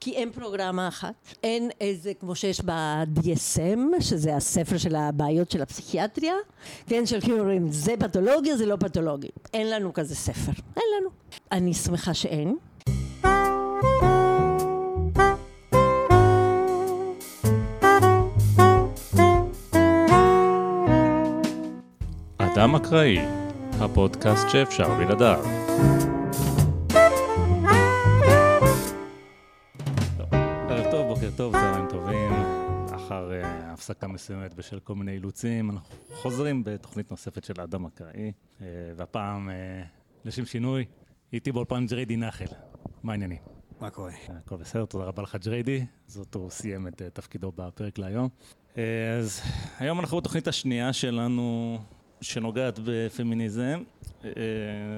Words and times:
כי 0.00 0.12
אין 0.12 0.30
פרוגרמה 0.30 0.88
אחת, 0.88 1.14
אין 1.42 1.70
איזה, 1.80 2.12
כמו 2.14 2.34
שיש 2.34 2.60
ב-DSM, 2.60 4.00
שזה 4.00 4.36
הספר 4.36 4.78
של 4.78 4.96
הבעיות 4.96 5.50
של 5.50 5.62
הפסיכיאטריה, 5.62 6.34
כן, 6.86 7.06
של 7.06 7.20
כאילו 7.20 7.38
אומרים, 7.38 7.72
זה 7.72 7.94
פתולוגיה, 7.98 8.56
זה 8.56 8.66
לא 8.66 8.76
פתולוגי. 8.76 9.28
אין 9.54 9.70
לנו 9.70 9.92
כזה 9.94 10.14
ספר, 10.14 10.52
אין 10.76 10.84
לנו. 11.00 11.10
אני 11.52 11.74
שמחה 11.74 12.14
שאין. 12.14 12.56
אדם 22.38 22.74
אקראי, 22.74 23.18
הפודקאסט 23.80 24.48
שאפשר 24.50 24.94
בלעדיו. 24.94 25.44
הפסקה 33.96 34.08
מסוימת 34.08 34.54
בשל 34.54 34.80
כל 34.80 34.94
מיני 34.94 35.12
אילוצים, 35.12 35.70
אנחנו 35.70 35.96
חוזרים 36.14 36.64
בתוכנית 36.64 37.10
נוספת 37.10 37.44
של 37.44 37.54
האדם 37.58 37.86
אקראי, 37.86 38.32
אה, 38.60 38.66
והפעם, 38.96 39.50
אה, 39.50 39.82
לשם 40.24 40.44
שינוי, 40.44 40.84
איתי 41.32 41.52
באולפן 41.52 41.86
ג'ריידי 41.86 42.16
נחל. 42.16 42.46
מה 43.02 43.12
העניינים? 43.12 43.38
מה 43.80 43.90
קורה? 43.90 44.12
הכל 44.28 44.56
בסדר, 44.56 44.84
תודה 44.84 45.04
רבה 45.04 45.22
לך 45.22 45.36
ג'ריידי, 45.44 45.86
בזאת 46.06 46.34
הוא 46.34 46.50
סיים 46.50 46.88
את 46.88 47.02
אה, 47.02 47.10
תפקידו 47.10 47.52
בפרק 47.52 47.98
להיום. 47.98 48.28
אז 49.18 49.40
היום 49.78 50.00
אנחנו 50.00 50.16
בתוכנית 50.16 50.48
השנייה 50.48 50.92
שלנו, 50.92 51.78
שנוגעת 52.20 52.78
בפמיניזם. 52.84 53.82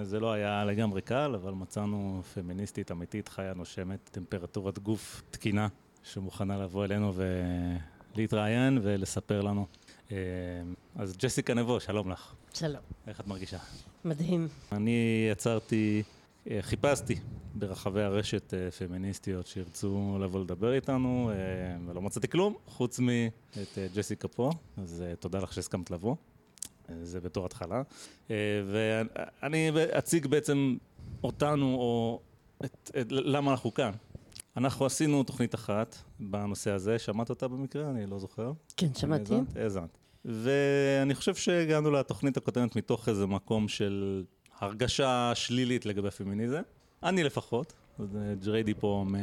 זה 0.02 0.20
לא 0.20 0.32
היה 0.32 0.64
לגמרי 0.64 1.02
קל, 1.02 1.34
אבל 1.34 1.52
מצאנו 1.52 2.22
פמיניסטית 2.34 2.92
אמיתית, 2.92 3.28
חיה 3.28 3.54
נושמת, 3.54 4.08
טמפרטורת 4.12 4.78
גוף 4.78 5.22
תקינה, 5.30 5.68
שמוכנה 6.02 6.58
לבוא 6.58 6.84
אלינו 6.84 7.12
ולהתראיין 8.18 8.78
ולספר 8.82 9.40
לנו. 9.40 9.66
אה, 10.12 10.16
אז 10.96 11.16
ג'סיקה 11.16 11.54
נבו, 11.54 11.80
שלום 11.80 12.10
לך. 12.10 12.34
שלום. 12.54 12.82
איך 13.06 13.20
את 13.20 13.26
מרגישה? 13.26 13.58
מדהים. 14.04 14.48
אני 14.72 15.28
יצרתי, 15.32 16.02
אה, 16.50 16.58
חיפשתי 16.60 17.14
ברחבי 17.54 18.02
הרשת 18.02 18.54
אה, 18.54 18.70
פמיניסטיות 18.70 19.46
שירצו 19.46 20.18
לבוא 20.20 20.40
לדבר 20.40 20.72
איתנו, 20.72 21.30
ולא 21.86 22.02
מצאתי 22.02 22.28
כלום, 22.28 22.54
חוץ 22.66 22.98
מאת 22.98 23.78
ג'סיקה 23.94 24.28
פה, 24.28 24.50
אז 24.76 25.04
תודה 25.20 25.38
לך 25.38 25.52
שהסכמת 25.52 25.90
לבוא. 25.90 26.16
זה 27.02 27.20
בתור 27.20 27.46
התחלה. 27.46 27.82
ואני 28.70 29.70
אציג 29.98 30.26
בעצם 30.26 30.76
אותנו, 31.22 31.74
או 31.74 32.20
את, 32.64 32.90
את, 33.00 33.06
למה 33.10 33.50
אנחנו 33.50 33.74
כאן. 33.74 33.92
אנחנו 34.58 34.86
עשינו 34.86 35.22
תוכנית 35.22 35.54
אחת 35.54 35.96
בנושא 36.20 36.70
הזה, 36.70 36.98
שמעת 36.98 37.30
אותה 37.30 37.48
במקרה? 37.48 37.90
אני 37.90 38.06
לא 38.06 38.18
זוכר. 38.18 38.52
כן, 38.76 38.94
שמעתי. 38.94 39.34
האזנת? 39.56 39.98
ואני 40.24 41.14
חושב 41.14 41.34
שהגענו 41.34 41.90
לתוכנית 41.90 42.36
הקודמת 42.36 42.76
מתוך 42.76 43.08
איזה 43.08 43.26
מקום 43.26 43.68
של 43.68 44.24
הרגשה 44.58 45.32
שלילית 45.34 45.86
לגבי 45.86 46.10
פמיניזם. 46.10 46.62
אני 47.02 47.24
לפחות, 47.24 47.72
אה, 48.00 48.04
ג'ריידי 48.44 48.74
פה 48.74 49.04
מ... 49.08 49.14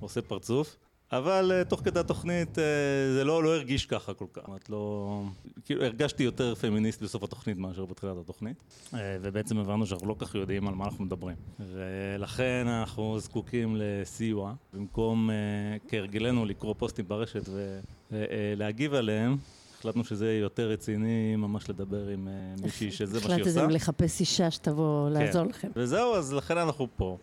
עושה 0.00 0.22
פרצוף. 0.22 0.76
אבל 1.12 1.62
uh, 1.62 1.68
תוך 1.68 1.80
כדי 1.84 2.00
התוכנית 2.00 2.48
uh, 2.58 2.60
זה 3.14 3.24
לא, 3.24 3.42
לא 3.42 3.54
הרגיש 3.54 3.86
ככה 3.86 4.14
כל 4.14 4.24
כך. 4.32 4.40
זאת 4.40 4.48
אומרת, 4.48 4.70
לא... 4.70 5.22
כאילו, 5.64 5.84
הרגשתי 5.84 6.22
יותר 6.22 6.54
פמיניסט 6.54 7.02
בסוף 7.02 7.22
התוכנית 7.22 7.58
מאשר 7.58 7.84
בתחילת 7.84 8.16
התוכנית. 8.20 8.56
Uh, 8.90 8.96
ובעצם 9.22 9.58
הבנו 9.58 9.86
שאנחנו 9.86 10.08
לא 10.08 10.16
כך 10.18 10.34
יודעים 10.34 10.68
על 10.68 10.74
מה 10.74 10.84
אנחנו 10.84 11.04
מדברים. 11.04 11.36
ולכן 11.60 12.66
אנחנו 12.68 13.20
זקוקים 13.20 13.76
לסיוע. 13.78 14.54
במקום, 14.72 15.30
כהרגלנו, 15.88 16.44
לקרוא 16.44 16.74
פוסטים 16.78 17.08
ברשת 17.08 17.48
ולהגיב 18.10 18.94
עליהם, 18.94 19.36
החלטנו 19.78 20.04
שזה 20.04 20.32
יותר 20.32 20.68
רציני 20.70 21.36
ממש 21.36 21.70
לדבר 21.70 22.08
עם 22.08 22.28
מישהי 22.62 22.90
שזה 22.90 23.14
מה 23.14 23.20
שהיא 23.20 23.40
עושה. 23.42 23.50
החלטתם 23.50 23.70
לחפש 23.70 24.20
אישה 24.20 24.50
שתבוא 24.50 25.10
לעזור 25.10 25.44
כן. 25.44 25.50
לכם. 25.50 25.68
וזהו, 25.76 26.14
אז 26.14 26.32
לכן 26.32 26.58
אנחנו 26.58 26.86
פה. 26.96 27.16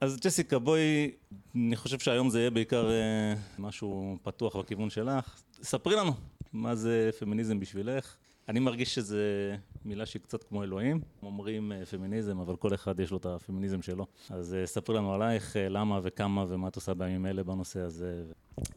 אז 0.00 0.16
ג'סיקה, 0.20 0.58
בואי, 0.58 1.10
אני 1.54 1.76
חושב 1.76 1.98
שהיום 1.98 2.30
זה 2.30 2.38
יהיה 2.38 2.50
בעיקר 2.50 2.90
אה, 2.90 3.34
משהו 3.58 4.16
פתוח 4.22 4.56
בכיוון 4.56 4.90
שלך. 4.90 5.42
ספרי 5.62 5.96
לנו, 5.96 6.12
מה 6.52 6.74
זה 6.74 7.10
פמיניזם 7.18 7.60
בשבילך? 7.60 8.16
אני 8.48 8.60
מרגיש 8.60 8.94
שזה 8.94 9.56
מילה 9.84 10.06
שהיא 10.06 10.22
קצת 10.22 10.42
כמו 10.44 10.62
אלוהים. 10.62 11.00
אומרים 11.22 11.72
אה, 11.72 11.86
פמיניזם, 11.86 12.38
אבל 12.38 12.56
כל 12.56 12.74
אחד 12.74 13.00
יש 13.00 13.10
לו 13.10 13.16
את 13.16 13.26
הפמיניזם 13.26 13.82
שלו. 13.82 14.06
אז 14.30 14.54
אה, 14.54 14.66
ספרי 14.66 14.96
לנו 14.96 15.14
עלייך, 15.14 15.56
למה 15.70 16.00
וכמה 16.02 16.44
ומה 16.48 16.68
את 16.68 16.76
עושה 16.76 16.94
בימים 16.94 17.26
אלה 17.26 17.42
בנושא 17.42 17.80
הזה. 17.80 18.22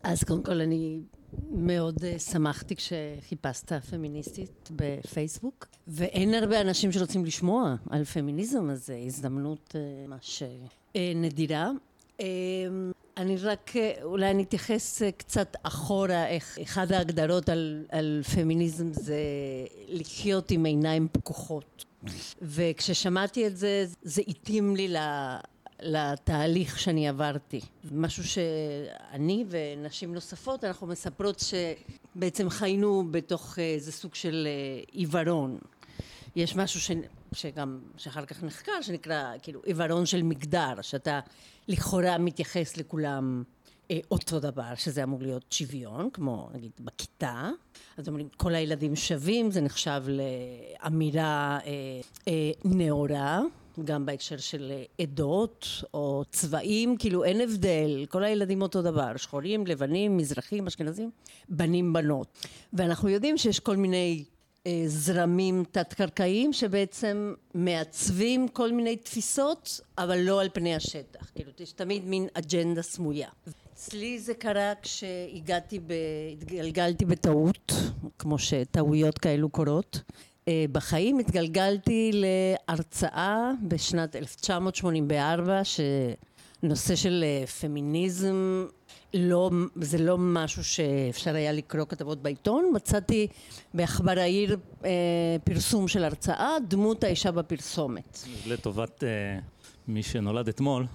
אז 0.03 0.23
קודם 0.23 0.43
כל 0.43 0.61
אני 0.61 0.99
מאוד 1.51 1.97
uh, 1.97 2.19
שמחתי 2.19 2.75
כשחיפשת 2.75 3.73
פמיניסטית 3.73 4.69
בפייסבוק, 4.71 5.67
ואין 5.87 6.33
הרבה 6.33 6.61
אנשים 6.61 6.91
שרוצים 6.91 7.25
לשמוע 7.25 7.75
על 7.89 8.03
פמיניזם, 8.03 8.69
אז 8.69 8.87
זו 8.87 8.93
הזדמנות 9.05 9.75
uh, 9.75 10.09
ממש 10.09 10.43
נדירה. 11.15 11.71
Uh, 12.17 12.23
אני 13.17 13.37
רק, 13.37 13.71
אולי 14.03 14.31
אני 14.31 14.43
אתייחס 14.43 15.01
קצת 15.17 15.55
אחורה, 15.63 16.27
איך 16.27 16.57
אחת 16.63 16.91
ההגדרות 16.91 17.49
על, 17.49 17.85
על 17.89 18.21
פמיניזם 18.35 18.93
זה 18.93 19.19
לחיות 19.87 20.51
עם 20.51 20.65
עיניים 20.65 21.07
פקוחות. 21.11 21.85
וכששמעתי 22.41 23.47
את 23.47 23.57
זה, 23.57 23.85
זה 24.03 24.21
התאים 24.27 24.75
לי. 24.75 24.95
לתהליך 25.83 26.79
שאני 26.79 27.09
עברתי. 27.09 27.61
משהו 27.91 28.23
שאני 28.23 29.45
ונשים 29.49 30.13
נוספות, 30.13 30.63
אנחנו 30.63 30.87
מספרות 30.87 31.43
שבעצם 32.15 32.49
חיינו 32.49 33.03
בתוך 33.11 33.59
איזה 33.59 33.91
סוג 33.91 34.15
של 34.15 34.47
אה, 34.49 34.83
עיוורון. 34.91 35.57
יש 36.35 36.55
משהו 36.55 36.79
ש... 36.79 36.91
שגם, 37.33 37.79
שאחר 37.97 38.25
כך 38.25 38.43
נחקר, 38.43 38.81
שנקרא 38.81 39.33
כאילו 39.41 39.61
עיוורון 39.65 40.05
של 40.05 40.23
מגדר, 40.23 40.81
שאתה 40.81 41.19
לכאורה 41.67 42.17
מתייחס 42.17 42.77
לכולם 42.77 43.43
אה, 43.91 43.99
אותו 44.11 44.39
דבר, 44.39 44.75
שזה 44.75 45.03
אמור 45.03 45.21
להיות 45.21 45.45
שוויון, 45.49 46.09
כמו 46.13 46.49
נגיד 46.53 46.71
בכיתה. 46.79 47.49
אז 47.97 48.07
אומרים, 48.07 48.29
כל 48.37 48.55
הילדים 48.55 48.95
שווים, 48.95 49.51
זה 49.51 49.61
נחשב 49.61 50.03
לאמירה 50.07 51.59
אה, 51.65 51.71
אה, 52.27 52.51
נאורה. 52.65 53.41
גם 53.85 54.05
בהקשר 54.05 54.37
של 54.37 54.71
עדות 55.01 55.67
או 55.93 56.23
צבעים, 56.31 56.97
כאילו 56.97 57.23
אין 57.23 57.41
הבדל, 57.41 58.05
כל 58.09 58.23
הילדים 58.23 58.61
אותו 58.61 58.81
דבר, 58.81 59.17
שחורים, 59.17 59.67
לבנים, 59.67 60.17
מזרחים, 60.17 60.67
אשכנזים, 60.67 61.11
בנים, 61.49 61.93
בנות. 61.93 62.47
ואנחנו 62.73 63.09
יודעים 63.09 63.37
שיש 63.37 63.59
כל 63.59 63.75
מיני 63.75 64.23
אה, 64.67 64.83
זרמים 64.87 65.63
תת-קרקעיים 65.71 66.53
שבעצם 66.53 67.33
מעצבים 67.53 68.47
כל 68.47 68.71
מיני 68.71 68.95
תפיסות, 68.95 69.81
אבל 69.97 70.17
לא 70.19 70.41
על 70.41 70.49
פני 70.53 70.75
השטח. 70.75 71.31
כאילו, 71.35 71.51
יש 71.59 71.71
תמיד 71.71 72.05
מין 72.05 72.27
אג'נדה 72.33 72.81
סמויה. 72.81 73.29
אצלי 73.73 74.19
זה 74.19 74.33
קרה 74.33 74.73
כשהגעתי, 74.81 75.79
ב... 75.79 75.93
התגלגלתי 76.33 77.05
בטעות, 77.05 77.71
כמו 78.19 78.39
שטעויות 78.39 79.17
כאלו 79.17 79.49
קורות. 79.49 80.01
בחיים 80.71 81.19
התגלגלתי 81.19 82.11
להרצאה 82.13 83.51
בשנת 83.67 84.15
1984 84.15 85.61
שנושא 85.63 86.95
של 86.95 87.23
פמיניזם 87.61 88.65
לא, 89.13 89.49
זה 89.75 89.97
לא 89.97 90.17
משהו 90.17 90.63
שאפשר 90.63 91.35
היה 91.35 91.51
לקרוא 91.51 91.85
כתבות 91.85 92.21
בעיתון, 92.21 92.71
מצאתי 92.75 93.27
בעכבר 93.73 94.19
העיר 94.19 94.57
אה, 94.85 94.89
פרסום 95.43 95.87
של 95.87 96.03
הרצאה, 96.03 96.49
דמות 96.67 97.03
האישה 97.03 97.31
בפרסומת. 97.31 98.19
לטובת 98.47 99.03
אה, 99.03 99.39
מי 99.87 100.03
שנולד 100.03 100.47
אתמול, 100.47 100.85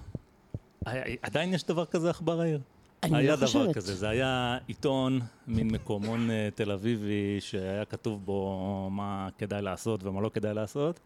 עדיין 1.21 1.53
יש 1.53 1.63
דבר 1.63 1.85
כזה 1.85 2.09
עכבר 2.09 2.41
העיר? 2.41 2.59
אני 3.03 3.17
היה 3.17 3.35
לא 3.35 3.45
חושבת. 3.45 3.63
דבר 3.63 3.73
כזה, 3.73 3.95
זה 3.95 4.09
היה 4.09 4.57
עיתון, 4.67 5.19
מין 5.47 5.67
מקומון 5.67 6.31
אה, 6.31 6.49
תל 6.55 6.71
אביבי, 6.71 7.37
שהיה 7.39 7.85
כתוב 7.85 8.25
בו 8.25 8.89
מה 8.91 9.29
כדאי 9.37 9.61
לעשות 9.61 10.03
ומה 10.03 10.21
לא 10.21 10.29
כדאי 10.33 10.53
לעשות. 10.53 10.99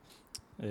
אה, 0.64 0.68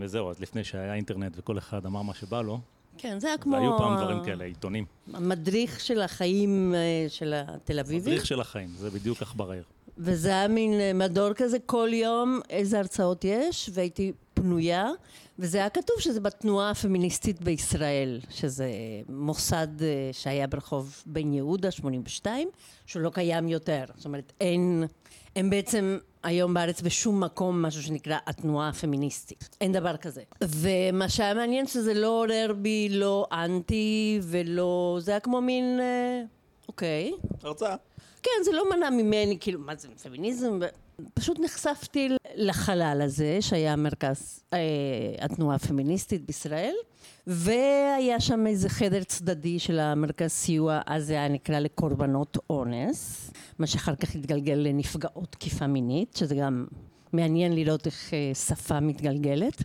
וזהו, 0.00 0.30
אז 0.30 0.40
לפני 0.40 0.64
שהיה 0.64 0.94
אינטרנט 0.94 1.32
וכל 1.36 1.58
אחד 1.58 1.86
אמר 1.86 2.02
מה 2.02 2.14
שבא 2.14 2.42
לו, 2.42 2.60
כן, 2.98 3.20
זה 3.20 3.28
היה 3.28 3.38
כמו... 3.38 3.56
היו 3.56 3.78
פעם 3.78 3.96
דברים 3.96 4.24
כאלה, 4.24 4.44
עיתונים. 4.44 4.84
המדריך 5.12 5.80
של 5.80 6.00
החיים 6.00 6.74
אה, 6.74 7.08
של 7.08 7.34
התל 7.36 7.78
אביבי. 7.80 8.10
מדריך 8.10 8.26
של 8.26 8.40
החיים, 8.40 8.68
זה 8.76 8.90
בדיוק 8.90 9.22
עכבר 9.22 9.50
העיר. 9.50 9.64
וזה 9.98 10.28
היה 10.28 10.48
מין 10.48 10.98
מדור 10.98 11.34
כזה 11.34 11.58
כל 11.66 11.88
יום, 11.92 12.40
איזה 12.50 12.78
הרצאות 12.78 13.24
יש, 13.24 13.70
והייתי 13.72 14.12
בנויה, 14.42 14.90
וזה 15.38 15.58
היה 15.58 15.70
כתוב 15.70 15.96
שזה 16.00 16.20
בתנועה 16.20 16.70
הפמיניסטית 16.70 17.40
בישראל, 17.40 18.20
שזה 18.30 18.70
מוסד 19.08 19.82
אה, 19.82 20.10
שהיה 20.12 20.46
ברחוב 20.46 21.02
בן 21.06 21.32
יהודה, 21.32 21.70
82, 21.70 22.48
שהוא 22.86 23.02
לא 23.02 23.10
קיים 23.10 23.48
יותר. 23.48 23.84
זאת 23.96 24.04
אומרת, 24.04 24.32
אין, 24.40 24.84
אין 25.36 25.50
בעצם 25.50 25.98
היום 26.22 26.54
בארץ 26.54 26.82
בשום 26.82 27.24
מקום 27.24 27.62
משהו 27.62 27.82
שנקרא 27.82 28.18
התנועה 28.26 28.68
הפמיניסטית. 28.68 29.56
אין 29.60 29.72
דבר 29.72 29.96
כזה. 29.96 30.22
ומה 30.42 31.08
שהיה 31.08 31.34
מעניין 31.34 31.66
שזה 31.66 31.94
לא 31.94 32.08
עורר 32.08 32.52
בי 32.56 32.88
לא 32.90 33.26
אנטי 33.32 34.20
ולא... 34.22 34.98
זה 35.00 35.10
היה 35.10 35.20
כמו 35.20 35.40
מין... 35.40 35.80
אה, 35.80 36.22
אוקיי. 36.68 37.12
הרצאה. 37.42 37.76
כן, 38.22 38.30
זה 38.44 38.52
לא 38.52 38.70
מנע 38.70 38.90
ממני, 38.90 39.36
כאילו, 39.40 39.60
מה 39.60 39.74
זה 39.76 39.88
פמיניזם? 40.02 40.58
פשוט 41.14 41.38
נחשפתי 41.40 42.08
לחלל 42.34 43.00
הזה, 43.04 43.38
שהיה 43.40 43.76
מרכז 43.76 44.42
אה, 44.52 44.58
התנועה 45.20 45.56
הפמיניסטית 45.56 46.26
בישראל, 46.26 46.74
והיה 47.26 48.20
שם 48.20 48.46
איזה 48.46 48.68
חדר 48.68 49.02
צדדי 49.02 49.58
של 49.58 49.78
המרכז 49.78 50.30
סיוע, 50.30 50.80
אז 50.86 51.06
זה 51.06 51.12
היה 51.12 51.28
נקרא 51.28 51.58
לקורבנות 51.58 52.38
אונס, 52.50 53.30
מה 53.58 53.66
שאחר 53.66 53.94
כך 53.94 54.14
התגלגל 54.14 54.54
לנפגעות 54.54 55.32
תקיפה 55.32 55.66
מינית, 55.66 56.16
שזה 56.16 56.34
גם 56.34 56.66
מעניין 57.12 57.54
לראות 57.54 57.86
איך 57.86 58.14
אה, 58.14 58.34
שפה 58.34 58.80
מתגלגלת. 58.80 59.62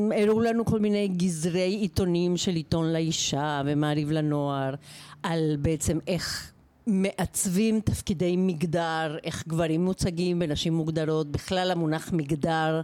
הראו 0.00 0.40
לנו 0.40 0.64
כל 0.64 0.80
מיני 0.80 1.08
גזרי 1.08 1.74
עיתונים 1.74 2.36
של 2.36 2.54
עיתון 2.54 2.92
לאישה 2.92 3.62
ומעריב 3.66 4.10
לנוער, 4.10 4.74
על 5.22 5.56
בעצם 5.62 5.98
איך 6.06 6.52
מעצבים 6.88 7.80
תפקידי 7.80 8.36
מגדר, 8.36 9.16
איך 9.24 9.48
גברים 9.48 9.84
מוצגים 9.84 10.38
ונשים 10.40 10.74
מוגדרות, 10.74 11.32
בכלל 11.32 11.70
המונח 11.70 12.12
מגדר 12.12 12.80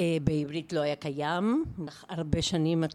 אה, 0.00 0.16
בעברית 0.24 0.72
לא 0.72 0.80
היה 0.80 0.96
קיים, 0.96 1.64
הרבה 2.08 2.42
שנים 2.42 2.84
עד 2.84 2.94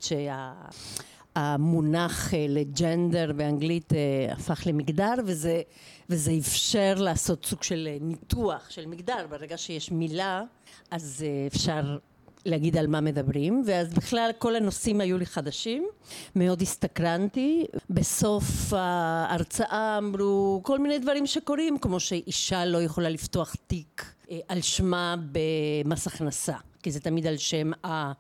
שהמונח 1.35 2.33
אה, 2.33 2.45
לג'נדר 2.49 3.31
באנגלית 3.35 3.93
אה, 3.93 4.33
הפך 4.33 4.61
למגדר 4.65 5.13
וזה, 5.25 5.61
וזה 6.09 6.31
אפשר 6.39 6.93
לעשות 6.97 7.45
סוג 7.45 7.63
של 7.63 7.87
אה, 7.91 7.97
ניתוח 8.01 8.69
של 8.69 8.85
מגדר, 8.85 9.27
ברגע 9.29 9.57
שיש 9.57 9.91
מילה 9.91 10.43
אז 10.91 11.25
אה, 11.27 11.47
אפשר 11.47 11.97
להגיד 12.45 12.77
על 12.77 12.87
מה 12.87 13.01
מדברים, 13.01 13.63
ואז 13.65 13.93
בכלל 13.93 14.31
כל 14.37 14.55
הנושאים 14.55 15.01
היו 15.01 15.17
לי 15.17 15.25
חדשים, 15.25 15.87
מאוד 16.35 16.61
הסתקרנתי. 16.61 17.65
בסוף 17.89 18.73
ההרצאה 18.73 19.97
אמרו 19.97 20.61
כל 20.63 20.79
מיני 20.79 20.99
דברים 20.99 21.27
שקורים, 21.27 21.77
כמו 21.77 21.99
שאישה 21.99 22.65
לא 22.65 22.81
יכולה 22.81 23.09
לפתוח 23.09 23.55
תיק 23.67 24.05
אה, 24.31 24.39
על 24.47 24.61
שמה 24.61 25.15
במס 25.31 26.07
הכנסה, 26.07 26.55
כי 26.83 26.91
זה 26.91 26.99
תמיד 26.99 27.27
על 27.27 27.37
שם 27.37 27.71
ה... 27.85 28.11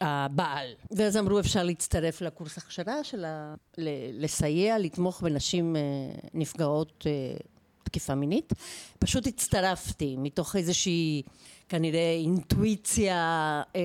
הבעל. 0.00 0.68
ואז 0.90 1.16
אמרו 1.16 1.40
אפשר 1.40 1.62
להצטרף 1.62 2.20
לקורס 2.20 2.58
הכשרה 2.58 3.04
של 3.04 3.24
ה... 3.24 3.54
לסייע, 4.12 4.78
לתמוך 4.78 5.22
בנשים 5.22 5.76
אה, 5.76 5.80
נפגעות 6.34 7.06
אה, 7.06 7.36
תקיפה 7.90 8.14
מינית. 8.14 8.52
פשוט 8.98 9.26
הצטרפתי 9.26 10.16
מתוך 10.18 10.56
איזושהי 10.56 11.22
כנראה 11.68 12.12
אינטואיציה... 12.12 13.16
אה, 13.76 13.80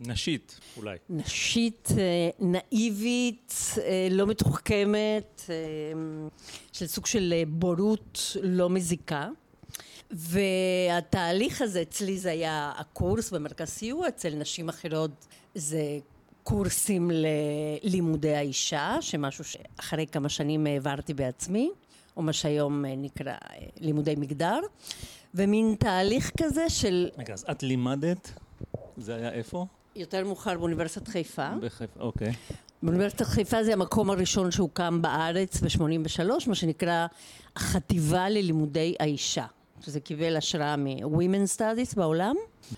נשית, 0.00 0.60
אולי. 0.76 0.96
נשית, 1.10 1.88
אה, 1.98 2.30
נאיבית, 2.40 3.54
אה, 3.78 4.08
לא 4.10 4.26
מתוחכמת, 4.26 5.50
של 6.72 6.86
סוג 6.86 7.06
של 7.06 7.34
בורות 7.48 8.36
לא 8.42 8.70
מזיקה. 8.70 9.28
והתהליך 10.10 11.62
הזה 11.62 11.82
אצלי 11.82 12.18
זה 12.18 12.30
היה 12.30 12.72
הקורס 12.76 13.30
במרכז 13.30 13.68
סיוע, 13.68 14.08
אצל 14.08 14.34
נשים 14.34 14.68
אחרות 14.68 15.26
זה 15.54 15.98
קורסים 16.42 17.10
ללימודי 17.14 18.34
האישה, 18.34 18.96
שמשהו 19.00 19.44
שאחרי 19.44 20.06
כמה 20.06 20.28
שנים 20.28 20.66
העברתי 20.66 21.14
בעצמי, 21.14 21.70
או 22.18 22.22
מה 22.22 22.32
שהיום 22.32 22.84
נקרא 22.84 23.34
לימודי 23.80 24.14
מגדר. 24.16 24.60
ומין 25.34 25.74
תהליך 25.78 26.30
כזה 26.42 26.70
של... 26.70 27.08
רגע, 27.18 27.34
אז 27.34 27.44
את 27.50 27.62
לימדת? 27.62 28.32
זה 28.96 29.14
היה 29.14 29.32
איפה? 29.32 29.66
יותר 29.96 30.24
מאוחר 30.24 30.58
באוניברסיטת 30.58 31.08
חיפה. 31.08 31.48
בחיפה, 31.60 32.00
אוקיי. 32.00 32.32
באוניברסיטת 32.82 33.26
חיפה 33.26 33.64
זה 33.64 33.72
המקום 33.72 34.10
הראשון 34.10 34.50
שהוקם 34.50 35.02
בארץ 35.02 35.60
ב-83, 35.60 36.22
מה 36.46 36.54
שנקרא 36.54 37.06
החטיבה 37.56 38.28
ללימודי 38.28 38.94
האישה. 39.00 39.46
שזה 39.82 40.00
קיבל 40.00 40.36
השראה 40.36 40.76
מ-Women 40.76 41.56
Studies 41.56 41.96
בעולם. 41.96 42.36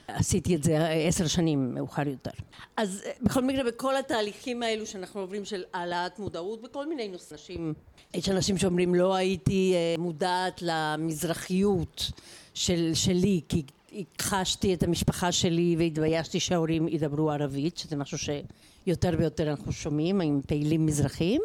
עשיתי 0.09 0.57
את 0.57 0.63
זה 0.63 0.89
עשר 0.89 1.27
שנים 1.27 1.75
מאוחר 1.75 2.09
יותר. 2.09 2.31
אז 2.77 3.03
אה, 3.07 3.13
בכל 3.23 3.43
מקרה, 3.43 3.65
בכל 3.65 3.97
התהליכים 3.97 4.63
האלו 4.63 4.87
שאנחנו 4.87 5.21
עוברים 5.21 5.45
של 5.45 5.63
העלאת 5.73 6.19
מודעות 6.19 6.63
בכל 6.63 6.89
מיני 6.89 7.09
נושאים, 7.09 7.75
יש 8.15 8.29
אנשים 8.29 8.59
שאומרים 8.59 8.95
לא 8.95 9.15
הייתי 9.15 9.75
אה, 9.75 9.95
מודעת 9.99 10.63
למזרחיות 10.63 12.13
של, 12.55 12.91
שלי, 12.95 13.41
כי 13.49 13.63
הכחשתי 14.01 14.75
את 14.75 14.83
המשפחה 14.83 15.33
שלי 15.33 15.77
והתביישתי 15.79 16.41
שההורים 16.41 16.89
ידברו 16.89 17.31
ערבית, 17.31 17.79
שזה 17.79 17.97
משהו 17.97 18.19
שיותר 18.19 19.11
ויותר 19.19 19.51
אנחנו 19.51 19.73
שומעים 19.73 20.21
עם 20.21 20.41
פעילים 20.47 20.87
מזרחיים. 20.87 21.43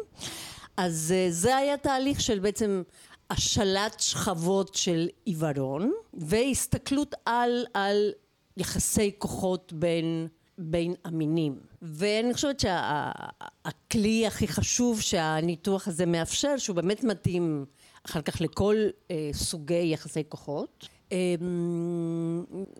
אז 0.76 1.14
אה, 1.16 1.26
זה 1.30 1.56
היה 1.56 1.76
תהליך 1.76 2.20
של 2.20 2.38
בעצם 2.38 2.82
השלט 3.30 4.00
שכבות 4.00 4.74
של 4.74 5.08
עיוורון 5.24 5.92
והסתכלות 6.14 7.14
על, 7.24 7.64
על 7.74 8.12
יחסי 8.56 9.10
כוחות 9.18 9.72
בין, 9.72 10.28
בין 10.58 10.94
המינים. 11.04 11.58
ואני 11.82 12.34
חושבת 12.34 12.60
שהכלי 12.60 14.20
שה, 14.22 14.26
הכי 14.26 14.48
חשוב 14.48 15.00
שהניתוח 15.00 15.88
הזה 15.88 16.06
מאפשר, 16.06 16.56
שהוא 16.56 16.76
באמת 16.76 17.04
מתאים 17.04 17.64
אחר 18.06 18.20
כך 18.20 18.40
לכל 18.40 18.76
אה, 19.10 19.30
סוגי 19.32 19.90
יחסי 19.92 20.22
כוחות, 20.28 20.88
אה, 21.12 21.34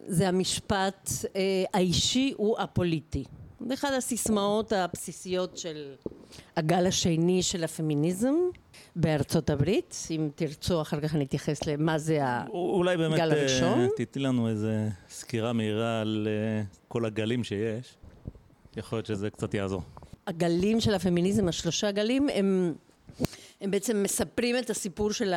זה 0.06 0.28
המשפט 0.28 1.10
אה, 1.37 1.64
האישי 1.75 2.34
הוא 2.37 2.58
הפוליטי. 2.58 3.25
זה 3.61 3.75
אחת 3.75 3.88
הסיסמאות 3.97 4.73
הבסיסיות 4.73 5.58
של 5.58 5.94
הגל 6.56 6.87
השני 6.87 7.43
של 7.43 7.64
הפמיניזם 7.64 8.35
בארצות 8.97 9.50
הברית. 9.50 9.97
אם 10.11 10.29
תרצו, 10.35 10.82
אחר 10.82 11.00
כך 11.00 11.14
אני 11.14 11.25
אתייחס 11.25 11.67
למה 11.67 11.99
זה 11.99 12.14
הגל 12.14 12.23
הראשון. 12.23 12.53
אולי 12.53 12.97
באמת 12.97 13.20
אה, 13.62 13.87
תתני 13.97 14.23
לנו 14.23 14.49
איזה 14.49 14.88
סקירה 15.08 15.53
מהירה 15.53 16.00
על 16.00 16.29
אה, 16.31 16.62
כל 16.88 17.05
הגלים 17.05 17.44
שיש. 17.44 17.94
יכול 18.76 18.97
להיות 18.97 19.06
שזה 19.06 19.31
קצת 19.31 19.55
יעזור. 19.55 19.82
הגלים 20.26 20.81
של 20.81 20.94
הפמיניזם, 20.94 21.49
השלושה 21.49 21.91
גלים, 21.91 22.29
הם, 22.35 22.75
הם 23.61 23.70
בעצם 23.70 24.03
מספרים 24.03 24.58
את 24.58 24.70
הסיפור 24.70 25.12
של 25.12 25.35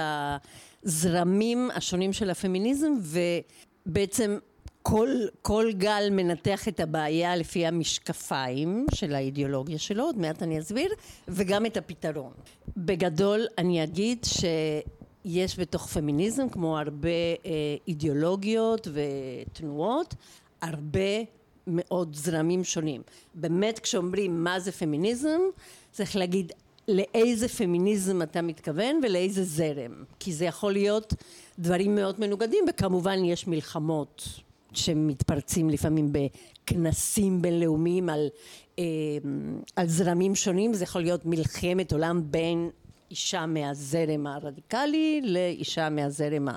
הזרמים 0.84 1.70
השונים 1.76 2.14
של 2.14 2.30
הפמיניזם, 2.30 2.92
ובעצם 3.02 4.38
כל, 4.90 5.10
כל 5.42 5.72
גל 5.72 6.08
מנתח 6.12 6.68
את 6.68 6.80
הבעיה 6.80 7.36
לפי 7.36 7.66
המשקפיים 7.66 8.86
של 8.94 9.16
האידיאולוגיה 9.16 9.80
שלו, 9.80 10.04
עוד 10.04 10.18
מעט 10.18 10.44
אני 10.44 10.60
אסביר, 10.60 10.90
וגם 11.28 11.66
את 11.66 11.78
הפתרון. 11.78 12.32
בגדול 12.78 13.46
אני 13.58 13.84
אגיד 13.84 14.26
שיש 14.26 15.60
בתוך 15.60 15.88
פמיניזם, 15.88 16.50
כמו 16.50 16.80
הרבה 16.80 17.10
אה, 17.10 17.52
אידיאולוגיות 17.88 18.88
ותנועות, 18.94 20.16
הרבה 20.62 21.24
מאוד 21.68 22.16
זרמים 22.16 22.64
שונים. 22.64 23.02
באמת 23.34 23.80
כשאומרים 23.80 24.44
מה 24.44 24.60
זה 24.60 24.72
פמיניזם, 24.72 25.40
צריך 25.92 26.16
להגיד 26.16 26.52
לאיזה 26.88 27.48
פמיניזם 27.48 28.22
אתה 28.22 28.42
מתכוון 28.42 29.00
ולאיזה 29.04 29.44
זרם. 29.44 30.04
כי 30.20 30.34
זה 30.34 30.46
יכול 30.46 30.74
להיות 30.74 31.14
דברים 31.60 31.96
מאוד 31.96 32.20
מנוגדים, 32.20 32.66
וכמובן 32.70 33.24
יש 33.26 33.48
מלחמות 33.48 34.42
שמתפרצים 34.74 35.70
לפעמים 35.70 36.14
בכנסים 36.14 37.42
בינלאומיים 37.42 38.10
על, 38.10 38.28
אה, 38.80 38.84
על 39.76 39.88
זרמים 39.88 40.36
שונים, 40.36 40.74
זה 40.74 40.84
יכול 40.84 41.02
להיות 41.02 41.26
מלחמת 41.26 41.94
עולם 41.94 42.22
בין 42.32 42.70
אישה 43.12 43.46
מהזרם 43.46 44.28
הרדיקלי 44.28 45.22
לאישה 45.24 45.90
מהזרם 45.90 46.48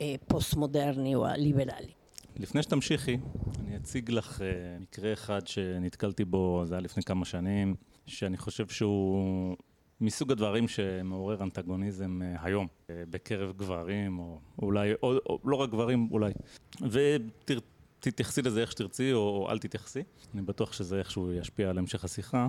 הפוסט 0.00 0.54
מודרני 0.54 1.14
או 1.14 1.26
הליברלי. 1.26 1.92
לפני 2.36 2.62
שתמשיכי, 2.62 3.18
אני 3.60 3.76
אציג 3.76 4.10
לך 4.10 4.38
uh, 4.38 4.82
מקרה 4.82 5.12
אחד 5.12 5.46
שנתקלתי 5.46 6.24
בו, 6.24 6.62
זה 6.66 6.74
היה 6.74 6.80
לפני 6.80 7.02
כמה 7.02 7.24
שנים, 7.24 7.74
שאני 8.06 8.36
חושב 8.36 8.68
שהוא 8.68 9.56
מסוג 10.02 10.32
הדברים 10.32 10.68
שמעורר 10.68 11.42
אנטגוניזם 11.42 12.20
uh, 12.22 12.38
היום, 12.42 12.66
uh, 12.66 12.90
בקרב 13.10 13.52
גברים, 13.56 14.18
או 14.18 14.38
אולי, 14.62 14.92
או, 15.02 15.12
או 15.26 15.38
לא 15.44 15.56
רק 15.56 15.70
גברים, 15.70 16.08
אולי. 16.10 16.32
ותתייחסי 16.80 18.42
לזה 18.42 18.60
איך 18.60 18.70
שתרצי, 18.70 19.12
או, 19.12 19.18
או 19.18 19.50
אל 19.50 19.58
תתייחסי. 19.58 20.02
אני 20.34 20.42
בטוח 20.42 20.72
שזה 20.72 20.98
איכשהו 20.98 21.32
ישפיע 21.32 21.70
על 21.70 21.78
המשך 21.78 22.04
השיחה. 22.04 22.46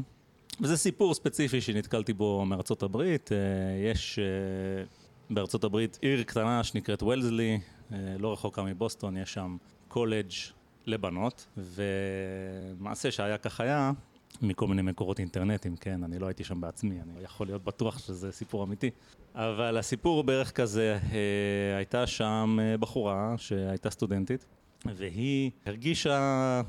וזה 0.62 0.78
סיפור 0.78 1.14
ספציפי 1.14 1.62
שנתקלתי 1.62 2.14
בו 2.14 2.46
מארצות 2.46 2.84
הברית. 2.84 3.30
Uh, 3.30 3.92
יש 3.92 4.20
בארצות 5.30 5.64
הברית 5.64 6.00
עיר 6.02 6.24
קטנה 6.24 6.64
שנקראת 6.64 7.04
וולזלי, 7.04 7.60
לא 8.20 8.34
רחוקה 8.34 8.64
מבוסטון, 8.64 9.18
יש 9.18 9.34
שם 9.34 9.58
קולג' 9.88 10.32
לבנות, 10.86 11.48
ומעשה 11.58 13.12
שהיה 13.12 13.38
כך 13.38 13.62
היה, 13.62 13.92
מכל 14.42 14.68
מיני 14.68 14.82
מקורות 14.82 15.20
אינטרנטיים, 15.20 15.76
כן, 15.76 16.04
אני 16.04 16.20
לא 16.20 16.28
הייתי 16.28 16.44
שם 16.44 16.62
בעצמי, 16.62 17.02
אני 17.02 17.24
יכול 17.24 17.48
להיות 17.48 17.64
בטוח 17.64 17.98
שזה 18.00 18.32
סיפור 18.32 18.64
אמיתי. 18.64 18.90
אבל 19.36 19.78
הסיפור 19.78 20.18
הוא 20.18 20.26
בערך 20.26 20.52
כזה, 20.52 21.00
אה, 21.12 21.78
הייתה 21.78 22.08
שם 22.08 22.58
אה, 22.62 22.78
בחורה 22.78 23.36
שהייתה 23.38 23.90
סטודנטית, 23.90 24.46
והיא 24.86 25.52
הרגישה 25.66 26.62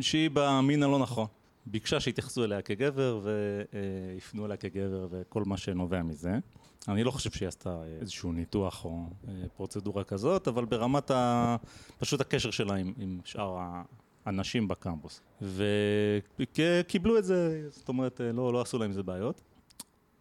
שהיא 0.00 0.30
במין 0.32 0.82
הלא 0.82 0.98
נכון. 0.98 1.26
ביקשה 1.66 2.00
שיתייחסו 2.00 2.44
אליה 2.44 2.62
כגבר 2.62 3.20
ויפנו 3.22 4.46
אליה 4.46 4.56
כגבר 4.56 5.06
וכל 5.10 5.42
מה 5.46 5.56
שנובע 5.56 6.02
מזה. 6.02 6.38
אני 6.88 7.04
לא 7.04 7.10
חושב 7.10 7.30
שהיא 7.30 7.48
עשתה 7.48 7.82
איזשהו 8.00 8.32
ניתוח 8.32 8.84
או 8.84 9.06
אה, 9.28 9.32
פרוצדורה 9.56 10.04
כזאת, 10.04 10.48
אבל 10.48 10.64
ברמת 10.64 11.10
ה... 11.10 11.56
פשוט 11.98 12.20
הקשר 12.20 12.50
שלה 12.50 12.74
עם, 12.74 12.92
עם 12.98 13.20
שאר 13.24 13.58
האנשים 14.28 14.68
בקמפוס. 14.68 15.20
וקיבלו 16.40 17.18
את 17.18 17.24
זה, 17.24 17.68
זאת 17.70 17.88
אומרת, 17.88 18.20
אה, 18.20 18.32
לא, 18.32 18.52
לא 18.52 18.60
עשו 18.60 18.78
להם 18.78 18.90
איזה 18.90 19.02
בעיות. 19.02 19.40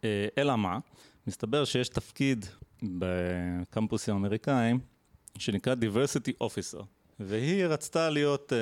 אה, 0.04 0.28
אלא 0.38 0.56
מה? 0.56 0.80
מסתבר 1.28 1.66
שיש 1.66 1.90
תפקיד 1.90 2.46
בקמפוסים 2.84 4.14
האמריקאים 4.14 4.80
שנקרא 5.38 5.76
diversity 5.76 6.44
officer. 6.44 6.84
והיא 7.20 7.66
רצתה 7.66 8.10
להיות 8.10 8.54
uh, 8.54 8.56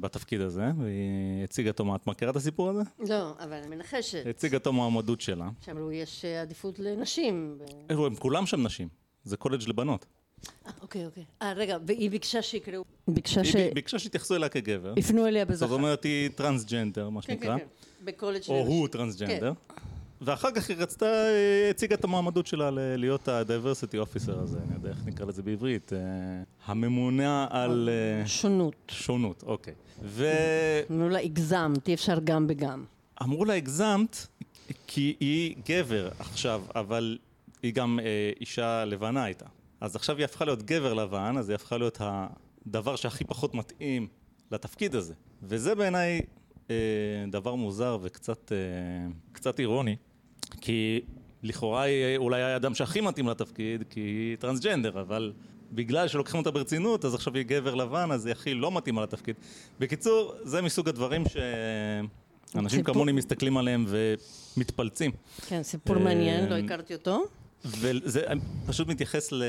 בתפקיד 0.00 0.40
הזה, 0.40 0.70
והיא 0.78 1.44
הציגה 1.44 1.70
אותו, 1.70 1.96
את 1.96 2.06
מכירה 2.06 2.30
את 2.30 2.36
הסיפור 2.36 2.70
הזה? 2.70 2.82
לא, 2.98 3.34
אבל 3.38 3.52
אני 3.52 3.76
מנחשת. 3.76 4.26
הציגה 4.26 4.56
אותו 4.56 4.72
מועמדות 4.72 5.20
שלה. 5.20 5.48
שאמרו, 5.60 5.92
יש 5.92 6.24
עדיפות 6.24 6.78
לנשים. 6.78 7.58
ב... 7.58 7.92
הם 7.92 8.14
כולם 8.14 8.46
שם 8.46 8.66
נשים, 8.66 8.88
זה 9.24 9.36
קולג' 9.36 9.68
לבנות. 9.68 10.06
אה, 10.66 10.72
אוקיי, 10.82 11.06
אוקיי. 11.06 11.24
אה, 11.42 11.52
רגע, 11.52 11.76
והיא 11.86 12.10
ביקשה 12.10 12.42
שיקראו... 12.42 12.84
ביקשה 13.08 13.44
ש... 13.44 13.54
היא 13.54 13.74
ביקשה 13.74 13.98
שיתייחסו 13.98 14.34
אליה 14.34 14.48
כגבר. 14.48 14.94
יפנו 14.96 15.26
אליה 15.26 15.44
בזכר. 15.44 15.66
זאת 15.66 15.78
אומרת, 15.78 16.04
היא 16.04 16.30
טרנסג'נדר, 16.34 17.08
מה 17.08 17.22
כן, 17.22 17.32
שנקרא. 17.32 17.58
כן, 17.58 17.64
כן. 17.64 18.04
בקולג' 18.04 18.42
או 18.48 18.58
הוא 18.58 18.88
טרנסג'נדר. 18.88 19.52
כן. 19.68 19.74
ואחר 20.20 20.50
כך 20.50 20.68
היא 20.68 20.76
רצתה, 20.76 21.06
הציגה 21.70 21.94
את 21.94 22.04
המועמדות 22.04 22.46
שלה 22.46 22.70
להיות 22.96 23.28
ה-diversity 23.28 23.94
officer 23.94 24.32
הזה, 24.42 24.58
אני 24.58 24.74
יודע 24.74 24.88
איך 24.88 24.98
נקרא 25.06 25.26
לזה 25.26 25.42
בעברית, 25.42 25.92
אה, 25.92 25.98
הממונה 26.66 27.46
על... 27.50 27.88
אה, 27.92 28.26
שונות. 28.26 28.74
שונות, 28.88 29.42
אוקיי. 29.46 29.74
ו... 30.02 30.26
אמרו 30.90 31.08
לה, 31.08 31.18
הגזמת, 31.18 31.88
אי 31.88 31.94
אפשר 31.94 32.18
גם 32.24 32.46
וגם. 32.48 32.84
אמרו 33.22 33.44
לה, 33.44 33.54
הגזמת, 33.54 34.26
כי 34.86 35.16
היא 35.20 35.54
גבר 35.68 36.08
עכשיו, 36.18 36.62
אבל 36.74 37.18
היא 37.62 37.72
גם 37.72 38.00
אה, 38.02 38.30
אישה 38.40 38.84
לבנה 38.84 39.24
הייתה. 39.24 39.46
אז 39.80 39.96
עכשיו 39.96 40.16
היא 40.16 40.24
הפכה 40.24 40.44
להיות 40.44 40.62
גבר 40.62 40.94
לבן, 40.94 41.34
אז 41.38 41.48
היא 41.48 41.54
הפכה 41.54 41.78
להיות 41.78 41.98
הדבר 42.00 42.96
שהכי 42.96 43.24
פחות 43.24 43.54
מתאים 43.54 44.08
לתפקיד 44.52 44.94
הזה. 44.94 45.14
וזה 45.42 45.74
בעיניי 45.74 46.20
אה, 46.70 46.76
דבר 47.30 47.54
מוזר 47.54 47.98
וקצת 48.02 48.52
אה, 48.52 48.56
קצת 49.32 49.60
אירוני, 49.60 49.96
כי 50.60 51.00
לכאורה 51.42 51.82
היא 51.82 52.16
אולי 52.16 52.42
האדם 52.42 52.74
שהכי 52.74 53.00
מתאים 53.00 53.28
לתפקיד, 53.28 53.84
כי 53.90 54.00
היא 54.00 54.36
טרנסג'נדר, 54.36 55.00
אבל 55.00 55.32
בגלל 55.72 56.08
שלוקחים 56.08 56.38
אותה 56.38 56.50
ברצינות, 56.50 57.04
אז 57.04 57.14
עכשיו 57.14 57.34
היא 57.34 57.44
גבר 57.44 57.74
לבן, 57.74 58.10
אז 58.12 58.26
היא 58.26 58.32
הכי 58.32 58.54
לא 58.54 58.72
מתאימה 58.72 59.02
לתפקיד. 59.02 59.36
בקיצור, 59.80 60.34
זה 60.42 60.62
מסוג 60.62 60.88
הדברים 60.88 61.22
שאנשים 61.24 62.68
סיפור... 62.78 62.94
כמוני 62.94 63.12
מסתכלים 63.12 63.56
עליהם 63.56 63.86
ומתפלצים. 63.88 65.10
כן, 65.48 65.62
סיפור 65.62 65.98
מעניין, 65.98 66.48
לא 66.48 66.54
הכרתי 66.54 66.94
אותו. 66.94 67.24
וזה 67.64 68.22
פשוט 68.66 68.88
מתייחס 68.88 69.32
ל... 69.32 69.42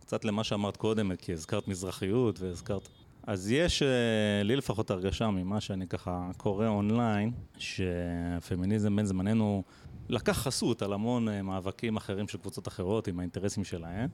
קצת 0.00 0.24
למה 0.24 0.44
שאמרת 0.44 0.76
קודם, 0.76 1.16
כי 1.16 1.32
הזכרת 1.32 1.68
מזרחיות 1.68 2.40
והזכרת 2.40 2.88
אז 3.26 3.50
יש 3.50 3.82
אה, 3.82 4.42
לי 4.42 4.56
לפחות 4.56 4.90
הרגשה 4.90 5.30
ממה 5.30 5.60
שאני 5.60 5.86
ככה 5.86 6.30
קורא 6.36 6.68
אונליין, 6.68 7.32
שהפמיניזם 7.58 8.96
בין 8.96 9.06
זמננו 9.06 9.62
לקח 10.08 10.32
חסות 10.32 10.82
על 10.82 10.92
המון 10.92 11.28
אה, 11.28 11.42
מאבקים 11.42 11.96
אחרים 11.96 12.28
של 12.28 12.38
קבוצות 12.38 12.68
אחרות 12.68 13.08
עם 13.08 13.18
האינטרסים 13.18 13.64
שלהם, 13.64 14.08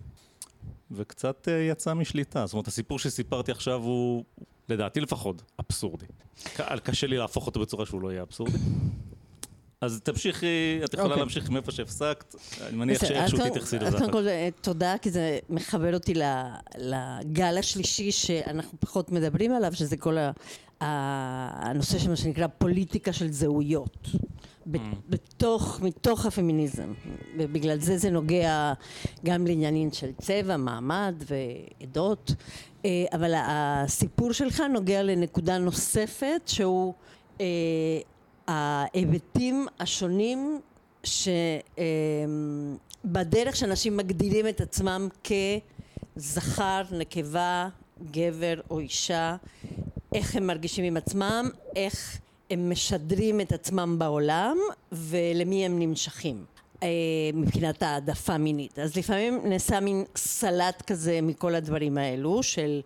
וקצת 0.91 1.49
אה, 1.49 1.55
יצא 1.55 1.95
משליטה. 1.95 2.47
זאת 2.47 2.53
אומרת, 2.53 2.69
הסיפור 2.69 2.99
שסיפרתי 2.99 3.53
עכשיו 3.53 3.83
הוא, 3.83 4.25
לדעתי 4.69 5.01
לפחות, 5.01 5.43
אבסורדי. 5.61 6.07
קשה 6.81 7.07
לי 7.07 7.17
להפוך 7.17 7.47
אותו 7.47 7.61
בצורה 7.61 7.87
שהוא 7.87 8.01
לא 8.01 8.13
יהיה 8.13 8.23
אבסורדי. 8.23 8.59
אז 9.81 10.01
תמשיכי, 10.05 10.81
את 10.85 10.95
יכולה 10.95 11.09
okay. 11.09 11.11
אוקיי. 11.11 11.21
להמשיך 11.21 11.51
מאיפה 11.51 11.73
שהפסקת, 11.73 12.35
אני 12.67 12.77
מניח 12.77 13.05
שאיכשהו 13.05 13.39
תתייחסי 13.39 13.79
לזה. 13.79 13.99
קודם 13.99 14.13
כל, 14.13 14.29
אה, 14.29 14.49
תודה, 14.61 14.95
כי 15.03 15.11
זה 15.11 15.39
מחבר 15.49 15.95
אותי 15.95 16.15
לגל 16.79 17.59
השלישי 17.59 18.13
שאנחנו 18.13 18.81
פחות 18.81 19.13
מדברים 19.13 19.53
עליו, 19.53 19.73
שזה 19.75 19.97
כל 19.97 20.17
הנושא 20.81 21.99
של 21.99 22.11
מה 22.11 22.17
שנקרא 22.17 22.47
פוליטיקה 22.59 23.13
של 23.13 23.33
זהויות. 23.33 24.07
Mm. 24.07 24.79
בתוך, 25.09 25.81
מתוך 25.83 26.27
הפמיניזם, 26.27 26.93
ובגלל 27.39 27.81
זה 27.81 27.99
זה 27.99 28.11
נוגע 28.11 28.73
גם 29.25 29.47
לעניינים 29.47 29.93
של 29.93 30.13
צבע, 30.21 30.57
מעמד 30.57 31.15
ועדות, 31.27 32.33
אה, 32.85 32.91
אבל 33.13 33.33
הסיפור 33.37 34.33
שלך 34.33 34.63
נוגע 34.73 35.03
לנקודה 35.03 35.59
נוספת 35.59 36.41
שהוא 36.47 36.95
אה, 37.41 37.47
ההיבטים 38.49 39.67
השונים 39.81 40.61
שבדרך 43.05 43.57
שאנשים 43.57 43.97
מגדירים 43.97 44.49
את 44.49 44.61
עצמם 44.61 45.09
כזכר, 46.17 46.83
נקבה, 46.93 47.69
גבר 48.11 48.61
או 48.71 48.79
אישה, 48.79 49.37
איך 50.15 50.37
הם 50.37 50.47
מרגישים 50.47 50.85
עם 50.85 50.97
עצמם, 50.97 51.51
איך 51.77 52.19
הם 52.51 52.71
משדרים 52.71 53.41
את 53.41 53.53
עצמם 53.53 53.97
בעולם 53.99 54.57
ולמי 54.93 55.67
הם 55.67 55.79
נמשכים 55.79 56.45
אה, 56.83 56.89
מבחינת 57.35 57.83
העדפה 57.83 58.39
מינית. 58.39 58.79
אז 58.79 58.97
לפעמים 58.97 59.41
נעשה 59.45 59.81
מין 59.81 60.05
סלט 60.17 60.83
כזה 60.87 61.21
מכל 61.23 61.55
הדברים 61.55 61.99
האלו 61.99 62.43
של 62.43 62.81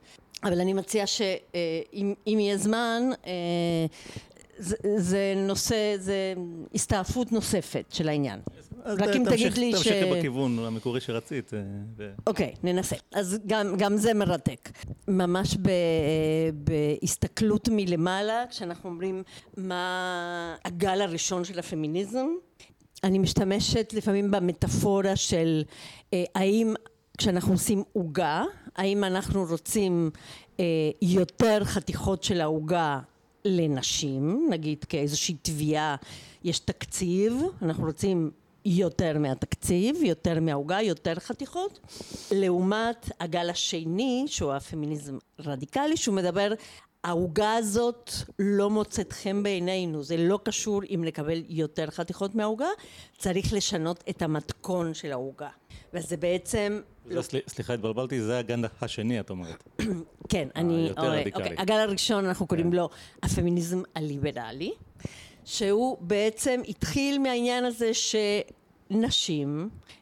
אבל 0.44 0.60
אני 0.60 0.72
מציעה 0.72 1.06
שאם 1.06 2.14
יהיה 2.26 2.56
זמן 2.56 3.02
אה, 3.26 3.32
זה, 4.60 4.76
זה 4.96 5.34
נושא, 5.36 5.96
זה 5.98 6.34
הסתעפות 6.74 7.32
נוספת 7.32 7.84
של 7.92 8.08
העניין. 8.08 8.40
רק 8.84 9.08
אם 9.16 9.24
תגיד 9.30 9.58
לי 9.58 9.72
ש... 9.72 9.74
תמשיכי 9.76 10.10
בכיוון 10.10 10.58
המקורי 10.58 11.00
שרצית. 11.00 11.54
אה, 11.54 11.60
אוקיי, 12.26 12.54
ננסה. 12.62 12.96
אז 13.12 13.38
גם, 13.46 13.76
גם 13.76 13.96
זה 13.96 14.14
מרתק. 14.14 14.70
ממש 15.08 15.56
ב, 15.62 15.70
בהסתכלות 16.54 17.68
מלמעלה, 17.72 18.44
כשאנחנו 18.50 18.90
אומרים 18.90 19.22
מה 19.56 20.56
הגל 20.64 21.00
הראשון 21.00 21.44
של 21.44 21.58
הפמיניזם, 21.58 22.26
אני 23.04 23.18
משתמשת 23.18 23.92
לפעמים 23.96 24.30
במטאפורה 24.30 25.16
של 25.16 25.62
אה, 26.14 26.24
האם 26.34 26.74
כשאנחנו 27.18 27.52
עושים 27.52 27.82
עוגה, 27.92 28.44
האם 28.76 29.04
אנחנו 29.04 29.44
רוצים 29.50 30.10
אה, 30.60 30.64
יותר 31.02 31.64
חתיכות 31.64 32.22
של 32.22 32.40
העוגה 32.40 33.00
לנשים, 33.44 34.46
נגיד 34.50 34.84
כאיזושהי 34.84 35.36
תביעה, 35.42 35.96
יש 36.44 36.58
תקציב, 36.58 37.34
אנחנו 37.62 37.84
רוצים 37.84 38.30
יותר 38.64 39.18
מהתקציב, 39.18 39.96
יותר 40.02 40.40
מהעוגה, 40.40 40.82
יותר 40.82 41.14
חתיכות, 41.14 41.80
לעומת 42.30 43.10
הגל 43.20 43.50
השני, 43.50 44.24
שהוא 44.26 44.52
הפמיניזם 44.52 45.18
רדיקלי, 45.38 45.96
שהוא 45.96 46.14
מדבר 46.14 46.52
העוגה 47.04 47.54
הזאת 47.54 48.10
לא 48.38 48.70
מוצאת 48.70 49.12
חן 49.12 49.42
בעינינו, 49.42 50.02
זה 50.02 50.16
לא 50.16 50.38
קשור 50.44 50.82
אם 50.94 51.02
נקבל 51.04 51.42
יותר 51.48 51.90
חתיכות 51.90 52.34
מהעוגה, 52.34 52.68
צריך 53.18 53.52
לשנות 53.52 54.04
את 54.10 54.22
המתכון 54.22 54.94
של 54.94 55.12
העוגה. 55.12 55.48
וזה 55.94 56.16
בעצם... 56.16 56.80
לא... 57.06 57.22
סליחה, 57.22 57.74
התבלבלתי, 57.74 58.22
זה 58.22 58.38
הגל 58.38 58.64
השני, 58.82 59.20
את 59.20 59.30
אומרת. 59.30 59.64
כן, 60.30 60.48
אני... 60.56 60.86
יותר 60.88 61.00
אוקיי, 61.00 61.20
רדיקלי. 61.20 61.42
אוקיי, 61.42 61.56
הגל 61.58 61.74
הראשון, 61.74 62.24
אנחנו 62.24 62.46
קוראים 62.46 62.70
כן. 62.70 62.76
לו 62.76 62.88
הפמיניזם 63.22 63.82
הליברלי, 63.94 64.72
שהוא 65.44 65.98
בעצם 66.00 66.60
התחיל 66.68 67.18
מהעניין 67.18 67.64
הזה 67.64 67.90
שנשים 68.90 69.68
אה, 69.72 69.99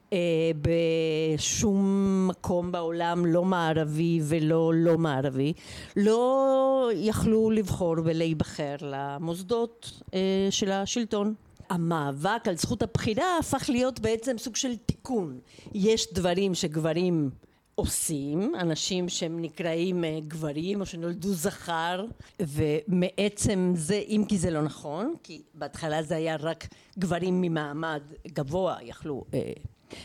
בשום 0.62 2.28
מקום 2.28 2.72
בעולם 2.72 3.26
לא 3.26 3.44
מערבי 3.44 4.20
ולא 4.24 4.72
לא 4.74 4.98
מערבי 4.98 5.52
לא 5.96 6.90
יכלו 6.94 7.50
לבחור 7.50 7.94
ולהיבחר 8.04 8.76
למוסדות 8.80 10.02
אה, 10.14 10.48
של 10.50 10.70
השלטון 10.70 11.34
המאבק 11.70 12.48
על 12.48 12.56
זכות 12.56 12.82
הבחירה 12.82 13.38
הפך 13.38 13.64
להיות 13.68 14.00
בעצם 14.00 14.38
סוג 14.38 14.56
של 14.56 14.76
תיקון. 14.76 15.38
יש 15.74 16.12
דברים 16.12 16.54
שגברים 16.54 17.30
עושים, 17.74 18.54
אנשים 18.54 19.08
שהם 19.08 19.42
נקראים 19.42 20.04
אה, 20.04 20.18
גברים 20.28 20.80
או 20.80 20.86
שנולדו 20.86 21.28
זכר 21.28 22.04
ומעצם 22.40 23.72
זה, 23.76 24.02
אם 24.08 24.24
כי 24.28 24.38
זה 24.38 24.50
לא 24.50 24.62
נכון, 24.62 25.14
כי 25.22 25.42
בהתחלה 25.54 26.02
זה 26.02 26.16
היה 26.16 26.36
רק 26.36 26.68
גברים 26.98 27.40
ממעמד 27.40 28.02
גבוה 28.26 28.76
יכלו 28.82 29.24
אה, 29.34 29.52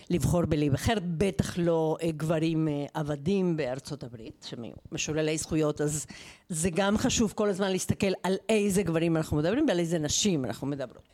לבחור 0.09 0.45
בלהיבחר, 0.45 0.93
בטח 1.17 1.57
לא 1.57 1.97
גברים 2.07 2.67
עבדים 2.93 3.57
בארצות 3.57 4.03
הברית, 4.03 4.45
שהם 4.49 4.63
משוללי 4.91 5.37
זכויות, 5.37 5.81
אז 5.81 6.05
זה 6.49 6.69
גם 6.69 6.97
חשוב 6.97 7.33
כל 7.35 7.49
הזמן 7.49 7.71
להסתכל 7.71 8.11
על 8.23 8.35
איזה 8.49 8.83
גברים 8.83 9.17
אנחנו 9.17 9.37
מדברים 9.37 9.65
ועל 9.67 9.79
איזה 9.79 9.99
נשים 9.99 10.45
אנחנו 10.45 10.67
מדברות. 10.67 11.13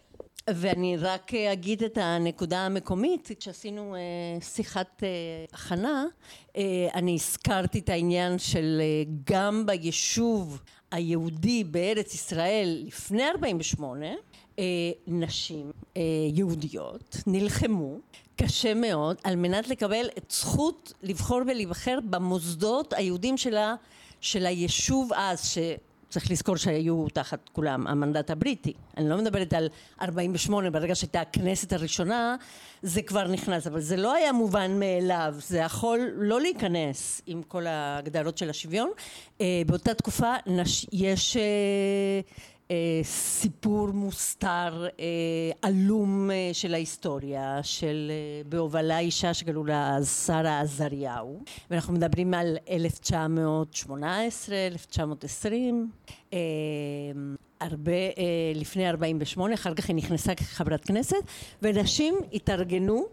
ואני 0.53 0.97
רק 0.97 1.33
אגיד 1.33 1.83
את 1.83 1.97
הנקודה 1.97 2.59
המקומית, 2.59 3.31
כשעשינו 3.39 3.95
שיחת 4.41 5.03
הכנה, 5.53 6.05
אני 6.93 7.15
הזכרתי 7.15 7.79
את 7.79 7.89
העניין 7.89 8.39
של 8.39 8.81
גם 9.23 9.65
ביישוב 9.65 10.61
היהודי 10.91 11.63
בארץ 11.63 12.13
ישראל 12.13 12.83
לפני 12.87 13.23
48, 13.27 14.05
נשים 15.07 15.71
יהודיות 16.33 17.17
נלחמו 17.27 17.97
קשה 18.35 18.73
מאוד 18.73 19.17
על 19.23 19.35
מנת 19.35 19.67
לקבל 19.67 20.05
את 20.17 20.31
זכות 20.31 20.93
לבחור 21.03 21.41
ולהיבחר 21.47 21.99
במוסדות 22.09 22.93
היהודים 22.93 23.35
של 24.21 24.45
היישוב 24.45 25.11
אז 25.15 25.45
שצריך 25.45 26.31
לזכור 26.31 26.57
שהיו 26.57 27.07
תחת 27.13 27.49
כולם 27.53 27.87
המנדט 27.87 28.29
הבריטי. 28.29 28.73
אני 28.97 29.09
לא 29.09 29.17
מדברת 29.17 29.53
על 29.53 29.69
48 30.01 30.69
ברגע 30.69 30.95
שהייתה 30.95 31.21
הכנסת 31.21 31.73
הראשונה 31.73 32.35
זה 32.81 33.01
כבר 33.01 33.27
נכנס 33.27 33.67
אבל 33.67 33.81
זה 33.81 33.97
לא 33.97 34.13
היה 34.13 34.31
מובן 34.31 34.79
מאליו. 34.79 35.35
זה 35.37 35.57
יכול 35.57 35.99
לא 36.15 36.41
להיכנס 36.41 37.21
עם 37.25 37.43
כל 37.43 37.67
ההגדרות 37.67 38.37
של 38.37 38.49
השוויון. 38.49 38.89
באותה 39.39 39.93
תקופה 39.93 40.33
יש 40.91 41.37
סיפור 43.03 43.87
מוסתר 43.87 44.87
עלום 45.61 46.29
של 46.53 46.73
ההיסטוריה 46.73 47.63
של 47.63 48.11
בהובלה 48.49 48.99
אישה 48.99 49.33
שקראו 49.33 49.63
לה 49.63 50.03
שרה 50.03 50.59
עזריהו. 50.59 51.43
ואנחנו 51.69 51.93
מדברים 51.93 52.33
על 52.33 52.57
1918 52.69 54.55
1920 54.67 55.91
הרבה 57.61 57.91
לפני 58.55 58.89
48 58.89 59.53
אחר 59.53 59.73
כך 59.73 59.87
היא 59.87 59.95
נכנסה 59.95 60.35
כחברת 60.35 60.85
כנסת 60.85 61.15
ונשים 61.61 62.15
התארגנו 62.33 63.07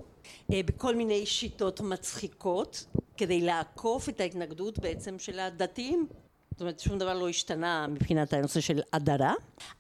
בכל 0.51 0.97
מיני 0.97 1.27
שיטות 1.27 1.81
מצחיקות 1.81 2.87
כדי 3.17 3.41
לעקוף 3.41 4.09
את 4.09 4.21
ההתנגדות 4.21 4.79
בעצם 4.79 5.19
של 5.19 5.39
הדתיים 5.39 6.07
זאת 6.57 6.61
אומרת 6.61 6.81
שום 6.81 6.99
דבר 6.99 7.15
לא 7.15 7.29
השתנה 7.29 7.87
מבחינת 7.87 8.33
הנושא 8.33 8.61
של 8.61 8.81
הדרה. 8.93 9.35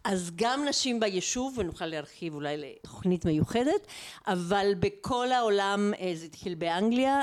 אז 0.04 0.30
גם 0.37 0.64
נשים 0.68 1.00
ביישוב 1.00 1.59
ונוכל 1.59 1.87
להרחיב 1.87 2.35
אולי 2.35 2.56
לתוכנית 2.56 3.25
מיוחדת 3.25 3.87
אבל 4.26 4.73
בכל 4.78 5.33
העולם 5.33 5.92
זה 6.14 6.25
התחיל 6.25 6.54
באנגליה 6.54 7.23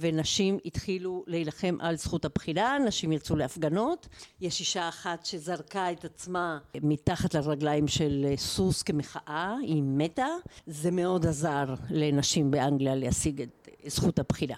ונשים 0.00 0.58
התחילו 0.64 1.24
להילחם 1.26 1.76
על 1.80 1.96
זכות 1.96 2.24
הבחירה 2.24 2.78
נשים 2.78 3.12
יצאו 3.12 3.36
להפגנות. 3.36 4.08
יש 4.40 4.60
אישה 4.60 4.88
אחת 4.88 5.26
שזרקה 5.26 5.92
את 5.92 6.04
עצמה 6.04 6.58
מתחת 6.82 7.34
לרגליים 7.34 7.88
של 7.88 8.26
סוס 8.36 8.82
כמחאה 8.82 9.56
היא 9.62 9.82
מתה. 9.82 10.28
זה 10.66 10.90
מאוד 10.90 11.26
עזר 11.26 11.74
לנשים 11.90 12.50
באנגליה 12.50 12.94
להשיג 12.94 13.42
את 13.42 13.68
זכות 13.86 14.18
הבחירה. 14.18 14.56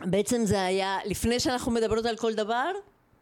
בעצם 0.00 0.44
זה 0.44 0.62
היה 0.62 0.98
לפני 1.04 1.40
שאנחנו 1.40 1.72
מדברות 1.72 2.06
על 2.06 2.16
כל 2.16 2.34
דבר 2.34 2.70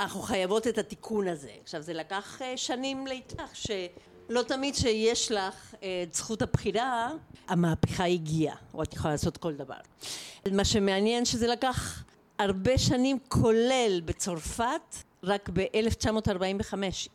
אנחנו 0.05 0.23
חייבות 0.23 0.67
את 0.67 0.79
התיקון 0.79 1.29
הזה. 1.29 1.51
עכשיו 1.63 1.83
זה 1.83 1.93
לקח 1.93 2.41
שנים 2.57 3.07
לאיתך 3.07 3.43
שלא 3.53 4.43
תמיד 4.43 4.75
שיש 4.75 5.33
לך 5.33 5.75
את 5.79 6.15
זכות 6.15 6.43
הבחירה 6.43 7.11
המהפכה 7.49 8.05
הגיעה 8.05 8.57
או 8.75 8.83
את 8.83 8.95
יכולה 8.95 9.15
לעשות 9.15 9.37
כל 9.37 9.53
דבר. 9.53 9.75
מה 10.53 10.65
שמעניין 10.65 11.25
שזה 11.25 11.47
לקח 11.47 12.05
הרבה 12.39 12.79
שנים 12.79 13.19
כולל 13.29 14.01
בצרפת 14.05 14.97
רק 15.23 15.51
ב-1945 15.53 16.75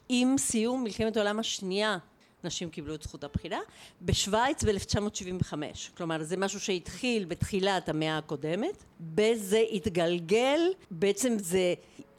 עם 0.10 0.36
סיום 0.38 0.84
מלחמת 0.84 1.18
העולם 1.18 1.40
השנייה 1.40 1.98
נשים 2.44 2.70
קיבלו 2.70 2.96
את 2.96 3.04
זכות 3.04 3.24
הבחירה 3.24 3.60
בשוויץ 4.02 4.64
ב-1975. 4.64 5.54
כלומר 5.98 6.24
זה 6.24 6.38
משהו 6.38 6.60
שהתחיל 6.60 7.26
בתחילת 7.26 7.90
המאה 7.90 8.18
הקודמת 8.18 8.84
בזה 9.00 9.64
התגלגל 9.72 10.60
בעצם 10.92 11.38
זה 11.40 11.74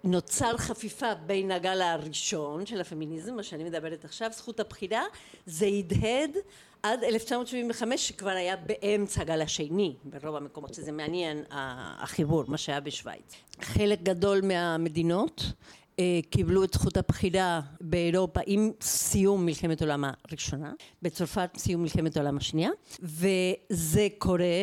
נוצר 0.04 0.57
חפיפה 0.57 1.14
בין 1.14 1.50
הגל 1.50 1.83
הראשון 1.83 2.66
של 2.66 2.80
הפמיניזם 2.80 3.35
מה 3.35 3.42
שאני 3.42 3.64
מדברת 3.64 4.04
עכשיו 4.04 4.30
זכות 4.33 4.61
הבחירה 4.61 5.02
זה 5.47 5.66
הדהד 5.66 6.37
עד 6.83 7.04
1975 7.04 8.09
שכבר 8.09 8.30
היה 8.30 8.57
באמצע 8.57 9.23
הגל 9.23 9.42
השני 9.42 9.95
ברוב 10.04 10.37
המקומות 10.37 10.75
שזה 10.75 10.92
מעניין 10.92 11.45
החיבור 11.50 12.45
מה 12.49 12.58
שהיה 12.58 12.80
בשוויץ. 12.80 13.34
חלק 13.60 14.02
גדול 14.02 14.41
מהמדינות 14.45 15.43
קיבלו 16.30 16.65
את 16.65 16.75
זכות 16.75 16.97
הבחירה 16.97 17.60
באירופה 17.80 18.41
עם 18.47 18.71
סיום 18.80 19.47
מלחמת 19.47 19.82
העולם 19.82 20.04
הראשונה 20.28 20.73
בצרפת 21.02 21.50
סיום 21.56 21.82
מלחמת 21.82 22.17
העולם 22.17 22.36
השנייה 22.36 22.71
וזה 23.02 24.08
קורה 24.19 24.63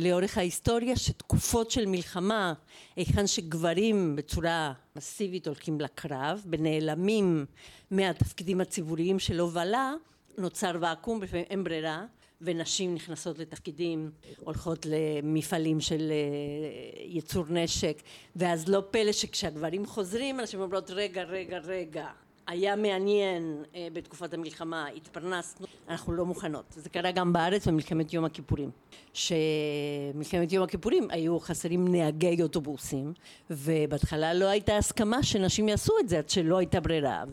לאורך 0.00 0.38
ההיסטוריה 0.38 0.96
שתקופות 0.96 1.70
של 1.70 1.86
מלחמה 1.86 2.52
היכן 2.96 3.26
שגברים 3.26 4.16
בצורה 4.16 4.72
מסיבית 4.96 5.46
הולכים 5.46 5.80
לקרב 5.80 6.44
ונעלמים 6.50 7.46
מהתפקידים 7.90 8.60
הציבוריים 8.60 9.18
של 9.18 9.40
הובלה 9.40 9.92
נוצר 10.38 10.72
ואקום 10.80 11.22
לפעמים 11.22 11.44
אין 11.50 11.64
ברירה 11.64 12.04
ונשים 12.40 12.94
נכנסות 12.94 13.38
לתפקידים 13.38 14.10
הולכות 14.38 14.86
למפעלים 14.86 15.80
של 15.80 16.12
ייצור 17.04 17.44
נשק 17.48 18.02
ואז 18.36 18.68
לא 18.68 18.82
פלא 18.90 19.12
שכשהגברים 19.12 19.86
חוזרים 19.86 20.40
אנשים 20.40 20.60
אומרות 20.60 20.90
רגע 20.90 21.22
רגע 21.22 21.58
רגע 21.58 22.08
היה 22.50 22.76
מעניין 22.76 23.62
בתקופת 23.92 24.34
המלחמה 24.34 24.86
התפרנסנו. 24.88 25.66
אנחנו 25.88 26.12
לא 26.12 26.26
מוכנות. 26.26 26.64
זה 26.76 26.88
קרה 26.88 27.10
גם 27.10 27.32
בארץ 27.32 27.68
במלחמת 27.68 28.12
יום 28.12 28.24
הכיפורים 28.24 28.70
שמלחמת 29.12 30.52
יום 30.52 30.64
הכיפורים 30.64 31.10
היו 31.10 31.40
חסרים 31.40 31.88
נהגי 31.88 32.42
אוטובוסים 32.42 33.12
ובהתחלה 33.50 34.34
לא 34.34 34.44
הייתה 34.44 34.76
הסכמה 34.76 35.22
שנשים 35.22 35.68
יעשו 35.68 35.92
את 36.00 36.08
זה 36.08 36.18
עד 36.18 36.30
שלא 36.30 36.58
הייתה 36.58 36.80
ברירה. 36.80 37.24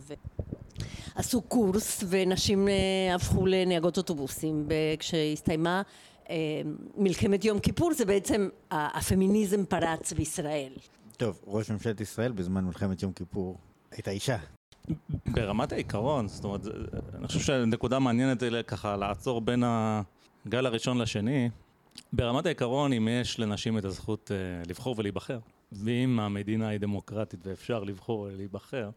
עשו 1.16 1.42
קורס 1.42 2.04
ונשים 2.10 2.68
הפכו 3.16 3.46
לנהגות 3.46 3.98
אוטובוסים. 3.98 4.68
וכשהסתיימה 4.70 5.82
מלחמת 6.98 7.46
יום 7.46 7.60
כיפור 7.60 7.94
זה 7.94 8.06
בעצם 8.06 8.50
הפמיניזם 8.72 9.66
פרץ 9.66 10.14
בישראל. 10.14 10.74
טוב 11.18 11.42
ראש 11.48 11.72
ממשלת 11.72 12.02
ישראל 12.02 12.32
בזמן 12.32 12.66
מלחמת 12.66 13.04
יום 13.04 13.12
כיפור 13.12 13.58
הייתה 13.92 14.12
אישה 14.12 14.38
ברמת 15.26 15.72
העיקרון 15.72 16.28
זאת 16.28 16.44
אומרת 16.44 16.62
אני 17.16 17.28
חושב 17.28 17.40
שנקודה 17.40 18.00
מעניינת 18.00 18.44
ככה 18.68 18.98
לעצור 18.98 19.42
בין 19.42 19.64
הגל 19.66 20.66
הראשון 20.66 20.98
לשני. 20.98 21.50
ברמת 22.14 22.46
העיקרון 22.46 22.94
אם 22.94 23.08
יש 23.22 23.40
לנשים 23.40 23.78
את 23.78 23.86
הזכות 23.86 24.32
לבחור 24.68 24.96
ולהיבחר 24.98 25.40
ואם 25.72 26.20
המדינה 26.20 26.68
היא 26.68 26.80
דמוקרטית 26.80 27.40
ואפשר 27.48 27.84
לבחור 27.84 28.20
ולהיבחר 28.20 28.90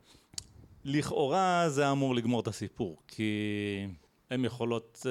לכאורה 0.85 1.65
זה 1.69 1.91
אמור 1.91 2.15
לגמור 2.15 2.41
את 2.41 2.47
הסיפור 2.47 2.97
כי 3.09 3.33
הן 4.31 4.45
יכולות 4.45 5.07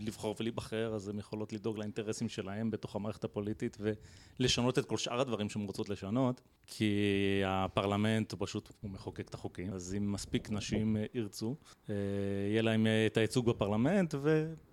לבחור 0.00 0.34
ולהיבחר 0.40 0.94
אז 0.94 1.08
הן 1.08 1.18
יכולות 1.18 1.52
לדאוג 1.52 1.78
לאינטרסים 1.78 2.28
שלהן 2.28 2.70
בתוך 2.70 2.96
המערכת 2.96 3.24
הפוליטית 3.24 3.78
ולשנות 4.40 4.78
את 4.78 4.84
כל 4.84 4.96
שאר 4.96 5.20
הדברים 5.20 5.48
שהן 5.48 5.62
רוצות 5.62 5.88
לשנות 5.88 6.40
כי 6.66 6.94
הפרלמנט 7.46 8.32
הוא 8.32 8.38
פשוט 8.40 8.72
הוא 8.80 8.90
מחוקק 8.90 9.28
את 9.28 9.34
החוקים. 9.34 9.72
אז 9.72 9.94
אם 9.98 10.12
מספיק 10.12 10.50
נשים 10.50 10.96
ירצו 11.14 11.54
יהיה 11.88 12.62
להם 12.62 12.86
את 13.06 13.16
הייצוג 13.16 13.50
בפרלמנט 13.50 14.14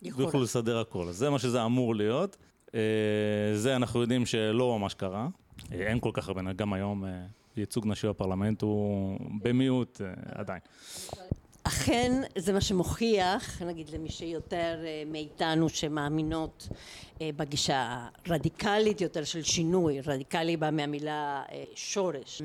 ויוכלו 0.02 0.44
לסדר 0.44 0.80
הכל. 0.80 1.08
אז 1.08 1.18
זה 1.18 1.30
מה 1.30 1.40
שזה 1.40 1.66
אמור 1.66 1.96
להיות. 1.96 2.38
זה 3.54 3.76
אנחנו 3.76 4.02
יודעים 4.02 4.26
שלא 4.26 4.80
ממש 4.80 4.94
קרה. 4.94 5.28
אין 5.72 6.00
כל 6.00 6.12
כך 6.14 6.28
הרבה 6.28 6.54
גם 6.54 6.74
היום 6.74 7.04
ייצוג 7.58 7.88
נשי 7.88 8.08
בפרלמנט 8.08 8.62
הוא 8.62 9.20
במיעוט 9.42 10.02
עדיין 10.26 10.60
אכן 11.68 12.22
זה 12.36 12.54
מה 12.54 12.62
שמוכיח 12.62 13.62
נגיד 13.62 13.90
למי 13.90 14.10
שיותר 14.10 14.80
מאיתנו 15.06 15.70
שמאמינות 15.70 16.70
בגישה 17.22 18.08
רדיקלית 18.28 19.02
יותר 19.02 19.24
של 19.24 19.44
שינוי. 19.44 20.02
רדיקלי 20.02 20.58
בא 20.58 20.70
מהמילה 20.72 21.44
שורש. 21.76 22.42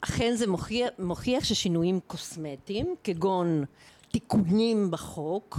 אכן 0.00 0.34
זה 0.34 0.46
מוכיח, 0.46 0.88
מוכיח 0.98 1.44
ששינויים 1.44 2.00
קוסמטיים 2.06 2.94
כגון 3.04 3.64
תיקונים 4.10 4.90
בחוק 4.90 5.58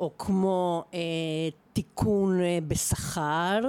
או 0.00 0.10
כמו 0.18 0.84
אה, 0.94 0.98
תיקון 1.72 2.40
אה, 2.40 2.58
בשכר 2.68 3.60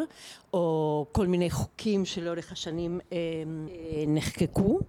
או 0.54 1.06
כל 1.12 1.28
מיני 1.28 1.50
חוקים 1.50 2.06
שלאורך 2.06 2.52
השנים 2.52 3.00
אה, 3.12 3.17
אה, 3.17 4.04
נחקקו. 4.08 4.80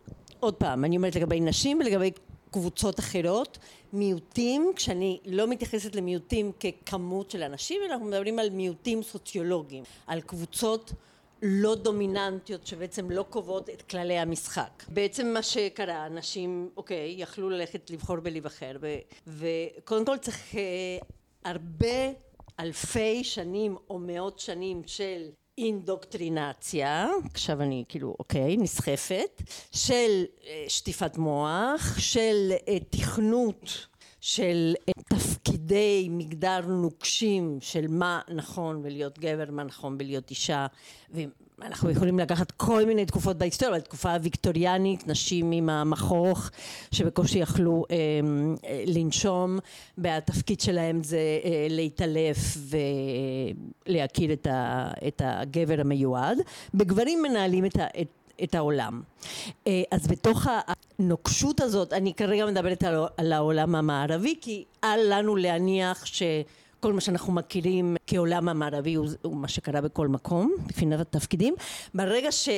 עוד 0.41 0.55
פעם 0.55 0.85
אני 0.85 0.97
אומרת 0.97 1.17
לגבי 1.17 1.41
נשים 1.41 1.79
ולגבי 1.81 2.11
קבוצות 2.51 3.01
אחרות, 3.01 3.59
מיעוטים, 3.93 4.73
כשאני 4.77 5.21
לא 5.25 5.47
מתייחסת 5.47 5.95
למיעוטים 5.95 6.53
ככמות 6.53 7.31
של 7.31 7.43
אנשים, 7.43 7.81
אלא 7.85 7.93
אנחנו 7.93 8.07
מדברים 8.07 8.39
על 8.39 8.51
מיעוטים 8.51 9.03
סוציולוגיים, 9.03 9.85
על 10.07 10.21
קבוצות 10.21 10.93
לא 11.43 11.75
דומיננטיות 11.75 12.67
שבעצם 12.67 13.11
לא 13.11 13.25
קובעות 13.31 13.71
את 13.71 13.83
כללי 13.83 14.19
המשחק. 14.19 14.85
בעצם 14.89 15.27
מה 15.27 15.43
שקרה, 15.43 16.07
אנשים, 16.07 16.71
אוקיי, 16.77 17.15
יכלו 17.19 17.51
ללכת 17.51 17.91
לבחור 17.91 18.17
ולהיבחר, 18.23 18.77
וקודם 19.27 20.05
כל 20.05 20.19
צריך 20.19 20.55
אה, 20.55 20.99
הרבה 21.45 22.13
אלפי 22.61 23.25
שנים 23.25 23.77
או 23.91 23.99
מאות 23.99 24.39
שנים 24.39 24.83
של 24.87 25.29
אינדוקטרינציה, 25.59 27.09
עכשיו 27.35 27.63
אני 27.63 27.85
כאילו 27.89 28.17
אוקיי, 28.19 28.57
נסחפת, 28.57 29.43
של 29.73 30.25
אה, 30.47 30.65
שטיפת 30.69 31.19
מוח, 31.19 31.99
של 31.99 32.53
אה, 32.69 32.79
תכנות 32.91 33.87
של 34.21 34.75
אה, 34.89 35.03
תפקידי 35.09 36.09
מגדר 36.11 36.61
נוקשים 36.67 37.59
של 37.61 37.87
מה 37.89 38.21
נכון 38.29 38.83
בלהיות 38.83 39.19
גבר, 39.19 39.51
מה 39.51 39.65
נכון 39.65 39.99
בלהיות 39.99 40.31
אישה, 40.31 40.67
ואנחנו 41.11 41.91
יכולים 41.91 42.19
לקחת 42.19 42.51
כל 42.51 42.85
מיני 42.85 43.07
תקופות 43.07 43.39
בהיסטוריה, 43.39 43.81
בתקופה 43.81 44.13
הוויקטוריאנית, 44.13 45.07
נשים 45.09 45.53
עם 45.53 45.69
המכוך 45.69 46.51
שבקושי 46.93 47.39
יכלו 47.39 47.85
אה, 47.91 47.97
אה, 48.65 48.85
לנשום, 48.87 49.59
והתפקיד 49.99 50.61
שלהם 50.61 51.03
זה 51.03 51.41
אה, 51.45 51.67
להתעלף 51.71 52.39
ולהכיר 53.87 54.33
את, 54.33 54.47
ה, 54.47 54.91
את 55.09 55.23
הגבר 55.25 55.81
המיועד. 55.81 56.39
בגברים 56.75 57.23
מנהלים 57.23 57.65
את, 57.65 57.77
ה, 57.77 57.87
את 58.01 58.20
את 58.45 58.55
העולם. 58.55 59.03
אה, 59.67 59.83
אז 59.91 60.07
בתוך 60.07 60.47
הנוקשות 60.99 61.61
הזאת, 61.61 61.93
אני 61.93 62.15
כרגע 62.15 62.47
מדברת 62.47 62.85
על, 63.17 63.33
העולם 63.33 63.75
המערבי, 63.75 64.35
כי 64.41 64.65
אל 64.85 65.01
לנו 65.09 65.37
להניח 65.37 66.05
שכל 66.07 66.93
מה 66.93 67.01
שאנחנו 67.01 67.33
מכירים 67.33 67.97
כעולם 68.07 68.49
המערבי 68.49 68.95
הוא, 68.95 69.37
מה 69.37 69.49
שקרה 69.49 69.81
בכל 69.81 70.09
מקום, 70.09 70.55
מבחינת 70.65 71.01
התפקידים. 71.01 71.55
ברגע 71.95 72.33
ש... 72.33 72.49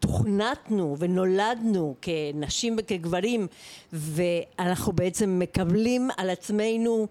תוכנתנו 0.00 0.96
ונולדנו 0.98 1.94
כנשים 2.02 2.76
וכגברים 2.78 3.46
ואנחנו 3.92 4.92
בעצם 4.92 5.38
מקבלים 5.38 6.08
על 6.16 6.30
עצמנו 6.30 7.06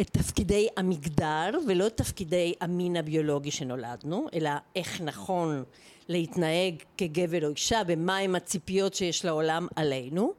את 0.00 0.10
תפקידי 0.10 0.68
המגדר 0.76 1.50
ולא 1.68 1.86
את 1.86 1.96
תפקידי 1.96 2.54
המין 2.60 2.96
הביולוגי 2.96 3.50
שנולדנו 3.50 4.26
אלא 4.34 4.50
איך 4.76 5.00
נכון 5.00 5.64
להתנהג 6.08 6.74
כגבר 6.98 7.44
או 7.46 7.50
אישה 7.50 7.82
ומהם 7.86 8.34
הציפיות 8.34 8.94
שיש 8.94 9.24
לעולם 9.24 9.66
עלינו 9.76 10.32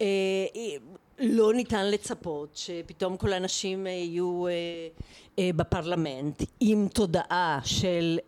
אה, 0.00 0.06
לא 1.18 1.54
ניתן 1.54 1.90
לצפות 1.90 2.56
שפתאום 2.56 3.16
כל 3.16 3.32
הנשים 3.32 3.86
יהיו 3.86 4.46
אה, 4.46 4.52
אה, 5.38 5.50
בפרלמנט 5.56 6.42
עם 6.60 6.88
תודעה 6.94 7.60
של 7.64 8.18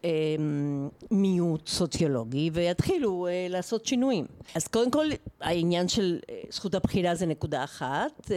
מיעוט 1.11 1.69
סוציולוגי 1.69 2.51
ויתחילו 2.53 3.27
לעשות 3.49 3.87
שינויים. 3.87 4.27
אז 4.55 4.69
קודם 4.69 4.91
כל 4.91 5.07
העניין 5.41 5.89
של 5.89 6.19
זכות 6.51 6.75
הבחירה 6.75 7.15
זה 7.15 7.27
נקודה 7.27 7.65
אחת, 7.65 8.31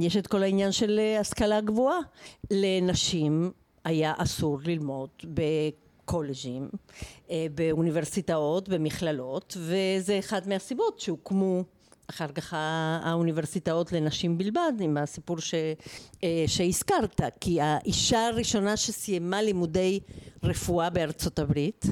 יש 0.00 0.16
את 0.16 0.26
כל 0.26 0.42
העניין 0.42 0.72
של 0.72 1.00
השכלה 1.20 1.60
גבוהה. 1.60 1.98
לנשים 2.50 3.50
היה 3.84 4.12
אסור 4.18 4.58
ללמוד 4.64 5.08
קולג'ים, 6.04 6.68
אה, 7.30 7.46
באוניברסיטאות, 7.54 8.68
במכללות, 8.68 9.56
וזה 9.60 10.18
אחד 10.18 10.48
מהסיבות 10.48 11.00
שהוקמו 11.00 11.64
אחר 12.06 12.28
כך 12.28 12.54
האוניברסיטאות 13.02 13.92
לנשים 13.92 14.38
בלבד 14.38 14.72
עם 14.80 14.96
הסיפור 14.96 15.40
ש, 15.40 15.54
אה, 16.24 16.44
שהזכרת 16.46 17.20
כי 17.40 17.60
האישה 17.60 18.26
הראשונה 18.26 18.76
שסיימה 18.76 19.42
לימודי 19.42 20.00
רפואה 20.42 20.90
בארצות 20.90 21.38
הברית 21.38 21.86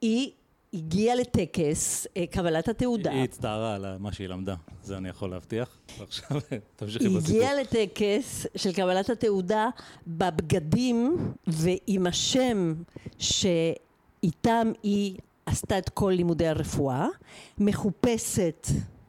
היא 0.00 0.30
הגיעה 0.74 1.14
לטקס 1.14 2.06
אה, 2.16 2.26
קבלת 2.26 2.68
התעודה. 2.68 3.10
היא 3.10 3.24
הצטערה 3.24 3.74
על 3.74 3.86
מה 3.98 4.12
שהיא 4.12 4.28
למדה, 4.28 4.54
זה 4.82 4.96
אני 4.96 5.08
יכול 5.08 5.30
להבטיח. 5.30 5.78
עכשיו 6.00 6.40
תמשיכי 6.76 7.08
בסיפור. 7.08 7.36
היא 7.36 7.48
הגיעה 7.48 7.54
לטקס 7.54 8.46
של 8.56 8.72
קבלת 8.72 9.10
התעודה 9.10 9.68
בבגדים 10.06 11.16
ועם 11.46 12.06
השם 12.06 12.74
שאיתם 13.18 14.72
היא 14.82 15.18
עשתה 15.46 15.78
את 15.78 15.88
כל 15.88 16.12
לימודי 16.16 16.46
הרפואה, 16.46 17.06
מחופשת 17.58 18.66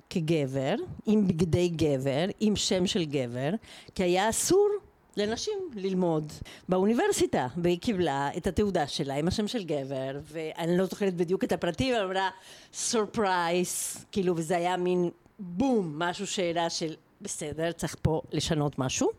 כגבר, 0.09 0.75
עם 1.05 1.27
בגדי 1.27 1.69
גבר, 1.69 2.25
עם 2.39 2.55
שם 2.55 2.87
של 2.87 3.05
גבר, 3.05 3.49
כי 3.95 4.03
היה 4.03 4.29
אסור 4.29 4.69
לנשים 5.17 5.53
ללמוד. 5.75 6.31
באוניברסיטה 6.69 7.47
והיא 7.57 7.79
קיבלה 7.79 8.29
את 8.37 8.47
התעודה 8.47 8.87
שלה 8.87 9.15
עם 9.15 9.27
השם 9.27 9.47
של 9.47 9.63
גבר 9.63 10.19
ואני 10.23 10.77
לא 10.77 10.85
זוכרת 10.85 11.13
בדיוק 11.13 11.43
את 11.43 11.51
הפרטים 11.51 11.95
אבל 11.95 12.03
אמרה 12.03 12.29
surprise 12.73 14.05
כאילו 14.11 14.37
וזה 14.37 14.57
היה 14.57 14.77
מין 14.77 15.09
בום 15.39 15.93
משהו 15.99 16.27
שאלה 16.27 16.69
של 16.69 16.93
בסדר 17.23 17.71
צריך 17.71 17.95
פה 18.01 18.21
לשנות 18.31 18.79
משהו. 18.79 19.09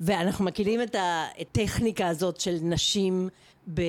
ואנחנו 0.00 0.44
מכירים 0.44 0.82
את 0.82 0.96
הטכניקה 0.98 2.08
הזאת 2.08 2.40
של 2.40 2.58
נשים 2.62 3.28
ב... 3.74 3.80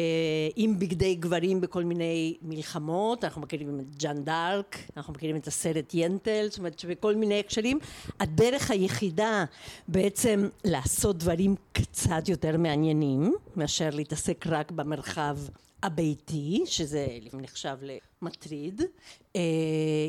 עם 0.56 0.80
בגדי 0.80 1.16
גברים 1.16 1.62
בכל 1.62 1.84
מיני 1.84 2.38
מלחמות, 2.42 3.24
אנחנו 3.24 3.42
מכירים 3.42 3.80
את 3.80 3.96
ג'אן 3.96 4.24
דארק, 4.24 4.78
אנחנו 4.98 5.14
מכירים 5.14 5.36
את 5.36 5.48
הסרט 5.48 5.92
ינטל, 5.94 6.48
זאת 6.50 6.58
אומרת 6.58 6.80
שבכל 6.80 7.16
מיני 7.16 7.40
הקשרים. 7.40 7.80
הדרך 8.20 8.72
היחידה 8.72 9.46
בעצם 9.88 10.48
לעשות 10.66 11.18
דברים 11.18 11.56
קצת 11.72 12.30
יותר 12.30 12.58
מעניינים 12.58 13.36
מאשר 13.56 13.90
להתעסק 13.90 14.48
רק 14.48 14.72
במרחב 14.72 15.38
הביתי, 15.84 16.64
שזה 16.66 17.08
נחשב 17.34 17.78
למטריד, 17.82 18.82
אה, 19.36 19.42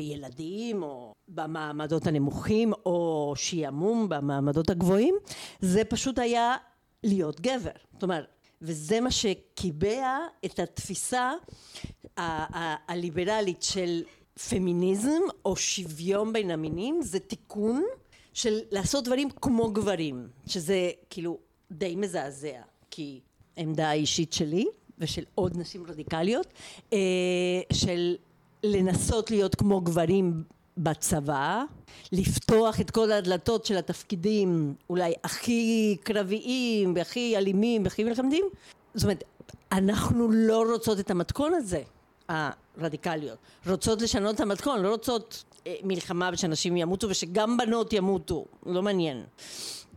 ילדים 0.01 0.83
או 0.83 1.13
במעמדות 1.27 2.07
הנמוכים 2.07 2.73
או 2.85 3.33
שעמום 3.35 4.09
במעמדות 4.09 4.69
הגבוהים, 4.69 5.15
זה 5.59 5.83
פשוט 5.83 6.19
היה 6.19 6.55
להיות 7.03 7.41
גבר. 7.41 7.71
זאת 7.93 8.03
אומרת 8.03 8.25
וזה 8.61 9.01
מה 9.01 9.11
שקיבע 9.11 10.17
את 10.45 10.59
התפיסה 10.59 11.33
הליברלית 12.87 13.63
של 13.63 14.03
פמיניזם 14.49 15.21
או 15.45 15.55
שוויון 15.55 16.33
בין 16.33 16.51
המינים 16.51 17.01
זה 17.01 17.19
תיקון 17.19 17.83
של 18.33 18.59
לעשות 18.71 19.03
דברים 19.03 19.29
כמו 19.29 19.71
גברים 19.71 20.27
שזה 20.47 20.91
כאילו 21.09 21.39
די 21.71 21.95
מזעזע 21.95 22.61
כי 22.91 23.19
עמדה 23.57 23.89
האישית 23.89 24.33
שלי 24.33 24.65
ושל 24.99 25.23
עוד 25.35 25.57
נשים 25.57 25.83
רדיקליות 25.87 26.47
אה, 26.93 26.97
של 27.73 28.15
לנסות 28.63 29.31
להיות 29.31 29.55
כמו 29.55 29.81
גברים 29.81 30.43
בצבא, 30.77 31.63
לפתוח 32.11 32.81
את 32.81 32.91
כל 32.91 33.11
הדלתות 33.11 33.65
של 33.65 33.77
התפקידים 33.77 34.73
אולי 34.89 35.13
הכי 35.23 35.97
קרביים 36.03 36.93
והכי 36.95 37.37
אלימים 37.37 37.83
והכי 37.83 38.03
מלחמתיים, 38.03 38.45
זאת 38.93 39.03
אומרת 39.03 39.23
אנחנו 39.71 40.31
לא 40.31 40.63
רוצות 40.71 40.99
את 40.99 41.11
המתכון 41.11 41.53
הזה 41.53 41.81
הרדיקליות, 42.29 43.37
רוצות 43.67 44.01
לשנות 44.01 44.35
את 44.35 44.39
המתכון, 44.39 44.81
לא 44.81 44.91
רוצות 44.91 45.43
מלחמה 45.83 46.29
ושאנשים 46.33 46.77
ימותו 46.77 47.09
ושגם 47.09 47.57
בנות 47.57 47.93
ימותו, 47.93 48.45
לא 48.65 48.81
מעניין 48.81 49.23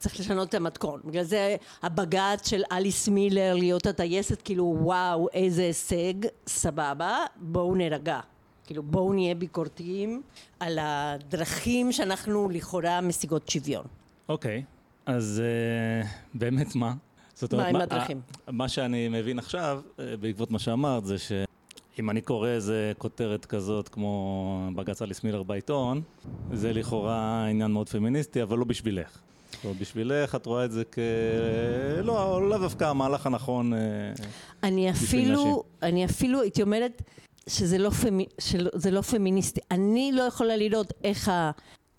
צריך 0.03 0.21
לשנות 0.21 0.49
את 0.49 0.55
המתכון. 0.55 1.01
בגלל 1.05 1.25
זה 1.25 1.57
הבג"ץ 1.83 2.49
של 2.49 2.63
אליס 2.73 3.09
מילר 3.09 3.55
להיות 3.55 3.87
הטייסת 3.87 4.43
כאילו 4.43 4.77
וואו 4.81 5.29
איזה 5.35 5.63
הישג 5.63 6.15
סבבה 6.47 7.25
בואו 7.37 7.75
נרגע 7.75 8.21
כאילו 8.67 8.83
בואו 8.83 9.13
נהיה 9.13 9.35
ביקורתיים 9.35 10.23
על 10.61 10.79
הדרכים 10.81 11.93
שאנחנו 11.93 12.49
לכאורה 12.49 13.01
משיגות 13.01 13.49
שוויון. 13.49 13.85
אוקיי, 14.29 14.63
okay, 14.67 15.11
אז 15.13 15.43
uh, 16.03 16.07
באמת 16.35 16.75
מה? 16.75 16.95
זאת 17.35 17.53
אומרת, 17.53 17.73
מה 17.73 17.79
עם 17.79 17.83
הדרכים? 17.83 18.21
מה 18.49 18.69
שאני 18.69 19.09
מבין 19.09 19.39
עכשיו, 19.39 19.81
אה, 19.99 20.17
בעקבות 20.17 20.51
מה 20.51 20.59
שאמרת, 20.59 21.05
זה 21.05 21.17
שאם 21.97 22.11
אני 22.11 22.21
קורא 22.21 22.49
איזה 22.49 22.93
כותרת 22.99 23.45
כזאת 23.45 23.89
כמו 23.89 24.71
בג"ץ 24.75 25.03
אליס 25.03 25.25
מילר 25.25 25.43
בעיתון, 25.43 26.03
זה 26.53 26.73
לכאורה 26.73 27.47
עניין 27.47 27.71
מאוד 27.71 27.89
פמיניסטי, 27.89 28.43
אבל 28.43 28.59
לא 28.59 28.65
בשבילך. 28.65 29.19
לא 29.65 29.73
בשבילך, 29.81 30.35
את 30.35 30.47
רואה 30.47 30.65
את 30.65 30.73
זה 30.73 30.83
כ... 30.93 30.99
לא, 32.03 32.49
לא 32.49 32.59
דווקא 32.59 32.85
המהלך 32.85 33.27
הנכון 33.27 33.75
אה, 33.75 33.79
אני 34.63 34.91
אפילו, 34.91 35.63
אני 35.83 36.05
אפילו 36.05 36.43
הייתי 36.43 36.63
אומרת... 36.63 37.03
שזה 37.49 37.79
לא, 37.79 37.91
פמי, 37.91 38.27
שזה 38.39 38.91
לא 38.91 39.01
פמיניסטי. 39.01 39.61
אני 39.71 40.13
לא 40.13 40.23
יכולה 40.23 40.57
לראות 40.57 40.93
איך 41.05 41.33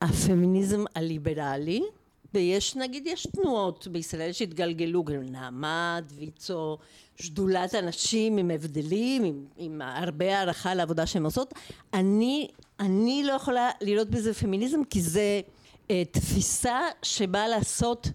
הפמיניזם 0.01 0.83
הליברלי, 0.95 1.83
ויש 2.33 2.75
נגיד, 2.75 3.07
יש 3.07 3.27
תנועות 3.27 3.87
בישראל 3.87 4.31
שהתגלגלו, 4.31 5.03
נעמת, 5.31 6.03
ויצו, 6.15 6.77
שדולת 7.15 7.73
הנשים 7.73 8.37
עם 8.37 8.51
הבדלים, 8.51 9.23
עם, 9.23 9.45
עם 9.57 9.81
הרבה 9.81 10.37
הערכה 10.37 10.73
לעבודה 10.73 11.05
שהן 11.05 11.25
עושות. 11.25 11.53
אני, 11.93 12.47
אני 12.79 13.23
לא 13.23 13.33
יכולה 13.33 13.69
לראות 13.81 14.09
בזה 14.09 14.33
פמיניזם 14.33 14.83
כי 14.83 15.01
זה 15.01 15.41
אה, 15.91 16.03
תפיסה 16.11 16.79
שבאה 17.03 17.47
לעשות 17.47 18.07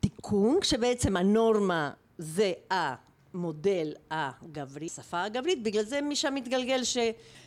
תיקון, 0.00 0.58
כשבעצם 0.60 1.16
הנורמה 1.16 1.90
זה 2.18 2.52
המודל 2.70 3.92
הגברי, 4.10 4.86
השפה 4.86 5.22
הגברית, 5.22 5.62
בגלל 5.62 5.84
זה 5.84 6.00
משם 6.00 6.34
מתגלגל 6.34 6.84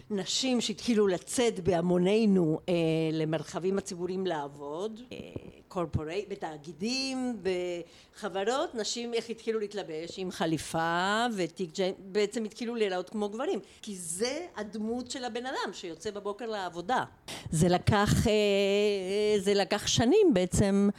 שנשים 0.10 0.62
שהתחילו 0.62 1.08
לצאת 1.08 1.60
בהמונינו 1.60 2.60
אה, 2.70 2.74
למרחבים 3.12 3.78
הציבוריים 3.78 4.28
לעבוד, 4.28 5.02
אה, 5.12 5.18
קורפורייט, 5.68 6.30
בתאגידים, 6.30 7.38
בחברות, 7.44 8.76
נשים 8.76 9.14
איך 9.14 9.30
התחילו 9.30 9.60
להתלבש 9.60 10.14
עם 10.18 10.32
חליפה 10.32 11.26
ותיק 11.38 11.70
ג'יין, 11.74 11.94
בעצם 12.00 12.44
התחילו 12.44 12.76
להיראות 12.76 13.10
כמו 13.10 13.30
גברים, 13.30 13.60
כי 13.82 13.96
זה 13.96 14.46
הדמות 14.56 15.12
של 15.12 15.24
הבן 15.24 15.46
אדם 15.46 15.74
שיוצא 15.74 16.12
בבוקר 16.12 16.46
לעבודה. 16.46 17.04
זה 17.52 17.68
לקח, 17.68 18.28
אה, 18.28 19.40
זה 19.40 19.54
לקח 19.54 19.88
שנים 19.88 20.34
בעצם 20.34 20.90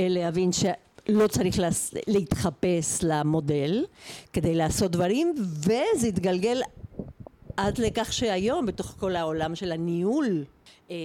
אה, 0.00 0.06
להבין 0.08 0.52
ש... 0.52 0.64
לא 1.08 1.26
צריך. 1.26 1.60
להתחפש 2.06 2.98
למודל 3.02 3.84
כדי 4.32 4.54
לעשות 4.54 4.90
דברים 4.90 5.34
וזה 5.38 6.06
התגלגל 6.08 6.60
עד 7.60 7.78
לכך 7.78 8.12
שהיום 8.12 8.66
בתוך 8.66 8.94
כל 8.98 9.16
העולם 9.16 9.54
של 9.54 9.72
הניהול 9.72 10.44
אה, 10.90 10.96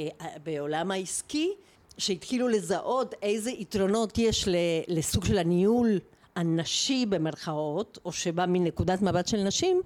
בעולם 0.43 0.91
העסקי 0.91 1.51
שהתחילו 1.97 2.47
לזהות 2.47 3.15
איזה 3.21 3.51
יתרונות 3.51 4.17
יש 4.17 4.47
לסוג 4.87 5.25
של 5.25 5.37
הניהול 5.37 5.99
הנשי 6.35 7.05
במרכאות, 7.05 7.97
או 8.05 8.11
שבא 8.11 8.45
מנקודת 8.47 9.01
מבט 9.01 9.27
של 9.27 9.43
נשים, 9.43 9.81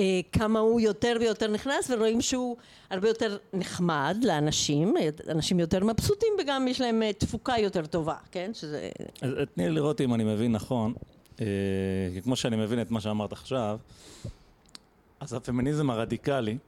אה, 0.00 0.20
כמה 0.32 0.58
הוא 0.58 0.80
יותר 0.80 1.16
ויותר 1.20 1.48
נכנס 1.48 1.90
ורואים 1.90 2.20
שהוא 2.20 2.56
הרבה 2.90 3.08
יותר 3.08 3.36
נחמד 3.52 4.16
לאנשים, 4.22 4.94
אנשים 5.28 5.60
יותר 5.60 5.84
מבסוטים 5.84 6.32
וגם 6.40 6.68
יש 6.68 6.80
להם 6.80 7.02
אה, 7.02 7.12
תפוקה 7.12 7.54
יותר 7.58 7.86
טובה, 7.86 8.16
כן? 8.30 8.50
שזה... 8.54 8.90
אז 9.22 9.30
תני 9.54 9.68
לי 9.68 9.74
לראות 9.74 10.00
אם 10.00 10.14
אני 10.14 10.24
מבין 10.24 10.52
נכון, 10.52 10.94
אה, 11.40 11.46
כמו 12.22 12.36
שאני 12.36 12.56
מבין 12.56 12.80
את 12.80 12.90
מה 12.90 13.00
שאמרת 13.00 13.32
עכשיו, 13.32 13.78
אז 15.20 15.32
הפמיניזם 15.32 15.90
הרדיקלי 15.90 16.58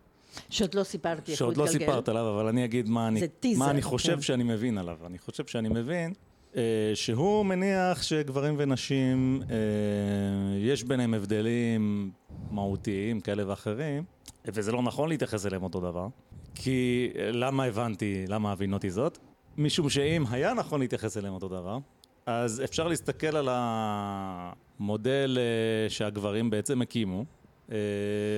שעוד 0.50 0.74
לא 0.74 0.82
סיפרתי 0.82 1.32
איך 1.32 1.42
הוא 1.42 1.50
התגלגל. 1.50 1.70
שעוד 1.70 1.78
לא 1.78 1.86
סיפרת 1.86 2.08
עליו, 2.08 2.34
אבל 2.34 2.46
אני 2.46 2.64
אגיד 2.64 2.88
מה 2.88 3.08
אני, 3.08 3.28
טיזר, 3.28 3.58
מה 3.58 3.70
אני 3.70 3.82
חושב 3.82 4.14
כן. 4.14 4.20
שאני 4.20 4.44
מבין 4.44 4.78
עליו. 4.78 4.98
אני 5.06 5.18
חושב 5.18 5.46
שאני 5.46 5.68
מבין 5.68 6.12
אה, 6.56 6.62
שהוא 6.94 7.46
מניח 7.46 8.02
שגברים 8.02 8.54
ונשים, 8.58 9.42
אה, 9.50 9.56
יש 10.58 10.84
ביניהם 10.84 11.14
הבדלים 11.14 12.10
מהותיים 12.50 13.20
כאלה 13.20 13.48
ואחרים, 13.48 14.04
וזה 14.44 14.72
לא 14.72 14.82
נכון 14.82 15.08
להתייחס 15.08 15.46
אליהם 15.46 15.62
אותו 15.62 15.80
דבר. 15.80 16.08
כי 16.54 17.10
אה, 17.18 17.32
למה 17.32 17.64
הבנתי, 17.64 18.24
למה 18.28 18.52
הבינותי 18.52 18.90
זאת? 18.90 19.18
משום 19.58 19.90
שאם 19.90 20.24
היה 20.30 20.54
נכון 20.54 20.80
להתייחס 20.80 21.16
אליהם 21.16 21.34
אותו 21.34 21.48
דבר, 21.48 21.78
אז 22.26 22.62
אפשר 22.64 22.88
להסתכל 22.88 23.36
על 23.36 23.48
המודל 23.50 25.38
אה, 25.40 25.90
שהגברים 25.90 26.50
בעצם 26.50 26.82
הקימו, 26.82 27.24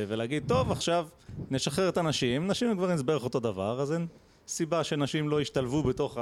ולהגיד, 0.09 0.43
טוב, 0.49 0.71
עכשיו 0.73 1.09
נשחרר 1.51 1.89
את 1.89 1.97
הנשים, 1.97 2.47
נשים 2.47 2.73
וגברים 2.73 2.97
זה 2.97 3.03
בערך 3.03 3.25
אותו 3.25 3.41
דבר, 3.41 3.81
אז 3.81 3.93
אין 3.93 4.07
סיבה 4.47 4.85
שנשים 4.85 5.29
לא 5.29 5.41
ישתלבו 5.41 5.83
בתוך 5.83 6.19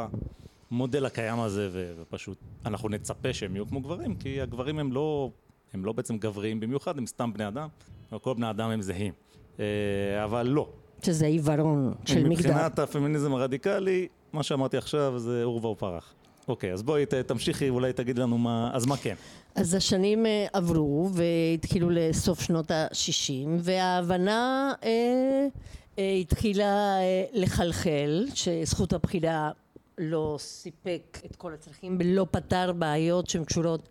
המודל 0.70 1.06
הקיים 1.06 1.40
הזה, 1.40 1.68
ופשוט 2.00 2.38
אנחנו 2.66 2.88
נצפה 2.88 3.32
שהם 3.32 3.54
יהיו 3.56 3.66
כמו 3.66 3.80
גברים, 3.80 4.14
כי 4.14 4.40
הגברים 4.40 4.78
הם 4.78 4.92
לא, 4.92 5.30
הם 5.74 5.84
לא 5.84 5.92
בעצם 5.92 6.18
גבריים 6.18 6.60
במיוחד, 6.60 6.98
הם 6.98 7.06
סתם 7.06 7.32
בני 7.32 7.48
אדם, 7.48 7.68
וכל 8.12 8.34
בני 8.34 8.50
אדם 8.50 8.70
הם 8.70 8.82
זהים. 8.82 9.12
אה, 9.60 9.64
אבל 10.24 10.46
לא. 10.46 10.68
שזה 11.02 11.26
עיוורון 11.26 11.94
של 12.04 12.14
מגדר. 12.14 12.30
מבחינת 12.30 12.78
הפמיניזם 12.78 13.32
הרדיקלי, 13.34 14.08
מה 14.32 14.42
שאמרתי 14.42 14.76
עכשיו 14.76 15.18
זה 15.18 15.44
עורבא 15.44 15.66
ופרח. 15.66 16.14
אוקיי, 16.50 16.72
אז 16.72 16.82
בואי 16.82 17.04
תמשיכי, 17.26 17.68
אולי 17.68 17.92
תגיד 17.92 18.18
לנו 18.18 18.38
מה, 18.38 18.70
אז 18.72 18.86
מה 18.86 18.96
כן? 18.96 19.14
אז 19.54 19.74
השנים 19.74 20.26
אה, 20.26 20.46
עברו 20.52 21.10
והתחילו 21.12 21.90
לסוף 21.90 22.40
שנות 22.40 22.70
ה-60 22.70 23.48
וההבנה 23.58 24.72
אה, 24.84 25.46
אה, 25.98 26.12
התחילה 26.20 26.98
אה, 27.00 27.24
לחלחל 27.32 28.26
שזכות 28.34 28.92
הבחירה 28.92 29.50
לא 29.98 30.36
סיפק 30.38 31.18
את 31.26 31.36
כל 31.36 31.54
הצרכים 31.54 31.96
ולא 32.00 32.26
פתר 32.30 32.72
בעיות 32.72 33.30
שהן 33.30 33.44
קשורות 33.44 33.88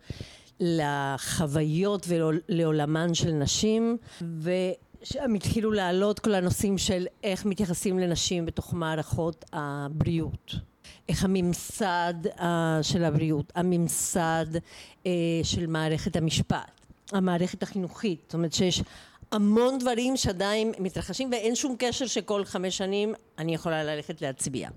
לחוויות 0.60 2.08
ולעולמן 2.08 3.14
של 3.14 3.32
נשים 3.32 3.98
ושם 4.42 5.34
התחילו 5.36 5.72
לעלות 5.72 6.20
כל 6.20 6.34
הנושאים 6.34 6.78
של 6.78 7.08
איך 7.24 7.46
מתייחסים 7.46 8.00
לנשים 8.00 8.46
בתוך 8.46 8.74
מערכות 8.74 9.46
הבריאות 9.54 10.69
איך 11.10 11.24
הממסד 11.24 12.14
uh, 12.26 12.42
של 12.82 13.04
הבריאות, 13.04 13.52
הממסד 13.56 14.46
uh, 14.56 15.08
של 15.44 15.68
מערכת 15.68 16.16
המשפט, 16.16 16.72
המערכת 17.12 17.64
החינוכית, 17.64 18.20
זאת 18.26 18.34
אומרת 18.34 18.54
שיש 18.54 18.84
המון 19.32 19.78
דברים 19.80 20.18
שעדיין 20.18 20.72
מתרחשים 20.80 21.32
ואין 21.32 21.56
שום 21.56 21.76
קשר 21.80 22.08
שכל 22.08 22.46
חמש 22.46 22.78
שנים 22.78 23.14
אני 23.38 23.54
יכולה 23.54 23.84
ללכת 23.84 24.22
להצביע. 24.22 24.70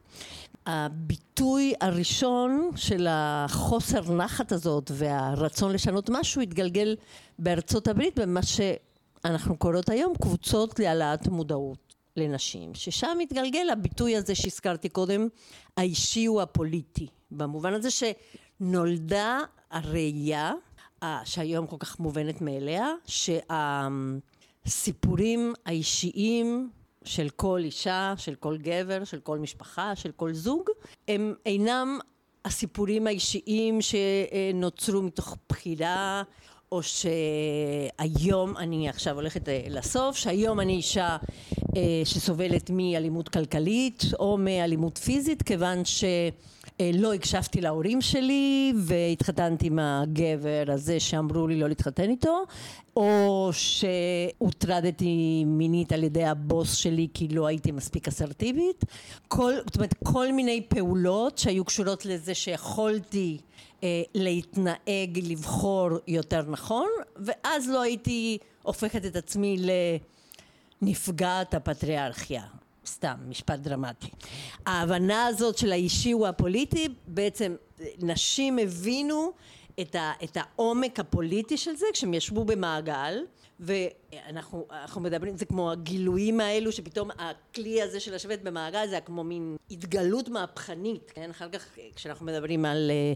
הביטוי 0.66 1.74
הראשון 1.80 2.70
של 2.76 3.06
החוסר 3.10 4.12
נחת 4.14 4.52
הזאת 4.52 4.90
והרצון 4.94 5.72
לשנות 5.72 6.10
משהו 6.10 6.42
התגלגל 6.42 6.96
בארצות 7.38 7.88
הברית 7.88 8.18
במה 8.18 8.40
שאנחנו 8.42 9.56
קוראות 9.56 9.88
היום 9.88 10.14
קבוצות 10.20 10.78
להעלאת 10.78 11.28
מודעות. 11.28 11.91
לנשים, 12.16 12.74
ששם 12.74 13.16
מתגלגל 13.18 13.70
הביטוי 13.70 14.16
הזה 14.16 14.34
שהזכרתי 14.34 14.88
קודם, 14.88 15.28
האישי 15.76 16.24
הוא 16.24 16.42
הפוליטי, 16.42 17.06
במובן 17.30 17.74
הזה 17.74 17.88
שנולדה 17.90 19.38
הראייה, 19.70 20.52
שהיום 21.24 21.66
כל 21.66 21.76
כך 21.78 22.00
מובנת 22.00 22.40
מאליה, 22.40 22.88
שהסיפורים 24.66 25.54
האישיים 25.66 26.70
של 27.04 27.28
כל 27.28 27.60
אישה, 27.64 28.14
של 28.16 28.34
כל 28.34 28.56
גבר, 28.56 29.04
של 29.04 29.20
כל 29.20 29.38
משפחה, 29.38 29.96
של 29.96 30.12
כל 30.12 30.32
זוג, 30.32 30.70
הם 31.08 31.34
אינם 31.46 31.98
הסיפורים 32.44 33.06
האישיים 33.06 33.78
שנוצרו 33.80 35.02
מתוך 35.02 35.36
בחירה 35.48 36.22
או 36.72 36.80
שהיום 36.82 38.56
אני 38.56 38.88
עכשיו 38.88 39.14
הולכת 39.14 39.48
אה, 39.48 39.60
לסוף, 39.68 40.16
שהיום 40.16 40.60
אני 40.60 40.72
אישה 40.72 41.16
אה, 41.76 42.02
שסובלת 42.04 42.70
מאלימות 42.70 43.28
כלכלית 43.28 44.04
או 44.18 44.38
מאלימות 44.38 44.98
פיזית 44.98 45.42
כיוון 45.42 45.82
שלא 46.78 47.14
הקשבתי 47.14 47.60
להורים 47.60 48.00
שלי 48.00 48.72
והתחתנתי 48.76 49.66
עם 49.66 49.78
הגבר 49.78 50.64
הזה 50.68 51.00
שאמרו 51.00 51.46
לי 51.46 51.60
לא 51.60 51.68
להתחתן 51.68 52.10
איתו 52.10 52.42
או 52.96 53.50
שהוטרדתי 53.52 55.44
מינית 55.46 55.92
על 55.92 56.04
ידי 56.04 56.24
הבוס 56.24 56.74
שלי 56.74 57.08
כי 57.14 57.28
לא 57.28 57.46
הייתי 57.46 57.72
מספיק 57.72 58.08
אסרטיבית 58.08 58.84
כל, 59.28 59.52
זאת 59.66 59.76
אומרת 59.76 59.94
כל 60.04 60.32
מיני 60.32 60.60
פעולות 60.68 61.38
שהיו 61.38 61.64
קשורות 61.64 62.06
לזה 62.06 62.34
שיכולתי 62.34 63.38
אה, 63.82 64.02
להתנהג, 64.14 65.18
לבחור 65.22 65.88
יותר 66.08 66.42
נכון, 66.50 66.88
ואז 67.16 67.68
לא 67.68 67.82
הייתי 67.82 68.38
הופכת 68.62 69.06
את 69.06 69.16
עצמי 69.16 69.56
לנפגעת 70.82 71.54
הפטריארכיה. 71.54 72.61
סתם, 72.86 73.14
משפט 73.28 73.58
דרמטי. 73.58 74.08
ההבנה 74.66 75.26
הזאת 75.26 75.58
של 75.58 75.72
האישי 75.72 76.12
הוא 76.12 76.26
הפוליטי, 76.26 76.88
בעצם 77.06 77.54
נשים 77.98 78.58
הבינו 78.58 79.32
את, 79.80 79.94
ה, 79.94 80.12
את 80.24 80.36
העומק 80.36 81.00
הפוליטי 81.00 81.56
של 81.56 81.76
זה 81.76 81.86
כשהם 81.92 82.14
ישבו 82.14 82.44
במעגל 82.44 83.18
ואנחנו 83.60 85.00
מדברים, 85.00 85.36
זה 85.36 85.44
כמו 85.44 85.70
הגילויים 85.70 86.40
האלו 86.40 86.72
שפתאום 86.72 87.10
הכלי 87.18 87.82
הזה 87.82 88.00
של 88.00 88.14
לשבת 88.14 88.42
במעגל 88.42 88.86
זה 88.90 89.00
כמו 89.00 89.24
מין 89.24 89.56
התגלות 89.70 90.28
מהפכנית, 90.28 91.12
כן? 91.14 91.30
אחר 91.30 91.48
כך 91.48 91.66
כשאנחנו 91.96 92.26
מדברים 92.26 92.64
על 92.64 92.90
אה, 92.90 93.12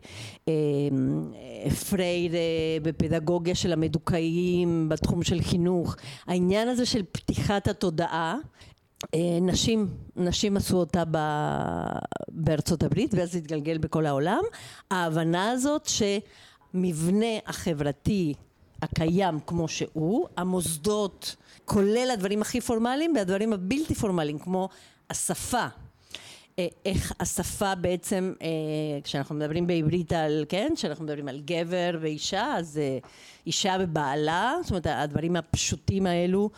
אה, 0.48 1.70
פרייר 1.70 2.34
אה, 2.34 2.40
בפדגוגיה 2.82 3.54
של 3.54 3.72
המדוכאים 3.72 4.88
בתחום 4.88 5.22
של 5.22 5.42
חינוך, 5.42 5.96
העניין 6.26 6.68
הזה 6.68 6.86
של 6.86 7.02
פתיחת 7.12 7.68
התודעה 7.68 8.36
נשים, 9.40 9.88
נשים 10.16 10.56
עשו 10.56 10.76
אותה 10.76 11.02
ב, 11.10 11.18
בארצות 12.28 12.82
הברית 12.82 13.14
ואז 13.14 13.32
זה 13.32 13.38
התגלגל 13.38 13.78
בכל 13.78 14.06
העולם. 14.06 14.42
ההבנה 14.90 15.50
הזאת 15.50 15.88
שמבנה 15.88 17.26
החברתי 17.46 18.34
הקיים 18.82 19.40
כמו 19.46 19.68
שהוא, 19.68 20.26
המוסדות, 20.36 21.36
כולל 21.64 22.10
הדברים 22.12 22.42
הכי 22.42 22.60
פורמליים 22.60 23.12
והדברים 23.16 23.52
הבלתי 23.52 23.94
פורמליים 23.94 24.38
כמו 24.38 24.68
השפה, 25.10 25.58
אה, 25.58 25.68
איך 26.84 27.12
השפה 27.20 27.74
בעצם, 27.74 28.32
אה, 28.42 28.48
כשאנחנו 29.04 29.34
מדברים 29.34 29.66
בעברית 29.66 30.12
על, 30.12 30.44
כן, 30.48 30.72
כשאנחנו 30.76 31.04
מדברים 31.04 31.28
על 31.28 31.40
גבר 31.44 31.98
ואישה, 32.00 32.54
אז 32.56 32.78
אה, 32.78 32.98
אישה 33.46 33.76
ובעלה, 33.80 34.54
זאת 34.62 34.70
אומרת 34.70 34.86
הדברים 34.86 35.36
הפשוטים 35.36 36.06
האלו, 36.06 36.50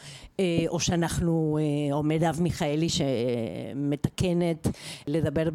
או 0.68 0.80
שאנחנו, 0.80 1.58
או 1.92 2.02
מרב 2.02 2.38
מיכאלי 2.40 2.88
שמתקנת 2.88 4.66
לדבר 5.06 5.48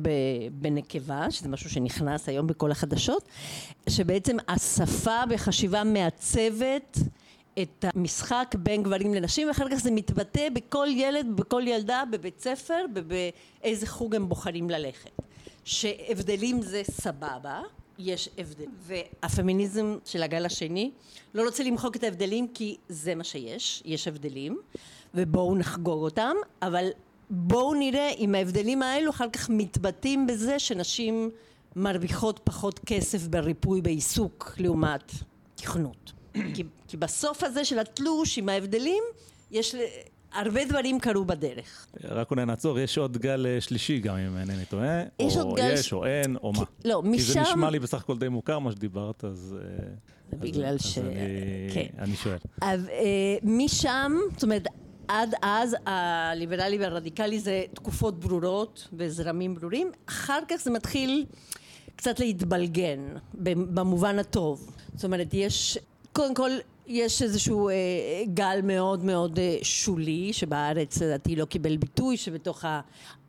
בנקבה, 0.51 1.31
שזה 1.31 1.49
משהו 1.49 1.69
שנכנס 1.69 2.29
היום 2.29 2.47
בכל 2.47 2.71
החדשות, 2.71 3.27
שבעצם 3.89 4.37
השפה 4.47 5.25
בחשיבה 5.29 5.83
מעצבת 5.83 6.97
את 7.61 7.85
המשחק 7.95 8.55
בין 8.57 8.83
גברים 8.83 9.13
לנשים 9.13 9.47
ואחר 9.47 9.69
כך 9.69 9.75
זה 9.75 9.91
מתבטא 9.91 10.49
בכל 10.49 10.87
ילד, 10.89 11.27
בכל 11.35 11.63
ילדה, 11.67 12.03
בבית 12.11 12.39
ספר, 12.39 12.85
ובאיזה 12.95 13.87
חוג 13.87 14.15
הם 14.15 14.29
בוחרים 14.29 14.69
ללכת. 14.69 15.11
שהבדלים 15.63 16.61
זה 16.61 16.81
סבבה, 16.91 17.61
יש 17.99 18.29
הבדל. 18.37 18.65
והפמיניזם 18.79 19.97
של 20.05 20.23
הגל 20.23 20.45
השני 20.45 20.91
לא 21.33 21.43
רוצה 21.45 21.63
למחוק 21.63 21.95
את 21.95 22.03
ההבדלים 22.03 22.47
כי 22.53 22.77
זה 22.89 23.15
מה 23.15 23.23
שיש, 23.23 23.83
יש 23.85 24.07
הבדלים, 24.07 24.59
ובואו 25.13 25.55
נחגוג 25.55 26.01
אותם, 26.01 26.35
אבל 26.61 26.89
בואו 27.29 27.73
נראה 27.73 28.09
אם 28.09 28.35
ההבדלים 28.35 28.81
האלו 28.81 29.09
אחר 29.09 29.29
כך 29.29 29.49
מתבטאים 29.49 30.27
בזה 30.27 30.59
שנשים 30.59 31.29
מרוויחות 31.75 32.39
פחות 32.43 32.79
כסף 32.79 33.27
בריפוי 33.27 33.81
בעיסוק 33.81 34.51
לעומת 34.57 35.11
תכנות. 35.55 36.13
כי, 36.53 36.63
כי 36.87 36.97
בסוף 36.97 37.43
הזה 37.43 37.65
של 37.65 37.79
התלוש 37.79 38.37
עם 38.37 38.49
ההבדלים, 38.49 39.03
יש... 39.51 39.75
הרבה 40.33 40.65
דברים 40.65 40.99
קרו 40.99 41.25
בדרך. 41.25 41.87
רק 42.03 42.31
אולי 42.31 42.45
נעצור, 42.45 42.79
יש 42.79 42.97
עוד 42.97 43.17
גל 43.17 43.45
אה, 43.45 43.61
שלישי 43.61 43.99
גם 43.99 44.15
אם 44.17 44.37
אינני 44.37 44.65
טועה. 44.65 45.01
יש 45.19 45.37
או 45.37 45.41
עוד 45.41 45.57
גל... 45.57 45.73
יש, 45.73 45.93
או 45.93 46.05
אין, 46.05 46.35
או 46.35 46.53
מה. 46.53 46.63
לא, 46.85 47.01
משם... 47.01 47.17
כי 47.17 47.21
זה 47.21 47.41
נשמע 47.41 47.69
לי 47.69 47.79
בסך 47.79 48.01
הכל 48.01 48.17
די 48.17 48.29
מוכר 48.29 48.59
מה 48.59 48.71
שדיברת, 48.71 49.23
אז... 49.23 49.55
אה, 49.61 49.85
זה 50.31 50.37
בגלל 50.37 50.77
ש... 50.77 50.99
כן. 51.73 51.85
אני 51.99 52.15
שואל. 52.15 52.37
אז, 52.61 52.87
אה, 52.87 53.37
משם, 53.43 54.11
זאת 54.33 54.43
אומרת, 54.43 54.67
עד 55.07 55.35
אז 55.41 55.75
הליברלי 55.85 56.77
והרדיקלי 56.77 57.39
זה 57.39 57.63
תקופות 57.73 58.19
ברורות 58.19 58.87
וזרמים 58.93 59.55
ברורים, 59.55 59.91
אחר 60.05 60.39
כך 60.47 60.55
זה 60.55 60.71
מתחיל 60.71 61.25
קצת 61.95 62.19
להתבלגן, 62.19 62.99
במובן 63.33 64.19
הטוב. 64.19 64.75
זאת 64.95 65.03
אומרת, 65.05 65.27
יש 65.33 65.77
קודם 66.13 66.33
כל 66.33 66.51
יש 66.87 67.21
איזשהו 67.21 67.69
אה, 67.69 67.73
גל 68.33 68.59
מאוד 68.63 69.03
מאוד 69.05 69.39
אה, 69.39 69.57
שולי 69.61 70.33
שבארץ 70.33 71.01
לדעתי 71.01 71.35
לא 71.35 71.45
קיבל 71.45 71.77
ביטוי 71.77 72.17
שבתוך 72.17 72.65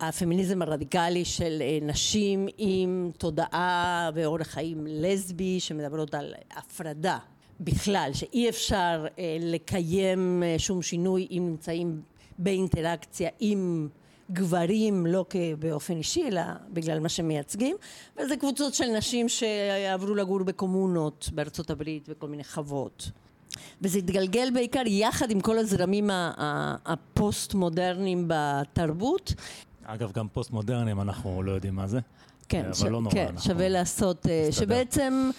הפמיניזם 0.01 0.63
הרדיקלי 0.63 1.25
של 1.25 1.59
אה, 1.63 1.79
נשים 1.83 2.49
עם 2.59 3.11
תודעה 3.19 4.11
ואורח 4.15 4.47
חיים 4.47 4.87
לסבי 4.89 5.61
שמדברות 5.61 6.15
על 6.15 6.35
הפרדה 6.57 7.19
בכלל 7.61 8.11
שאי 8.13 8.49
אפשר 8.49 9.07
אה, 9.19 9.37
לקיים 9.41 10.43
אה, 10.47 10.55
שום 10.59 10.83
שינוי 10.83 11.27
אם 11.31 11.43
נמצאים 11.47 12.03
באינטראקציה 12.39 13.31
עם 13.41 13.89
גברים 14.33 15.07
לא 15.07 15.25
באופן 15.59 15.97
אישי 15.97 16.29
אלא 16.29 16.43
בגלל 16.73 17.01
מה 17.01 17.09
שהם 17.09 17.29
מייצגים 17.29 17.77
וזה 18.17 18.37
קבוצות 18.37 18.75
של 18.75 18.87
נשים 18.87 19.29
שעברו 19.29 20.15
לגור 20.15 20.43
בקומונות 20.43 21.31
בארצות 21.35 21.71
הברית 21.71 22.07
וכל 22.09 22.29
מיני 22.29 22.45
חוות. 22.45 23.11
וזה 23.83 23.99
התגלגל 23.99 24.49
בעיקר 24.55 24.83
יחד 24.87 25.31
עם 25.31 25.41
כל 25.41 25.59
הזרמים 25.59 26.11
הפוסט 26.87 27.55
מודרניים 27.55 28.25
בתרבות. 28.29 29.35
אגב 29.85 30.13
גם 30.13 30.29
פוסט 30.29 30.51
מודרניים 30.51 31.01
אנחנו 31.01 31.43
לא 31.43 31.53
יודעים 31.53 31.75
מה 31.75 31.87
זה. 31.87 32.01
כן, 32.49 32.65
אבל 32.65 32.75
ש... 32.75 32.83
לא 32.83 33.01
נורא, 33.01 33.15
כן 33.15 33.27
אנחנו 33.27 33.41
שווה 33.41 33.69
לעשות, 33.69 34.27
אה, 34.27 34.47
נסתדר. 34.49 34.67
שבעצם 34.67 35.31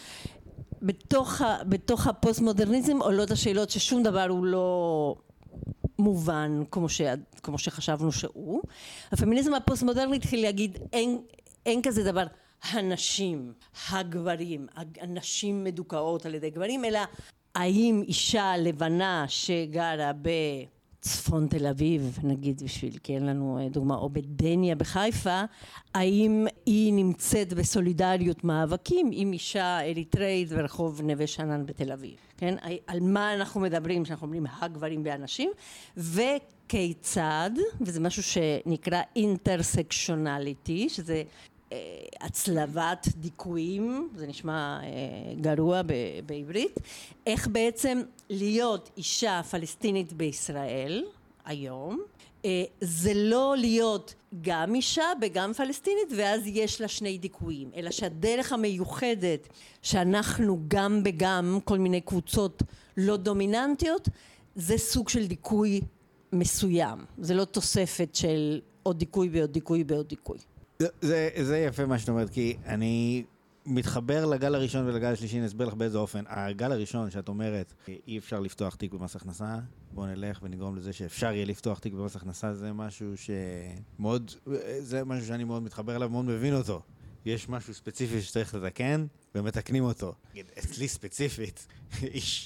בתוך, 0.82 1.42
ה, 1.42 1.58
בתוך 1.70 2.08
הפוסט 2.08 2.42
מודרניזם 2.42 2.98
עולות 3.02 3.32
השאלות 3.32 3.70
ששום 3.70 4.04
דבר 4.04 4.26
הוא 4.30 4.46
לא 4.46 5.16
מובן 6.00 6.64
כמו, 6.72 6.90
ש, 6.90 7.02
כמו 7.44 7.58
שחשבנו 7.58 8.12
שהוא. 8.12 8.62
הפמיניזם 9.12 9.54
הפוסט 9.54 9.84
מודרני 9.84 10.16
התחיל 10.16 10.42
להגיד 10.42 10.78
אין, 10.94 11.22
אין 11.66 11.82
כזה 11.82 12.04
דבר 12.04 12.26
הנשים, 12.64 13.54
הגברים, 13.90 14.68
הנשים 15.02 15.64
מדוכאות 15.64 16.26
על 16.26 16.36
ידי 16.36 16.50
גברים, 16.50 16.86
אלא 16.86 17.00
האם 17.56 18.04
אישה 18.08 18.58
לבנה 18.58 19.26
שגרה 19.28 20.14
בצפון 21.06 21.48
תל 21.48 21.68
אביב, 21.68 22.20
נגיד 22.24 22.64
בשביל, 22.64 22.98
כי 23.04 23.16
אין 23.16 23.26
לנו 23.26 23.60
אה, 23.62 23.70
דוגמה, 23.70 23.96
או 23.96 24.10
בדניה 24.10 24.76
בחיפה, 24.76 25.42
האם 25.94 26.48
היא 26.66 26.94
נמצאת 26.94 27.54
בסולידריות 27.54 28.44
מאבקים 28.44 29.10
עם 29.14 29.34
אישה 29.34 29.80
אריתראית 29.80 30.50
ברחוב 30.50 31.02
נווה 31.02 31.28
שאנן 31.28 31.66
בתל 31.66 31.92
אביב, 31.92 32.16
כן? 32.38 32.56
על 32.88 33.00
מה 33.00 33.34
אנחנו 33.34 33.62
מדברים 33.62 34.04
כשאנחנו 34.04 34.26
אומרים 34.26 34.46
הגברים 34.62 35.02
והנשים, 35.06 35.52
וכיצד, 35.98 37.52
וזה 37.82 38.00
משהו 38.00 38.24
שנקרא 38.24 39.02
אינטרסקשונליטי, 39.16 40.90
שזה 40.90 41.24
הצלבת 42.22 43.08
דיכויים, 43.16 44.10
זה 44.16 44.28
נשמע 44.28 44.80
אה, 44.84 45.34
גרוע 45.42 45.82
בעברית, 46.26 46.80
איך 47.28 47.48
בעצם 47.48 48.02
להיות 48.30 48.90
אישה 48.98 49.42
פלסטינית 49.52 50.14
בישראל 50.14 51.04
היום, 51.46 52.02
אה, 52.46 52.64
זה 52.82 53.12
לא 53.14 53.56
להיות 53.58 54.14
גם 54.42 54.76
אישה 54.76 55.04
וגם 55.22 55.54
פלסטינית 55.54 56.08
ואז 56.18 56.42
יש 56.46 56.82
לה 56.82 56.88
שני 56.88 57.18
דיכויים, 57.18 57.72
אלא 57.76 57.92
שהדרך 57.92 58.54
המיוחדת 58.54 59.48
שאנחנו 59.82 60.60
גם 60.68 61.02
וגם 61.06 61.60
כל 61.64 61.80
מיני 61.80 62.02
קבוצות 62.02 62.64
לא 62.98 63.18
דומיננטיות, 63.18 64.10
זה 64.56 64.78
סוג 64.78 65.10
של 65.10 65.28
דיכוי 65.28 65.82
מסוים, 66.34 67.06
זה 67.18 67.34
לא 67.34 67.46
תוספת 67.46 68.16
של 68.16 68.62
עוד 68.84 69.00
דיכוי 69.00 69.30
ועוד 69.32 69.52
דיכוי 69.52 69.84
ועוד 69.88 70.08
דיכוי. 70.08 70.38
זה, 70.80 71.30
זה, 71.42 71.58
יפה 71.58 71.86
מה 71.86 72.00
שאת 72.00 72.10
אומרת, 72.10 72.30
כי 72.30 72.58
אני 72.66 73.24
מתחבר 73.66 74.26
לגל 74.26 74.56
הראשון 74.56 74.88
ולגל 74.88 75.08
השלישי, 75.12 75.38
אני 75.38 75.46
אסביר 75.46 75.68
לך 75.68 75.74
באיזה 75.74 75.98
אופן. 75.98 76.24
הגל 76.28 76.72
הראשון, 76.72 77.12
שאת 77.12 77.28
אומרת, 77.28 77.74
אי 78.08 78.18
אפשר 78.18 78.40
לפתוח 78.40 78.76
תיק 78.76 78.94
במס 78.94 79.16
הכנסה, 79.16 79.58
בואו 79.92 80.08
נלך 80.08 80.40
ונגרום 80.44 80.76
לזה 80.76 80.94
שאפשר 80.94 81.32
יהיה 81.32 81.46
לפתוח 81.46 81.80
תיק 81.80 81.94
במס 81.94 82.16
הכנסה, 82.16 82.54
זה 82.54 82.74
משהו 82.74 83.14
שמאוד, 83.18 84.32
זה 84.80 85.06
משהו 85.06 85.28
שאני 85.28 85.44
מאוד 85.44 85.64
מתחבר 85.64 85.96
אליו, 85.96 86.10
מאוד 86.10 86.26
מבין 86.26 86.56
אותו. 86.56 86.82
יש 87.26 87.50
משהו 87.50 87.74
ספציפי 87.74 88.22
שצריך 88.22 88.56
לתקן, 88.56 89.06
ומתקנים 89.36 89.84
אותו. 89.84 90.14
נגיד, 90.32 90.46
אצלי 90.60 90.88
ספציפית, 90.88 91.68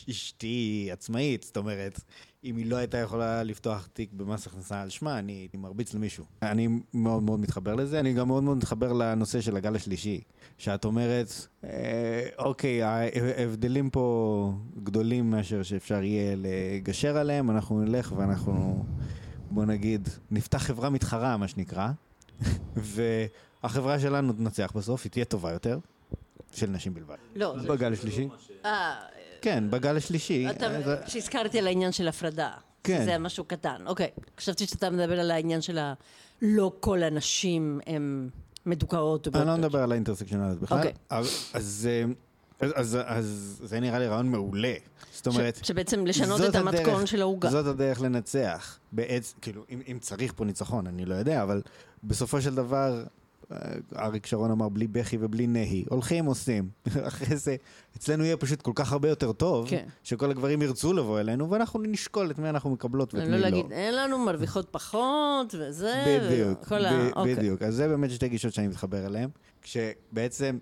אשתי 0.10 0.90
עצמאית, 0.92 1.44
זאת 1.44 1.58
אומרת, 1.58 2.02
אם 2.44 2.58
היא 2.58 2.66
לא 2.66 2.76
הייתה 2.76 2.98
יכולה 2.98 3.44
לפתוח 3.44 3.88
תיק 3.94 4.14
במס 4.14 4.48
הכנסה 4.48 4.82
על 4.82 4.90
שמה, 4.90 5.20
אני 5.20 5.32
הייתי 5.32 5.58
מרביץ 5.58 5.94
למישהו. 5.94 6.26
אני 6.42 6.68
מאוד 6.94 7.24
מאוד 7.24 7.40
מתחבר 7.40 7.76
לזה, 7.76 8.00
אני 8.00 8.14
גם 8.14 8.28
מאוד 8.28 8.44
מאוד 8.44 8.58
מתחבר 8.58 8.94
לנושא 8.94 9.42
של 9.42 9.58
הגל 9.58 9.76
השלישי. 9.76 10.22
שאת 10.58 10.86
אומרת, 10.86 11.28
אה, 11.64 12.28
אוקיי, 12.38 12.84
ההבדלים 12.84 13.90
פה 13.90 14.54
גדולים 14.84 15.32
מאשר 15.32 15.64
שאפשר 15.64 16.04
יהיה 16.04 16.36
לגשר 16.38 17.18
עליהם, 17.18 17.52
אנחנו 17.52 17.82
נלך 17.82 18.14
ואנחנו, 18.18 18.86
בוא 19.52 19.66
נגיד, 19.66 20.10
נפתח 20.32 20.58
חברה 20.58 20.90
מתחרה, 20.90 21.38
מה 21.38 21.48
שנקרא, 21.48 21.90
והחברה 22.76 24.00
שלנו 24.00 24.34
תנצח 24.34 24.72
בסוף, 24.76 25.04
היא 25.04 25.12
תהיה 25.12 25.26
טובה 25.26 25.52
יותר, 25.52 25.80
של 26.52 26.70
נשים 26.70 26.94
בלבד. 26.94 27.16
לא. 27.36 27.56
בגל 27.68 27.94
השלישי? 27.94 28.28
אה, 28.66 28.96
כן, 29.42 29.64
בגל 29.70 29.98
השלישי. 29.98 30.50
אתה, 30.50 30.66
אה, 30.66 31.60
על 31.60 31.68
העניין 31.68 31.92
של 31.92 32.08
הפרדה. 32.08 32.52
כן. 32.84 33.04
זה 33.04 33.10
היה 33.10 33.20
משהו 33.20 33.44
קטן. 33.44 33.82
אוקיי. 33.86 34.08
חשבתי 34.40 34.66
שאתה 34.68 34.90
מדבר 34.90 35.20
על 35.20 35.32
העניין 35.32 35.62
של 35.62 35.78
ה... 35.78 35.94
לא 36.42 36.72
כל 36.80 37.04
הנשים 37.04 37.80
הן 37.88 38.30
מדוכאות. 38.66 39.28
אני 39.36 39.48
לא 39.48 39.58
מדבר 39.58 39.80
על 39.84 39.92
האינטרסקשונליות 39.92 40.60
בכלל. 40.60 40.78
אוקיי. 40.78 40.94
אז- 41.10 41.50
אז, 41.54 41.90
אה, 42.62 42.70
אז, 42.76 42.98
אז, 43.06 43.60
זה 43.64 43.80
נראה 43.80 44.00
לי 44.00 44.08
רעיון 44.08 44.30
מעולה. 44.32 44.74
זאת 45.14 45.28
אומרת, 45.28 45.56
ש... 45.64 45.68
שבעצם 45.68 46.06
לשנות 46.06 46.42
את 46.50 46.56
המתכון 46.56 46.94
הדרך- 46.94 47.08
של 47.08 47.22
העוגה. 47.22 47.50
זאת 47.50 47.66
הדרך 47.66 48.02
לנצח. 48.02 48.78
בעצם, 48.92 49.38
כאילו, 49.42 49.64
אם, 49.70 49.82
אם 49.92 49.98
צריך 50.02 50.34
פה 50.36 50.46
ניצחון, 50.46 50.88
אני 50.88 51.06
לא 51.06 51.16
יודע, 51.16 51.44
אבל 51.44 51.62
בסופו 52.04 52.42
של 52.42 52.56
דבר, 52.56 53.04
אריק 53.96 54.26
שרון 54.26 54.52
אמר, 54.52 54.70
בלי 54.70 54.88
בכי 54.88 55.18
ובלי 55.20 55.48
נהי. 55.48 55.86
הולכים, 55.90 56.26
עושים. 56.26 56.70
אחרי 57.08 57.38
זה, 57.38 57.56
אצלנו 57.98 58.24
יהיה 58.24 58.38
פשוט 58.38 58.62
כל 58.62 58.72
כך 58.76 58.92
הרבה 58.92 59.10
יותר 59.10 59.32
טוב, 59.32 59.70
כן. 59.70 59.86
שכל 60.04 60.32
הגברים 60.32 60.62
ירצו 60.62 60.94
לבוא 60.94 61.20
אלינו, 61.20 61.50
ואנחנו 61.50 61.82
נשקול 61.82 62.32
את 62.32 62.40
מי 62.40 62.50
אנחנו 62.50 62.70
מקבלות 62.70 63.14
ואת 63.14 63.24
לא 63.24 63.30
מי 63.30 63.38
לא. 63.38 63.38
להגיד, 63.38 63.72
אין 63.72 63.96
לנו, 63.96 64.18
מרוויחות 64.18 64.68
פחות, 64.72 65.56
וזה, 65.60 66.04
בדיוק, 66.08 66.60
וכל 66.62 66.86
ה... 66.86 67.08
אוקיי. 67.16 67.36
בדיוק. 67.36 67.62
אז 67.62 67.76
זה 67.76 67.88
באמת 67.88 68.12
שתי 68.12 68.30
גישות 68.30 68.54
שאני 68.54 68.68
מתחבר 68.68 69.06
אליהן, 69.06 69.30
כשבעצם, 69.62 70.58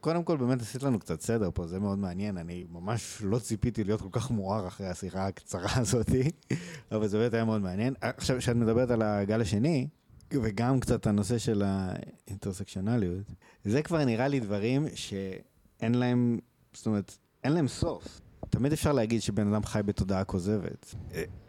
קודם 0.00 0.24
כל 0.24 0.36
באמת 0.36 0.62
עשית 0.62 0.82
לנו 0.82 0.98
קצת 0.98 1.20
סדר 1.20 1.50
פה, 1.54 1.66
זה 1.66 1.78
מאוד 1.80 1.98
מעניין, 1.98 2.38
אני 2.38 2.64
ממש 2.72 3.18
לא 3.22 3.38
ציפיתי 3.38 3.84
להיות 3.84 4.00
כל 4.00 4.08
כך 4.12 4.30
מואר 4.30 4.68
אחרי 4.68 4.86
השיחה 4.86 5.26
הקצרה 5.26 5.70
הזאת, 5.76 6.10
אבל 6.92 7.06
זה 7.06 7.18
באמת 7.18 7.34
היה 7.34 7.44
מאוד 7.44 7.60
מעניין. 7.62 7.94
עכשיו, 8.00 8.38
כשאת 8.38 8.56
מדברת 8.56 8.90
על 8.90 9.02
הגל 9.02 9.40
השני, 9.40 9.88
וגם 10.30 10.80
קצת 10.80 11.06
הנושא 11.06 11.38
של 11.38 11.62
האינטרסקציונליות, 11.66 13.26
זה 13.64 13.82
כבר 13.82 14.04
נראה 14.04 14.28
לי 14.28 14.40
דברים 14.40 14.86
שאין 14.94 15.94
להם, 15.94 16.38
זאת 16.72 16.86
אומרת, 16.86 17.18
אין 17.44 17.52
להם 17.52 17.68
סוף. 17.68 18.20
תמיד 18.50 18.72
אפשר 18.72 18.92
להגיד 18.92 19.22
שבן 19.22 19.54
אדם 19.54 19.64
חי 19.64 19.80
בתודעה 19.84 20.24
כוזבת. 20.24 20.94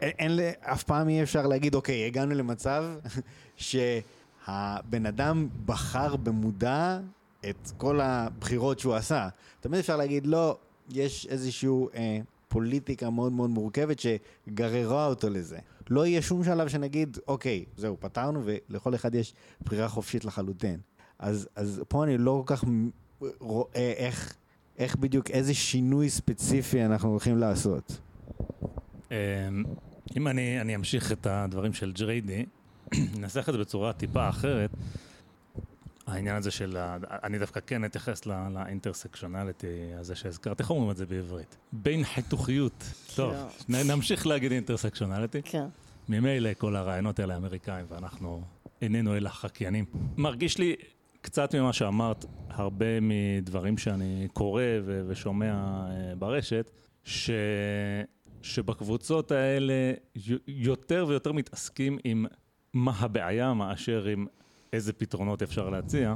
אין, 0.00 0.12
אין, 0.18 0.38
אף 0.60 0.82
פעם 0.82 1.08
אי 1.08 1.22
אפשר 1.22 1.46
להגיד, 1.46 1.74
אוקיי, 1.74 2.06
הגענו 2.06 2.34
למצב 2.34 2.84
שהבן 3.56 5.06
אדם 5.06 5.48
בחר 5.66 6.16
במודע 6.16 7.00
את 7.50 7.72
כל 7.76 8.00
הבחירות 8.00 8.78
שהוא 8.78 8.94
עשה. 8.94 9.28
תמיד 9.60 9.78
אפשר 9.80 9.96
להגיד, 9.96 10.26
לא, 10.26 10.58
יש 10.92 11.26
איזושהי 11.26 11.68
אה, 11.94 12.18
פוליטיקה 12.48 13.10
מאוד 13.10 13.32
מאוד 13.32 13.50
מורכבת 13.50 13.98
שגררה 13.98 15.06
אותו 15.06 15.30
לזה. 15.30 15.58
לא 15.90 16.06
יהיה 16.06 16.22
שום 16.22 16.44
שלב 16.44 16.68
שנגיד, 16.68 17.18
אוקיי, 17.28 17.64
זהו, 17.76 17.96
פתרנו, 18.00 18.42
ולכל 18.44 18.94
אחד 18.94 19.14
יש 19.14 19.34
בחירה 19.62 19.88
חופשית 19.88 20.24
לחלוטין. 20.24 20.80
אז, 21.18 21.48
אז 21.56 21.82
פה 21.88 22.04
אני 22.04 22.18
לא 22.18 22.42
כל 22.46 22.56
כך 22.56 22.64
רואה 23.38 23.92
איך, 23.96 24.36
איך 24.78 24.96
בדיוק, 24.96 25.30
איזה 25.30 25.54
שינוי 25.54 26.10
ספציפי 26.10 26.84
אנחנו 26.84 27.08
הולכים 27.08 27.38
לעשות. 27.38 28.00
אמ, 29.10 29.16
אם 30.16 30.28
אני, 30.28 30.60
אני 30.60 30.74
אמשיך 30.74 31.12
את 31.12 31.26
הדברים 31.26 31.72
של 31.72 31.92
ג'ריידי, 31.92 32.46
ננסח 33.18 33.48
את 33.48 33.54
זה 33.54 33.60
בצורה 33.60 33.92
טיפה 33.92 34.28
אחרת. 34.28 34.70
העניין 36.08 36.36
הזה 36.36 36.50
של, 36.50 36.76
אני 37.10 37.38
דווקא 37.38 37.60
כן 37.66 37.84
אתייחס 37.84 38.26
לאינטרסקשונליטי 38.26 39.66
הזה 39.98 40.14
שהזכרת, 40.14 40.60
איך 40.60 40.70
אומרים 40.70 40.90
את 40.90 40.96
זה 40.96 41.06
בעברית? 41.06 41.56
בין 41.72 42.04
חיתוכיות. 42.04 42.84
טוב, 43.16 43.34
נמשיך 43.68 44.26
להגיד 44.26 44.52
אינטרסקשונליטי. 44.52 45.42
כן. 45.44 45.66
ממילא 46.08 46.50
כל 46.58 46.76
הרעיונות 46.76 47.18
האלה 47.18 47.34
האמריקאים, 47.34 47.86
ואנחנו 47.88 48.42
איננו 48.82 49.16
אלא 49.16 49.28
חקיינים. 49.28 49.84
מרגיש 50.16 50.58
לי 50.58 50.76
קצת 51.20 51.54
ממה 51.54 51.72
שאמרת, 51.72 52.24
הרבה 52.50 53.00
מדברים 53.00 53.78
שאני 53.78 54.28
קורא 54.32 54.62
ו- 54.84 55.02
ושומע 55.08 55.52
אה, 55.52 56.14
ברשת, 56.18 56.70
ש... 57.04 57.30
שבקבוצות 58.42 59.32
האלה 59.32 59.92
יותר 60.46 61.06
ויותר 61.08 61.32
מתעסקים 61.32 61.98
עם 62.04 62.26
מה 62.74 62.92
הבעיה 62.98 63.54
מאשר 63.54 64.04
עם 64.04 64.26
איזה 64.72 64.92
פתרונות 64.92 65.42
אפשר 65.42 65.70
להציע. 65.70 66.14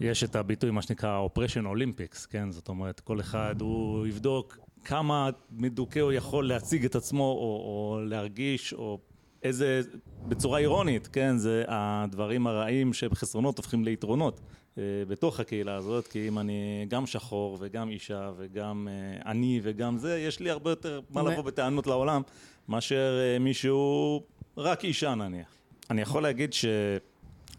יש 0.00 0.24
את 0.24 0.36
הביטוי, 0.36 0.70
מה 0.70 0.82
שנקרא 0.82 1.18
oppression 1.18 1.66
olympics, 1.66 2.26
כן? 2.26 2.50
זאת 2.50 2.68
אומרת, 2.68 3.00
כל 3.00 3.20
אחד 3.20 3.60
הוא 3.60 4.06
יבדוק 4.06 4.58
כמה 4.84 5.30
מדוכא 5.50 5.98
הוא 5.98 6.12
יכול 6.12 6.48
להציג 6.48 6.84
את 6.84 6.94
עצמו, 6.94 7.22
או, 7.22 7.62
או 7.64 8.00
להרגיש, 8.04 8.72
או 8.72 8.98
איזה, 9.42 9.80
בצורה 10.28 10.58
אירונית, 10.58 11.06
כן? 11.06 11.36
זה 11.36 11.64
הדברים 11.68 12.46
הרעים 12.46 12.92
שבחסרונות 12.92 13.58
הופכים 13.58 13.84
ליתרונות 13.84 14.40
אה, 14.78 14.82
בתוך 15.08 15.40
הקהילה 15.40 15.74
הזאת, 15.74 16.08
כי 16.08 16.28
אם 16.28 16.38
אני 16.38 16.86
גם 16.88 17.06
שחור 17.06 17.56
וגם 17.60 17.90
אישה 17.90 18.30
וגם 18.36 18.88
אה, 18.90 19.30
אני 19.30 19.60
וגם 19.62 19.98
זה, 19.98 20.18
יש 20.18 20.40
לי 20.40 20.50
הרבה 20.50 20.70
יותר 20.70 21.00
מה 21.10 21.22
לבוא 21.22 21.42
בטענות 21.42 21.86
לעולם, 21.86 22.22
מאשר 22.68 23.18
אה, 23.20 23.38
מישהו, 23.38 24.22
רק 24.56 24.84
אישה 24.84 25.14
נניח. 25.14 25.48
אני 25.90 26.00
יכול 26.00 26.22
להגיד 26.22 26.52
ש... 26.52 26.64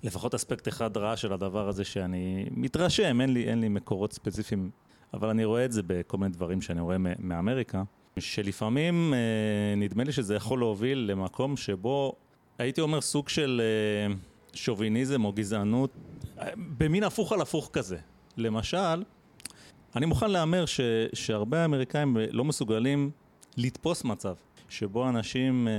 לפחות 0.03 0.35
אספקט 0.35 0.67
אחד 0.67 0.97
רע 0.97 1.17
של 1.17 1.33
הדבר 1.33 1.67
הזה 1.67 1.83
שאני 1.83 2.45
מתרשם, 2.51 3.21
אין 3.21 3.33
לי, 3.33 3.49
אין 3.49 3.61
לי 3.61 3.69
מקורות 3.69 4.13
ספציפיים, 4.13 4.69
אבל 5.13 5.29
אני 5.29 5.45
רואה 5.45 5.65
את 5.65 5.71
זה 5.71 5.81
בכל 5.87 6.17
מיני 6.17 6.33
דברים 6.33 6.61
שאני 6.61 6.81
רואה 6.81 6.97
מאמריקה, 7.19 7.83
שלפעמים 8.19 9.13
אה, 9.13 9.75
נדמה 9.77 10.03
לי 10.03 10.11
שזה 10.11 10.35
יכול 10.35 10.59
להוביל 10.59 10.97
למקום 10.97 11.57
שבו, 11.57 12.13
הייתי 12.57 12.81
אומר 12.81 13.01
סוג 13.01 13.29
של 13.29 13.61
אה, 13.63 14.15
שוביניזם 14.53 15.25
או 15.25 15.33
גזענות, 15.33 15.91
אה, 16.39 16.49
במין 16.77 17.03
הפוך 17.03 17.31
על 17.31 17.41
הפוך 17.41 17.69
כזה. 17.73 17.97
למשל, 18.37 19.03
אני 19.95 20.05
מוכן 20.05 20.31
להמר 20.31 20.65
ש, 20.65 20.79
שהרבה 21.13 21.65
אמריקאים 21.65 22.17
לא 22.31 22.45
מסוגלים 22.45 23.11
לתפוס 23.57 24.03
מצב 24.03 24.35
שבו 24.69 25.09
אנשים 25.09 25.67
אה, 25.67 25.73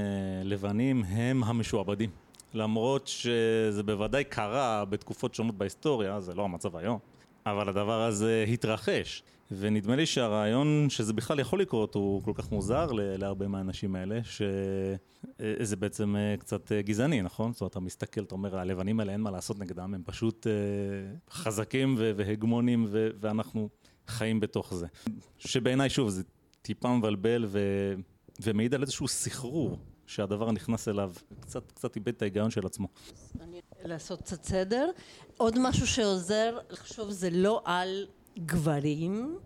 לבנים 0.45 1.05
הם 1.05 1.45
המשועבדים. 1.45 2.11
למרות 2.55 3.07
שזה 3.07 3.83
בוודאי 3.83 4.25
קרה 4.25 4.85
בתקופות 4.85 5.35
שונות 5.35 5.55
בהיסטוריה, 5.55 6.21
זה 6.21 6.35
לא 6.35 6.45
המצב 6.45 6.77
היום, 6.77 6.99
אבל 7.47 7.69
הדבר 7.69 8.03
הזה 8.03 8.45
התרחש. 8.49 9.23
ונדמה 9.59 9.97
לי 9.97 10.07
שהרעיון 10.07 10.87
שזה 10.91 11.13
בכלל 11.13 11.41
יכול 11.41 11.61
לקרות 11.61 11.95
הוא 11.95 12.23
כל 12.23 12.33
כך 12.35 12.53
מוזר 12.53 12.89
להרבה 12.93 13.49
מהאנשים 13.49 13.95
האלה, 13.95 14.21
שזה 14.25 15.77
בעצם 15.77 16.17
אה, 16.17 16.35
קצת 16.39 16.73
אה, 16.73 16.83
גזעני, 16.83 17.23
נכון? 17.23 17.53
זאת 17.53 17.61
אומרת, 17.61 17.73
אתה 17.73 17.81
מסתכל, 17.81 18.23
אתה 18.23 18.35
אומר, 18.35 18.59
הלבנים 18.59 19.01
האלה 19.01 19.13
אין 19.13 19.21
מה 19.21 19.31
לעשות 19.31 19.59
נגדם, 19.59 19.95
הם 19.95 20.03
פשוט 20.05 20.47
אה, 20.47 20.53
חזקים 21.31 21.95
והגמונים 21.99 22.87
ואנחנו 23.21 23.69
חיים 24.07 24.41
בתוך 24.41 24.75
זה. 24.75 24.87
שבעיניי, 25.39 25.91
שוב, 25.91 26.09
זה 26.09 26.23
טיפה 26.63 26.97
מבלבל 26.97 27.47
ומעיד 28.43 28.75
על 28.75 28.83
איזשהו 28.83 29.09
סחרור 29.09 29.79
שהדבר 30.11 30.53
נכנס 30.53 30.89
אליו, 30.89 31.13
קצת, 31.41 31.73
קצת 31.73 31.97
איבד 31.97 32.09
את 32.09 32.23
ההיגיון 32.23 32.51
של 32.51 32.67
עצמו. 32.67 32.89
לעשות 33.85 34.23
קצת 34.23 34.45
סדר. 34.45 34.91
עוד 35.37 35.59
משהו 35.59 35.87
שעוזר 35.87 36.59
לחשוב 36.71 37.11
זה 37.11 37.31
לא 37.31 37.63
על 37.65 38.07
גברים 38.39 39.39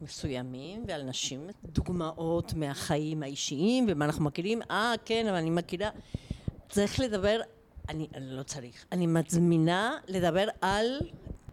מסוימים 0.00 0.84
ועל 0.88 1.02
נשים, 1.02 1.46
דוגמאות 1.64 2.54
מהחיים 2.54 3.22
האישיים 3.22 3.86
ומה 3.88 4.04
אנחנו 4.04 4.24
מכירים, 4.24 4.62
אה 4.70 4.94
כן 5.04 5.26
אבל 5.28 5.36
אני 5.36 5.50
מכירה, 5.50 5.90
צריך 6.68 7.00
לדבר, 7.00 7.40
אני, 7.88 8.06
אני 8.14 8.36
לא 8.36 8.42
צריך, 8.42 8.84
אני 8.92 9.06
מזמינה 9.06 9.96
לדבר 10.08 10.48
על 10.60 10.98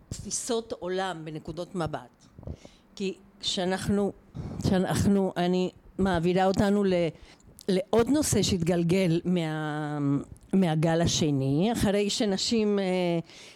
תפיסות 0.10 0.72
עולם 0.72 1.26
בנקודות 1.26 1.76
מבט, 1.76 2.26
כי 2.96 3.18
כשאנחנו, 3.40 4.12
כשאנחנו, 4.64 5.34
אני 5.38 5.72
מעבירה 5.98 6.46
אותנו 6.46 6.84
ל... 6.84 6.94
לעוד 7.68 8.10
נושא 8.10 8.42
שהתגלגל 8.42 9.22
מה, 9.26 9.98
מהגל 10.54 11.02
השני, 11.02 11.70
אחרי 11.74 12.10
שנשים 12.10 12.80
אה, 12.80 12.84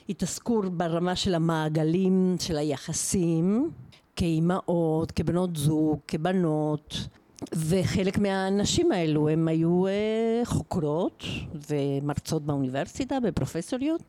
התעסקו 0.10 0.62
ברמה 0.62 1.16
של 1.16 1.36
המעגלים 1.36 2.36
של 2.40 2.58
היחסים, 2.58 3.72
כאימהות, 4.16 5.12
כבנות 5.12 5.56
זוג, 5.56 6.00
כבנות, 6.08 7.08
וחלק 7.56 8.18
מהנשים 8.18 8.92
האלו 8.92 9.30
הם 9.30 9.48
היו 9.48 9.88
אה, 9.88 10.42
חוקרות 10.46 11.24
ומרצות 11.70 12.46
באוניברסיטה 12.46 13.18
ופרופסוריות, 13.24 14.04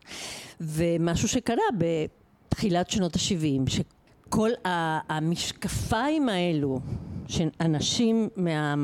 ומשהו 0.61 1.29
שקרה 1.29 1.63
בתחילת 1.79 2.91
שנות 2.91 3.17
ה-70, 3.17 3.71
שכל 3.71 4.51
המשקפיים 5.09 6.29
האלו 6.29 6.81
שאנשים 7.31 8.29
מה, 8.37 8.75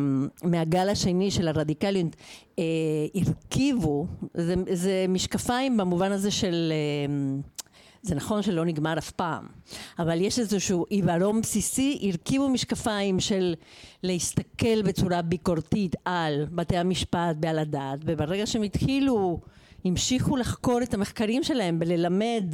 מהגל 0.42 0.88
השני 0.88 1.30
של 1.30 1.48
הרדיקליות 1.48 2.16
אה, 2.58 2.64
הרכיבו, 3.14 4.06
זה, 4.34 4.54
זה 4.72 5.06
משקפיים 5.08 5.76
במובן 5.76 6.12
הזה 6.12 6.30
של, 6.30 6.72
אה, 6.72 7.14
זה 8.02 8.14
נכון 8.14 8.42
שלא 8.42 8.64
נגמר 8.64 8.98
אף 8.98 9.10
פעם, 9.10 9.46
אבל 9.98 10.20
יש 10.20 10.38
איזשהו 10.38 10.84
עיוורון 10.88 11.40
בסיסי, 11.40 12.10
הרכיבו 12.10 12.48
משקפיים 12.48 13.20
של 13.20 13.54
להסתכל 14.02 14.82
בצורה 14.82 15.22
ביקורתית 15.22 15.96
על 16.04 16.46
בתי 16.50 16.76
המשפט 16.76 17.36
ועל 17.42 17.58
הדת, 17.58 17.98
וברגע 18.04 18.46
שהם 18.46 18.62
התחילו 18.62 19.40
המשיכו 19.84 20.36
לחקור 20.36 20.82
את 20.82 20.94
המחקרים 20.94 21.42
שלהם 21.42 21.78
וללמד, 21.80 22.44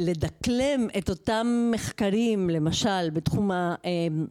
לדקלם 0.00 0.86
את 0.98 1.10
אותם 1.10 1.70
מחקרים, 1.74 2.50
למשל 2.50 3.10
בתחום 3.10 3.50
אמ, 3.52 4.26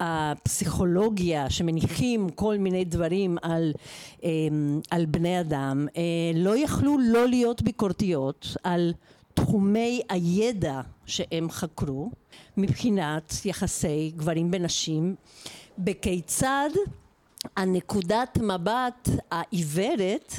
הפסיכולוגיה 0.00 1.50
שמניחים 1.50 2.30
כל 2.30 2.58
מיני 2.58 2.84
דברים 2.84 3.36
על, 3.42 3.72
אמ, 4.22 4.80
על 4.90 5.06
בני 5.06 5.40
אדם, 5.40 5.86
אה, 5.96 6.02
לא 6.34 6.56
יכלו 6.56 6.98
לא 6.98 7.28
להיות 7.28 7.62
ביקורתיות 7.62 8.56
על 8.64 8.92
תחומי 9.34 10.02
הידע 10.08 10.80
שהם 11.06 11.50
חקרו 11.50 12.10
מבחינת 12.56 13.34
יחסי 13.44 14.12
גברים 14.16 14.50
ונשים, 14.52 15.14
בכיצד 15.78 16.70
הנקודת 17.56 18.38
מבט 18.42 19.08
העיוורת 19.30 20.32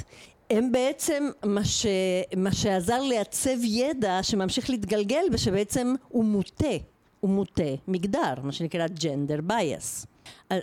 הם 0.50 0.72
בעצם 0.72 1.30
מה, 1.46 1.66
ש... 1.66 1.86
מה 2.38 2.52
שעזר 2.52 3.02
לייצב 3.02 3.64
ידע 3.64 4.24
שממשיך 4.24 4.70
להתגלגל 4.70 5.24
ושבעצם 5.32 5.94
הוא 6.08 6.26
מוטה, 6.26 6.76
הוא 7.20 7.30
מוטה 7.30 7.64
מגדר, 7.88 8.34
מה 8.44 8.52
שנקרא 8.52 8.88
gender 8.88 9.52
bias. 9.52 10.06
אז 10.50 10.60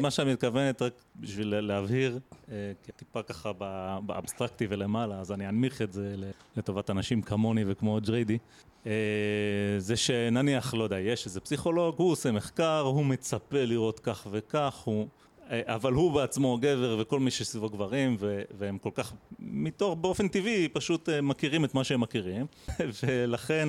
מה 0.00 0.10
שאני 0.10 0.32
מתכוונת, 0.32 0.82
רק 0.82 0.92
בשביל 1.16 1.60
להבהיר, 1.60 2.18
אה, 2.50 2.72
טיפה 2.96 3.22
ככה 3.22 3.52
באבסטרקטי 4.06 4.66
ולמעלה, 4.70 5.20
אז 5.20 5.32
אני 5.32 5.48
אנמיך 5.48 5.82
את 5.82 5.92
זה 5.92 6.14
לטובת 6.56 6.90
אנשים 6.90 7.22
כמוני 7.22 7.64
וכמו 7.66 7.98
ג'ריידי. 8.06 8.38
אה, 8.86 8.92
זה 9.78 9.96
שנניח, 9.96 10.74
לא 10.74 10.84
יודע, 10.84 10.98
יש 10.98 11.26
איזה 11.26 11.40
פסיכולוג, 11.40 11.94
הוא 11.98 12.12
עושה 12.12 12.32
מחקר, 12.32 12.80
הוא 12.80 13.04
מצפה 13.04 13.64
לראות 13.64 14.00
כך 14.00 14.26
וכך, 14.30 14.74
הוא... 14.84 15.06
אבל 15.50 15.92
הוא 15.92 16.12
בעצמו 16.12 16.58
גבר 16.58 16.96
וכל 17.00 17.20
מי 17.20 17.30
שסביבו 17.30 17.70
גברים 17.70 18.16
והם 18.58 18.78
כל 18.78 18.90
כך 18.94 19.12
מתוך 19.38 19.94
באופן 20.00 20.28
טבעי 20.28 20.68
פשוט 20.68 21.08
אה, 21.08 21.20
מכירים 21.20 21.64
את 21.64 21.74
מה 21.74 21.84
שהם 21.84 22.00
מכירים. 22.00 22.46
ולכן 23.02 23.68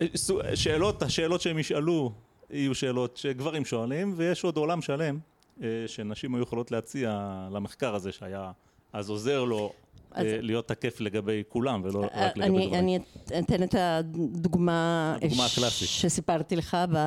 אה, 0.00 0.06
שאלות, 0.54 1.02
השאלות 1.02 1.40
שהם 1.40 1.58
ישאלו 1.58 2.12
יהיו 2.50 2.74
שאלות 2.74 3.16
שגברים 3.16 3.64
שואלים 3.64 4.14
ויש 4.16 4.44
עוד 4.44 4.56
עולם 4.56 4.82
שלם 4.82 5.18
אה, 5.62 5.68
שנשים 5.86 6.34
היו 6.34 6.42
יכולות 6.42 6.70
להציע 6.70 7.38
למחקר 7.52 7.94
הזה 7.94 8.12
שהיה 8.12 8.52
אז 8.92 9.10
עוזר 9.10 9.44
לו 9.44 9.72
אז- 10.14 10.26
אה, 10.26 10.38
להיות 10.40 10.68
תקף 10.68 11.00
לגבי 11.00 11.42
כולם 11.48 11.80
ולא 11.84 11.98
רק 12.04 12.10
לגבי 12.36 12.42
אני, 12.42 12.66
גברים. 12.66 12.74
אני 12.74 12.98
אתן 13.38 13.62
את 13.62 13.74
הדוגמה, 13.78 15.16
הדוגמה 15.22 15.48
ש- 15.48 15.52
הקלאסית. 15.58 15.88
שסיפרתי 15.88 16.56
לך, 16.56 16.76
ב... 16.94 16.98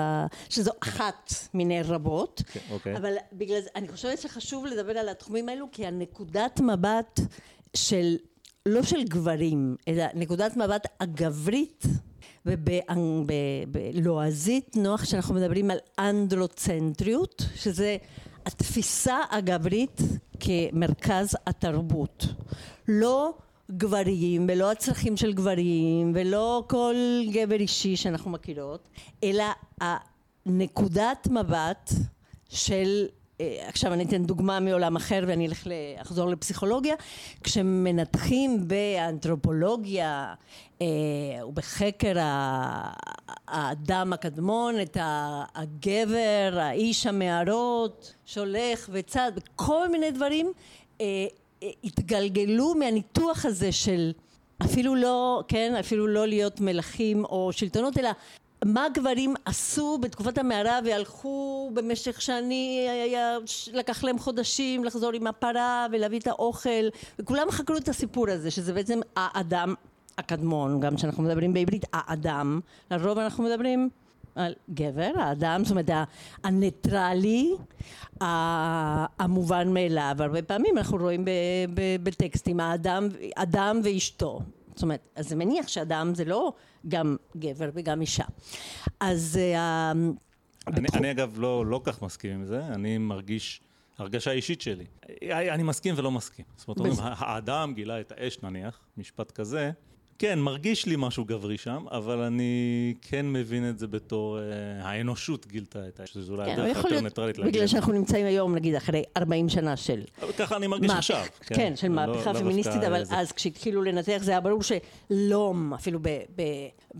שזו 0.49 0.71
אחת 0.83 1.33
מיני 1.53 1.81
רבות, 1.81 2.41
כן, 2.53 2.59
אוקיי. 2.71 2.97
אבל 2.97 3.13
בגלל 3.33 3.61
זה, 3.61 3.69
אני 3.75 3.87
חושבת 3.87 4.17
שחשוב 4.19 4.65
לדבר 4.65 4.97
על 4.97 5.09
התחומים 5.09 5.49
האלו, 5.49 5.65
כי 5.71 5.85
הנקודת 5.85 6.59
מבט 6.59 7.19
של, 7.75 8.15
לא 8.65 8.83
של 8.83 9.03
גברים, 9.03 9.75
אלא 9.87 10.05
נקודת 10.13 10.57
מבט 10.57 10.87
הגברית, 10.99 11.83
ובלועזית 13.65 14.75
נוח 14.75 15.05
שאנחנו 15.05 15.35
מדברים 15.35 15.71
על 15.71 15.77
אנדרוצנטריות, 15.99 17.45
שזה 17.55 17.97
התפיסה 18.45 19.17
הגברית 19.31 20.01
כמרכז 20.39 21.37
התרבות. 21.47 22.25
לא 22.87 23.33
גברים 23.71 24.47
ולא 24.49 24.71
הצרכים 24.71 25.17
של 25.17 25.33
גברים 25.33 26.11
ולא 26.15 26.63
כל 26.67 26.95
גבר 27.31 27.55
אישי 27.55 27.95
שאנחנו 27.95 28.31
מכירות, 28.31 28.89
אלא 29.23 29.45
הנקודת 29.81 31.27
מבט 31.31 31.91
של 32.49 33.05
עכשיו 33.39 33.93
אני 33.93 34.03
אתן 34.03 34.23
דוגמה 34.23 34.59
מעולם 34.59 34.95
אחר 34.95 35.23
ואני 35.27 35.47
אלך 35.47 35.67
לחזור 35.99 36.29
לפסיכולוגיה. 36.29 36.95
כשמנתחים 37.43 38.67
באנתרופולוגיה 38.67 40.33
אה, 40.81 40.87
ובחקר 41.47 42.13
האדם 43.47 44.13
הקדמון 44.13 44.81
את 44.81 44.97
הגבר 45.55 46.57
האיש 46.59 47.05
המערות 47.05 48.13
שהולך 48.25 48.89
וצד 48.93 49.31
כל 49.55 49.89
מיני 49.89 50.11
דברים 50.11 50.51
אה, 51.01 51.05
אה, 51.63 51.69
התגלגלו 51.83 52.75
מהניתוח 52.75 53.45
הזה 53.45 53.71
של 53.71 54.11
אפילו 54.65 54.95
לא, 54.95 55.43
כן, 55.47 55.75
אפילו 55.79 56.07
לא 56.07 56.27
להיות 56.27 56.61
מלכים 56.61 57.25
או 57.25 57.49
שלטונות, 57.53 57.97
אלא 57.97 58.09
מה 58.65 58.87
גברים 58.93 59.33
עשו 59.45 59.97
בתקופת 59.97 60.37
המערה 60.37 60.79
והלכו 60.85 61.69
במשך 61.73 62.21
שאני, 62.21 62.87
היה, 62.89 63.37
לקח 63.73 64.03
להם 64.03 64.19
חודשים 64.19 64.83
לחזור 64.83 65.11
עם 65.13 65.27
הפרה 65.27 65.87
ולהביא 65.91 66.19
את 66.19 66.27
האוכל 66.27 66.87
וכולם 67.19 67.51
חקרו 67.51 67.77
את 67.77 67.89
הסיפור 67.89 68.29
הזה 68.29 68.51
שזה 68.51 68.73
בעצם 68.73 68.99
האדם 69.15 69.73
הקדמון 70.17 70.79
גם 70.79 70.95
כשאנחנו 70.95 71.23
מדברים 71.23 71.53
בעברית 71.53 71.85
האדם 71.93 72.59
לרוב 72.91 73.17
אנחנו 73.17 73.43
מדברים 73.43 73.89
על 74.35 74.53
גבר, 74.73 75.11
האדם, 75.15 75.61
זאת 75.63 75.71
אומרת 75.71 75.89
הניטרלי, 76.43 77.53
המובן 79.19 79.73
מאליו, 79.73 80.15
הרבה 80.19 80.41
פעמים 80.41 80.77
אנחנו 80.77 80.97
רואים 80.97 81.25
בטקסטים 82.03 82.59
האדם, 82.59 83.07
אדם 83.35 83.79
ואשתו, 83.83 84.39
זאת 84.75 84.83
אומרת, 84.83 84.99
אז 85.15 85.29
זה 85.29 85.35
מניח 85.35 85.67
שאדם 85.67 86.15
זה 86.15 86.25
לא 86.25 86.53
גם 86.87 87.15
גבר 87.37 87.69
וגם 87.73 88.01
אישה. 88.01 88.23
אז 88.99 89.39
אה, 89.41 89.91
אני, 89.91 90.11
בתחום- 90.81 90.99
אני 90.99 91.11
אגב 91.11 91.35
לא, 91.39 91.65
לא 91.65 91.81
כך 91.83 92.01
מסכים 92.01 92.31
עם 92.33 92.45
זה, 92.45 92.65
אני 92.65 92.97
מרגיש 92.97 93.61
הרגשה 93.97 94.31
אישית 94.31 94.61
שלי. 94.61 94.85
אני 95.31 95.63
מסכים 95.63 95.93
ולא 95.97 96.11
מסכים. 96.11 96.45
זאת 96.55 96.67
אומרת, 96.67 96.79
אומרים, 96.79 97.13
האדם 97.17 97.73
גילה 97.73 97.99
את 98.01 98.11
האש 98.17 98.39
נניח, 98.43 98.79
משפט 98.97 99.31
כזה. 99.31 99.71
כן, 100.19 100.39
מרגיש 100.39 100.85
לי 100.85 100.95
משהו 100.97 101.25
גברי 101.25 101.57
שם, 101.57 101.85
אבל 101.91 102.19
אני 102.19 102.53
כן 103.01 103.33
מבין 103.33 103.69
את 103.69 103.79
זה 103.79 103.87
בתור 103.87 104.39
אה, 104.39 104.43
האנושות 104.81 105.47
גילתה 105.47 105.87
את 105.87 105.99
האש, 105.99 106.13
שזו 106.13 106.33
אולי 106.33 106.45
כן, 106.45 106.61
הדרך 106.61 106.77
היותר 106.85 107.01
ניטרלית 107.01 107.37
להגיד 107.37 107.53
בגלל. 107.53 107.67
שאנחנו 107.67 107.93
נמצאים 107.93 108.25
היום 108.25 108.55
נגיד 108.55 108.75
אחרי 108.75 109.03
40 109.17 109.49
שנה 109.49 109.75
של 109.77 110.01
ככה 110.37 110.57
אני 110.57 110.67
מרגיש 110.67 110.91
מהפך- 110.91 110.97
עכשיו. 110.97 111.21
כן, 111.45 111.73
של 111.75 111.87
לא- 111.87 111.93
מהפכה 111.95 112.33
לא 112.33 112.39
פמיניסטית, 112.39 112.83
אבל 112.83 113.03
זה. 113.03 113.17
אז 113.17 113.31
כשהתחילו 113.31 113.81
לנתח 113.83 114.17
זה 114.21 114.31
היה 114.31 114.39
ברור 114.41 114.61
שלום, 114.63 115.73
אפילו 115.73 115.99
ב- 116.01 116.07
ב- 116.35 116.43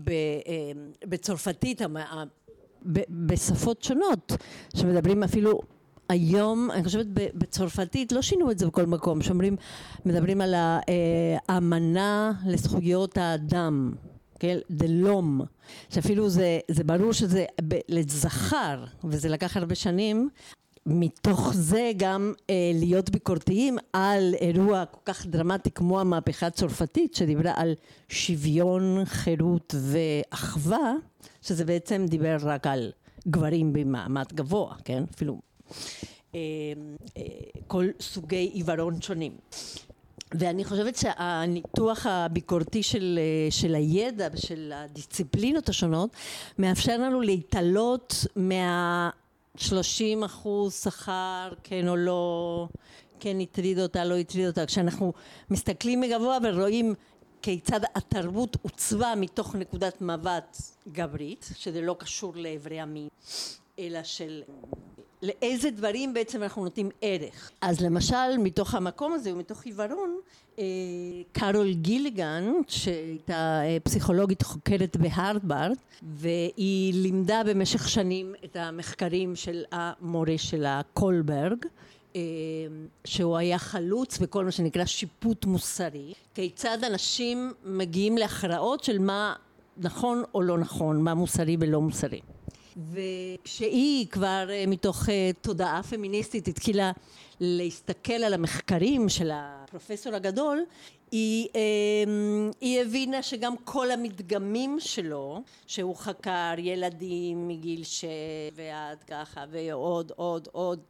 ב- 0.04 0.10
אה, 0.10 0.72
בצרפתית, 1.06 1.82
בשפות 3.10 3.82
שונות, 3.82 4.32
שמדברים 4.76 5.22
אפילו 5.22 5.60
היום, 6.08 6.70
אני 6.70 6.84
חושבת 6.84 7.06
בצרפתית, 7.34 8.12
לא 8.12 8.22
שינו 8.22 8.50
את 8.50 8.58
זה 8.58 8.66
בכל 8.66 8.86
מקום, 8.86 9.22
שאומרים, 9.22 9.56
מדברים 10.04 10.40
על 10.40 10.54
אה, 10.54 10.80
האמנה 11.48 12.32
לזכויות 12.46 13.18
האדם. 13.18 13.92
כן, 14.40 14.58
דלום, 14.70 15.40
שאפילו 15.90 16.30
זה, 16.30 16.58
זה 16.68 16.84
ברור 16.84 17.12
שזה 17.12 17.44
לזכר, 17.88 18.84
וזה 19.04 19.28
לקח 19.28 19.56
הרבה 19.56 19.74
שנים, 19.74 20.28
מתוך 20.86 21.52
זה 21.54 21.90
גם 21.96 22.32
אה, 22.50 22.70
להיות 22.74 23.10
ביקורתיים 23.10 23.78
על 23.92 24.34
אירוע 24.40 24.84
כל 24.84 25.00
כך 25.04 25.26
דרמטי 25.26 25.70
כמו 25.70 26.00
המהפכה 26.00 26.46
הצרפתית 26.46 27.14
שדיברה 27.14 27.52
על 27.56 27.74
שוויון, 28.08 29.04
חירות 29.04 29.74
ואחווה, 29.80 30.92
שזה 31.42 31.64
בעצם 31.64 32.06
דיבר 32.08 32.36
רק 32.42 32.66
על 32.66 32.92
גברים 33.28 33.72
במעמד 33.72 34.32
גבוה, 34.32 34.74
כן? 34.84 35.04
אפילו 35.14 35.40
כל 37.66 37.86
סוגי 38.00 38.50
עיוורון 38.54 39.02
שונים. 39.02 39.32
ואני 40.34 40.64
חושבת 40.64 40.96
שהניתוח 40.96 42.06
הביקורתי 42.06 42.82
של, 42.82 43.18
אה, 43.18 43.50
של 43.50 43.74
הידע 43.74 44.28
ושל 44.32 44.72
הדיסציפלינות 44.74 45.68
השונות 45.68 46.10
מאפשר 46.58 46.96
לנו 46.96 47.20
להתעלות 47.20 48.14
מה 48.36 49.10
30 49.56 50.24
אחוז 50.24 50.74
שכר 50.74 51.52
כן 51.62 51.88
או 51.88 51.96
לא, 51.96 52.68
כן 53.20 53.40
הטריד 53.40 53.78
אותה, 53.78 54.04
לא 54.04 54.18
הטריד 54.18 54.46
אותה, 54.46 54.66
כשאנחנו 54.66 55.12
מסתכלים 55.50 56.00
מגבוה 56.00 56.38
ורואים 56.42 56.94
כיצד 57.42 57.80
התרבות 57.94 58.56
עוצבה 58.62 59.14
מתוך 59.16 59.54
נקודת 59.54 60.00
מבט 60.02 60.56
גברית, 60.92 61.50
שזה 61.56 61.80
לא 61.80 61.96
קשור 61.98 62.32
לאיברי 62.36 62.80
המין, 62.80 63.08
אלא 63.78 64.02
של 64.02 64.42
לאיזה 65.22 65.70
דברים 65.70 66.14
בעצם 66.14 66.42
אנחנו 66.42 66.64
נותנים 66.64 66.90
ערך. 67.00 67.50
אז 67.60 67.80
למשל 67.80 68.38
מתוך 68.38 68.74
המקום 68.74 69.12
הזה 69.12 69.32
ומתוך 69.32 69.64
עיוורון 69.64 70.18
אה, 70.58 70.64
קארול 71.32 71.72
גיליגן 71.72 72.52
שהייתה 72.68 73.60
אה, 73.64 73.76
פסיכולוגית 73.82 74.42
חוקרת 74.42 74.96
בהרווארד 74.96 75.76
והיא 76.02 76.94
לימדה 76.94 77.42
במשך 77.46 77.88
שנים 77.88 78.34
את 78.44 78.56
המחקרים 78.56 79.36
של 79.36 79.64
המורה 79.72 80.38
שלה 80.38 80.80
קולברג 80.94 81.66
אה, 82.16 82.20
שהוא 83.04 83.36
היה 83.36 83.58
חלוץ 83.58 84.18
בכל 84.18 84.44
מה 84.44 84.50
שנקרא 84.50 84.84
שיפוט 84.84 85.44
מוסרי 85.44 86.12
כיצד 86.34 86.84
אנשים 86.84 87.52
מגיעים 87.64 88.18
להכרעות 88.18 88.84
של 88.84 88.98
מה 88.98 89.34
נכון 89.76 90.22
או 90.34 90.42
לא 90.42 90.58
נכון 90.58 91.02
מה 91.02 91.14
מוסרי 91.14 91.56
ולא 91.60 91.80
מוסרי 91.80 92.20
וכשהיא 92.92 94.06
כבר 94.06 94.46
אה, 94.50 94.64
מתוך 94.66 95.08
אה, 95.08 95.30
תודעה 95.40 95.82
פמיניסטית 95.82 96.48
התחילה 96.48 96.92
להסתכל 97.40 98.12
על 98.12 98.34
המחקרים 98.34 99.08
של 99.08 99.30
הפרופסור 99.32 100.14
הגדול, 100.14 100.64
היא, 101.10 101.48
אה, 101.56 101.60
היא 102.60 102.80
הבינה 102.80 103.22
שגם 103.22 103.54
כל 103.64 103.90
המדגמים 103.90 104.76
שלו, 104.80 105.42
שהוא 105.66 105.96
חקר 105.96 106.54
ילדים 106.58 107.48
מגיל 107.48 107.84
שש 107.84 108.04
ועד 108.54 109.02
ככה 109.02 109.44
ועוד 109.50 110.12
עוד 110.16 110.48
עוד 110.52 110.80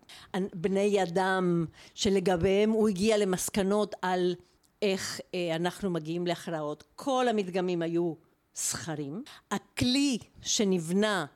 בני 0.54 1.02
אדם 1.02 1.66
שלגביהם 1.94 2.70
הוא 2.70 2.88
הגיע 2.88 3.16
למסקנות 3.16 3.94
על 4.02 4.34
איך 4.82 5.20
אה, 5.34 5.56
אנחנו 5.56 5.90
מגיעים 5.90 6.26
להכרעות, 6.26 6.84
כל 6.96 7.28
המדגמים 7.28 7.82
היו 7.82 8.14
זכרים, 8.54 9.22
הכלי 9.50 10.18
שנבנה 10.42 11.26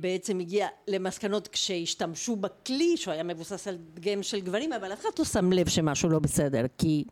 בעצם 0.00 0.38
הגיע 0.40 0.66
למסקנות 0.88 1.48
כשהשתמשו 1.48 2.36
בכלי 2.36 2.96
שהוא 2.96 3.12
היה 3.14 3.22
מבוסס 3.22 3.68
על 3.68 3.78
דגם 3.94 4.22
של 4.22 4.40
גברים 4.40 4.72
אבל 4.72 4.92
אף 4.92 5.00
אחד 5.00 5.08
לא 5.18 5.24
שם 5.24 5.52
לב 5.52 5.68
שמשהו 5.68 6.08
לא 6.08 6.18
בסדר 6.18 6.64
כי 6.78 7.04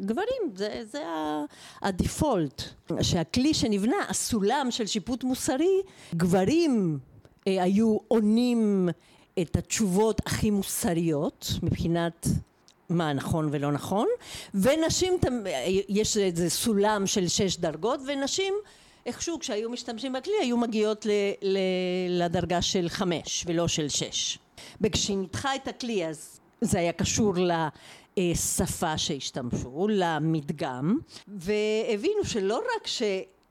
גברים 0.00 0.52
זה, 0.54 0.82
זה 0.92 1.02
הדיפולט. 1.82 2.62
שהכלי 3.02 3.54
שנבנה 3.54 3.96
הסולם 4.08 4.66
של 4.70 4.86
שיפוט 4.86 5.24
מוסרי 5.24 5.80
גברים 6.14 6.98
אה, 7.48 7.62
היו 7.62 7.96
עונים 8.08 8.88
את 9.40 9.56
התשובות 9.56 10.20
הכי 10.26 10.50
מוסריות 10.50 11.46
מבחינת 11.62 12.26
מה 12.88 13.12
נכון 13.12 13.48
ולא 13.52 13.72
נכון 13.72 14.06
ונשים 14.54 15.14
תמ- 15.20 15.46
יש 15.88 16.16
איזה 16.16 16.50
סולם 16.50 17.06
של 17.06 17.28
שש 17.28 17.56
דרגות 17.56 18.00
ונשים 18.06 18.54
איכשהו 19.08 19.38
כשהיו 19.38 19.70
משתמשים 19.70 20.12
בכלי 20.12 20.34
היו 20.40 20.56
מגיעות 20.56 21.06
ל, 21.06 21.10
ל, 21.42 21.58
לדרגה 22.08 22.62
של 22.62 22.88
חמש 22.88 23.44
ולא 23.46 23.68
של 23.68 23.88
שש. 23.88 24.38
וכשהיא 24.80 25.16
ניתחה 25.16 25.54
את 25.54 25.68
הכלי 25.68 26.06
אז 26.06 26.40
זה 26.60 26.78
היה 26.78 26.92
קשור 26.92 27.34
לשפה 28.16 28.98
שהשתמשו, 28.98 29.88
למדגם, 29.90 30.98
והבינו 31.28 32.24
שלא 32.24 32.56
רק 32.76 32.86
ש... 32.86 33.02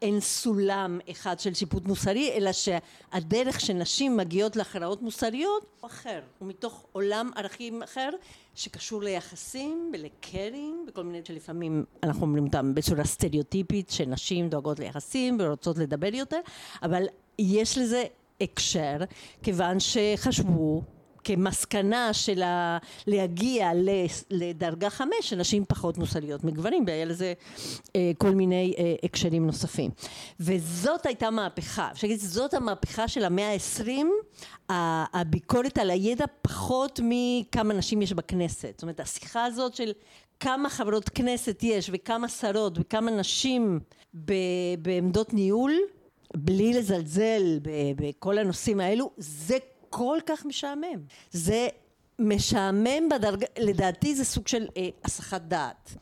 אין 0.02 0.20
סולם 0.20 1.00
אחד 1.12 1.40
של 1.40 1.54
שיפוט 1.54 1.86
מוסרי, 1.86 2.32
אלא 2.32 2.52
שהדרך 2.52 3.60
שנשים 3.60 4.18
מגיעות 4.18 4.56
להכרעות 4.56 5.02
מוסריות 5.02 5.66
הוא 5.80 5.88
אחר, 5.88 6.22
הוא 6.40 6.48
מתוך 6.48 6.86
עולם 6.92 7.32
ערכים 7.36 7.84
אחר 7.84 8.10
שקשור 8.56 9.04
ליחסים 9.04 9.92
ולקרינג 9.94 10.76
וכל 10.88 11.04
מיני 11.04 11.20
שלפעמים 11.24 11.86
אנחנו 12.04 12.22
אומרים 12.22 12.46
אותם 12.46 12.76
בצורה 12.76 13.04
סטריאוטיפית 13.04 13.90
שנשים 13.90 14.50
דואגות 14.50 14.80
ליחסים 14.80 15.38
ורוצות 15.40 15.78
לדבר 15.78 16.14
יותר, 16.14 16.40
אבל 16.84 17.04
יש 17.40 17.78
לזה 17.78 18.04
הקשר 18.42 18.98
כיוון 19.44 19.78
שחשבו 19.80 20.82
כמסקנה 21.28 22.14
של 22.14 22.42
ה... 22.44 22.78
להגיע 23.08 23.72
לדרגה 24.32 24.90
חמש, 24.90 25.12
שנשים 25.22 25.66
פחות 25.68 25.98
מוסריות 25.98 26.44
מגברים, 26.44 26.84
והיה 26.88 27.06
לזה 27.06 27.34
אה, 27.96 28.12
כל 28.18 28.30
מיני 28.30 28.74
אה, 28.78 28.96
הקשרים 29.04 29.46
נוספים. 29.46 29.92
וזאת 30.40 31.06
הייתה 31.06 31.30
מהפכה, 31.30 31.90
אפשר 31.92 32.08
להגיד, 32.08 32.20
זאת 32.20 32.54
המהפכה 32.54 33.08
של 33.08 33.24
המאה 33.24 33.50
העשרים, 33.50 34.12
הביקורת 34.70 35.78
על 35.78 35.90
הידע 35.90 36.26
פחות 36.42 37.00
מכמה 37.04 37.74
נשים 37.74 38.02
יש 38.02 38.14
בכנסת. 38.14 38.74
זאת 38.74 38.82
אומרת, 38.82 39.00
השיחה 39.00 39.46
הזאת 39.46 39.74
של 39.76 39.92
כמה 40.40 40.70
חברות 40.70 41.10
כנסת 41.10 41.60
יש 41.64 41.90
וכמה 41.94 42.28
שרות 42.28 42.78
וכמה 42.80 43.12
נשים 43.12 43.80
בעמדות 44.82 45.34
ניהול, 45.34 45.74
בלי 46.38 46.74
לזלזל 46.74 47.60
בכל 47.96 48.38
הנושאים 48.38 48.80
האלו, 48.80 49.12
זה 49.18 49.58
כל 49.90 50.18
כך 50.26 50.46
משעמם. 50.46 51.00
זה 51.32 51.68
משעמם 52.20 53.10
בדרגה, 53.12 53.48
לדעתי 53.60 54.16
זה 54.16 54.26
סוג 54.26 54.48
של 54.48 54.68
אה, 54.78 54.90
הסחת 55.04 55.42
דעת. 55.42 55.94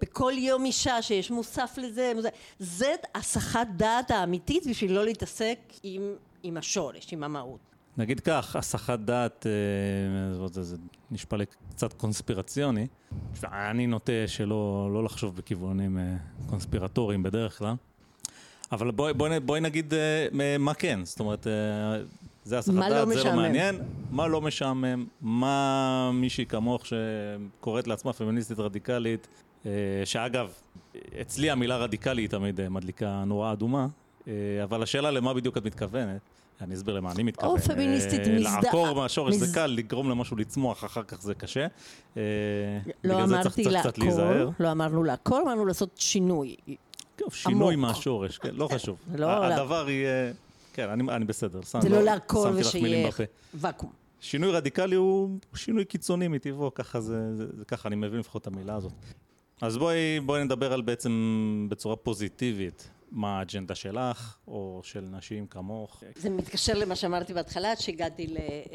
בכל 0.00 0.32
יום 0.36 0.64
אישה 0.64 1.02
שיש 1.02 1.30
מוסף 1.30 1.78
לזה, 1.82 2.12
מוסף, 2.16 2.28
זה 2.58 2.94
הסחת 3.14 3.66
דעת 3.76 4.10
האמיתית 4.10 4.66
בשביל 4.66 4.92
לא 4.92 5.04
להתעסק 5.04 5.58
עם, 5.82 6.14
עם 6.42 6.56
השורש, 6.56 7.12
עם 7.12 7.24
המהות. 7.24 7.60
נגיד 7.96 8.20
כך, 8.20 8.56
הסחת 8.56 8.98
דעת, 8.98 9.46
אה, 9.46 10.48
זה 10.48 10.76
נשמע 11.10 11.38
לי 11.38 11.44
קצת 11.70 11.92
קונספירציוני. 11.92 12.86
אני 13.44 13.86
נוטה 13.86 14.12
שלא 14.26 14.90
לא 14.92 15.04
לחשוב 15.04 15.36
בכיוונים 15.36 15.98
אה, 15.98 16.16
קונספירטוריים 16.46 17.22
בדרך 17.22 17.58
כלל. 17.58 17.74
אבל 18.72 18.90
בואי 18.90 19.12
בוא, 19.12 19.28
בוא 19.38 19.58
נגיד 19.58 19.94
אה, 19.94 20.58
מה 20.58 20.74
כן, 20.74 21.00
זאת 21.04 21.20
אומרת, 21.20 21.46
זה 22.44 22.58
הסחת 22.58 22.74
דעת, 22.74 22.90
לא 22.90 23.04
זה 23.04 23.14
משעמם. 23.14 23.36
לא 23.36 23.42
מעניין, 23.42 23.78
מה 24.10 24.26
לא 24.26 24.40
משעמם, 24.40 25.06
מה 25.20 26.10
מישהי 26.14 26.46
כמוך 26.46 26.82
שקוראת 26.86 27.86
לעצמה 27.86 28.12
פמיניסטית 28.12 28.58
רדיקלית, 28.58 29.28
אה, 29.66 29.70
שאגב, 30.04 30.52
אצלי 31.20 31.50
המילה 31.50 31.76
רדיקלי 31.76 32.22
היא 32.22 32.28
תמיד 32.28 32.60
אה, 32.60 32.68
מדליקה 32.68 33.24
נורה 33.26 33.52
אדומה, 33.52 33.86
אה, 34.28 34.32
אבל 34.62 34.82
השאלה 34.82 35.10
למה 35.10 35.34
בדיוק 35.34 35.56
את 35.56 35.64
מתכוונת, 35.64 36.20
אני 36.60 36.74
אסביר 36.74 36.94
למה 36.94 37.12
אני 37.12 37.22
מתכוון. 37.22 37.50
או 37.50 37.58
פמיניסטית 37.58 38.20
מזדהה. 38.20 38.60
לעקור 38.62 38.92
מהשורש 38.92 39.34
זה 39.34 39.54
קל, 39.54 39.66
לגרום 39.66 40.10
למשהו 40.10 40.36
לצמוח, 40.36 40.84
אחר 40.84 41.02
כך 41.02 41.22
זה 41.22 41.34
קשה. 41.34 41.66
לא 43.04 43.24
אמרתי 43.24 43.64
לעקור, 43.64 44.52
לא 44.60 44.72
אמרנו 44.72 45.04
לעקור, 45.04 45.40
אמרנו 45.42 45.66
לעשות 45.66 45.90
שינוי. 45.96 46.56
שינוי 47.30 47.76
מהשורש, 47.76 48.38
כן, 48.38 48.54
לא 48.54 48.68
חשוב. 48.68 48.98
לא 49.14 49.44
הדבר 49.44 49.90
יהיה... 49.90 50.32
כן, 50.74 50.88
אני, 50.88 51.02
אני 51.10 51.24
בסדר. 51.24 51.60
זה 51.80 51.88
לא 51.88 52.02
לעקור 52.02 52.46
ושיהיה 52.56 53.10
ואקום. 53.54 53.92
שינוי 54.20 54.50
רדיקלי 54.50 54.96
הוא 54.96 55.38
שינוי 55.54 55.84
קיצוני 55.84 56.28
מטבעו, 56.28 56.74
ככה 56.74 57.00
זה, 57.00 57.36
זה, 57.36 57.46
זה 57.56 57.64
ככה 57.64 57.88
אני 57.88 57.96
מבין 57.96 58.20
לפחות 58.20 58.42
את 58.42 58.46
המילה 58.46 58.74
הזאת. 58.74 58.92
אז 59.60 59.78
בואי, 59.78 60.20
בואי 60.20 60.44
נדבר 60.44 60.72
על 60.72 60.82
בעצם 60.82 61.66
בצורה 61.70 61.96
פוזיטיבית. 61.96 62.90
מה 63.10 63.38
האג'נדה 63.38 63.74
שלך, 63.74 64.36
או 64.48 64.80
של 64.84 65.00
נשים 65.00 65.46
כמוך? 65.46 66.02
זה 66.16 66.30
מתקשר 66.30 66.74
למה 66.74 66.96
שאמרתי 66.96 67.34
בהתחלה, 67.34 67.76
שהגעתי 67.76 68.34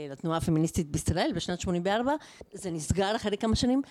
לתנועה 0.10 0.38
הפמיניסטית 0.38 0.92
בישראל 0.92 1.32
בשנת 1.36 1.62
84, 1.62 2.14
זה 2.54 2.72
נסגר 2.72 3.16
אחרי 3.16 3.38
כמה 3.38 3.56
שנים. 3.56 3.82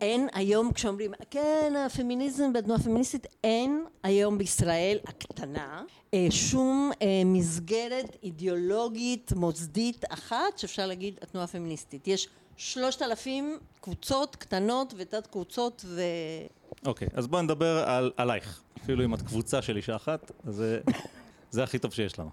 אין 0.00 0.28
היום 0.34 0.72
כשאומרים 0.72 1.12
כן 1.30 1.74
הפמיניזם 1.86 2.52
בתנועה 2.52 2.80
הפמיניסטית 2.80 3.26
אין 3.44 3.84
היום 4.02 4.38
בישראל 4.38 4.98
הקטנה 5.04 5.82
אה, 6.14 6.26
שום 6.30 6.90
אה, 7.02 7.22
מסגרת 7.24 8.16
אידיאולוגית 8.22 9.32
מוסדית 9.32 10.04
אחת 10.08 10.58
שאפשר 10.58 10.86
להגיד 10.86 11.18
התנועה 11.22 11.44
הפמיניסטית. 11.44 12.08
יש 12.08 12.28
שלושת 12.56 13.02
אלפים 13.02 13.58
קבוצות 13.80 14.36
קטנות 14.36 14.94
ותת 14.96 15.26
קבוצות 15.26 15.84
ו... 15.88 16.02
אוקיי 16.86 17.08
okay, 17.08 17.10
אז 17.14 17.26
בואי 17.26 17.42
נדבר 17.42 17.84
על, 17.86 18.12
עלייך. 18.16 18.62
אפילו 18.82 19.04
אם 19.04 19.14
את 19.14 19.22
קבוצה 19.22 19.62
של 19.62 19.76
אישה 19.76 19.96
אחת 19.96 20.32
זה, 20.46 20.80
זה 21.50 21.64
הכי 21.64 21.78
טוב 21.78 21.92
שיש 21.92 22.18
לנו. 22.18 22.30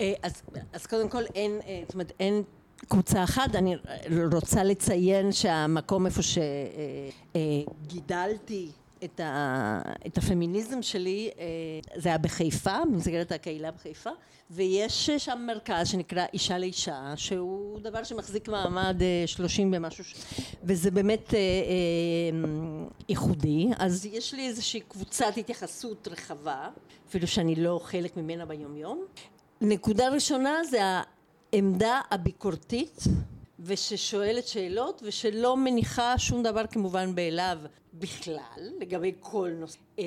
אה, 0.00 0.12
אז, 0.22 0.42
אז 0.72 0.86
קודם 0.86 1.08
כל 1.08 1.22
אין 1.34 1.60
זאת 1.86 1.94
אומרת 1.94 2.12
אין 2.20 2.42
קבוצה 2.88 3.24
אחת, 3.24 3.54
אני 3.54 3.76
רוצה 4.32 4.64
לציין 4.64 5.32
שהמקום 5.32 6.06
איפה 6.06 6.20
שגידלתי 7.32 8.68
את, 9.04 9.20
ה, 9.20 9.80
את 10.06 10.18
הפמיניזם 10.18 10.82
שלי 10.82 11.30
זה 11.94 12.08
היה 12.08 12.18
בחיפה, 12.18 12.78
במסגרת 12.92 13.32
הקהילה 13.32 13.70
בחיפה, 13.70 14.10
ויש 14.50 15.10
שם 15.10 15.44
מרכז 15.46 15.88
שנקרא 15.88 16.24
אישה 16.32 16.58
לאישה, 16.58 17.12
שהוא 17.16 17.80
דבר 17.80 18.04
שמחזיק 18.04 18.48
מעמד 18.48 18.96
שלושים 19.26 19.72
ומשהו, 19.76 20.04
וזה 20.64 20.90
באמת 20.90 21.34
ייחודי, 23.08 23.68
אז 23.78 24.06
יש 24.06 24.34
לי 24.34 24.48
איזושהי 24.48 24.80
קבוצת 24.80 25.32
התייחסות 25.36 26.08
רחבה, 26.10 26.68
אפילו 27.08 27.26
שאני 27.26 27.54
לא 27.54 27.80
חלק 27.84 28.16
ממנה 28.16 28.46
ביום 28.46 28.76
יום. 28.76 29.04
נקודה 29.60 30.08
ראשונה 30.08 30.64
זה 30.70 30.80
העמדה 31.54 32.00
הביקורתית 32.10 33.04
וששואלת 33.60 34.46
שאלות 34.46 35.02
ושלא 35.06 35.56
מניחה 35.56 36.18
שום 36.18 36.42
דבר 36.42 36.66
כמובן 36.66 37.14
מאליו 37.14 37.58
בכלל 37.94 38.70
לגבי 38.80 39.12
כל 39.20 39.50
נושא. 39.60 39.78
אה, 39.98 40.04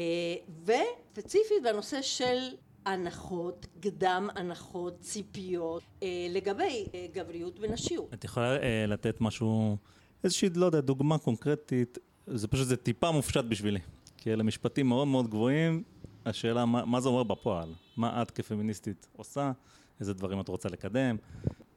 וספציפית 0.65 1.63
בנושא 1.63 2.01
של 2.01 2.37
הנחות, 2.85 3.67
קדם 3.79 4.29
הנחות, 4.35 4.99
ציפיות 4.99 5.83
אה, 6.03 6.07
לגבי 6.29 6.85
אה, 6.93 7.05
גבריות 7.13 7.59
ונשיות. 7.59 8.13
את 8.13 8.23
יכולה 8.23 8.57
לתת 8.87 9.21
משהו, 9.21 9.77
איזושהי, 10.23 10.49
לא 10.55 10.65
יודע, 10.65 10.81
דוגמה 10.81 11.17
קונקרטית, 11.17 11.97
זה 12.27 12.47
פשוט, 12.47 12.67
זה 12.67 12.77
טיפה 12.77 13.11
מופשט 13.11 13.45
בשבילי, 13.45 13.79
כי 14.17 14.33
אלה 14.33 14.43
משפטים 14.43 14.87
מאוד 14.87 15.07
מאוד 15.07 15.27
גבוהים, 15.27 15.83
השאלה 16.25 16.65
מה, 16.65 16.85
מה 16.85 17.01
זה 17.01 17.09
אומר 17.09 17.23
בפועל, 17.23 17.73
מה 17.97 18.21
את 18.21 18.31
כפמיניסטית 18.31 19.07
עושה 19.15 19.51
איזה 19.99 20.13
דברים 20.13 20.39
את 20.39 20.47
רוצה 20.47 20.69
לקדם, 20.69 21.17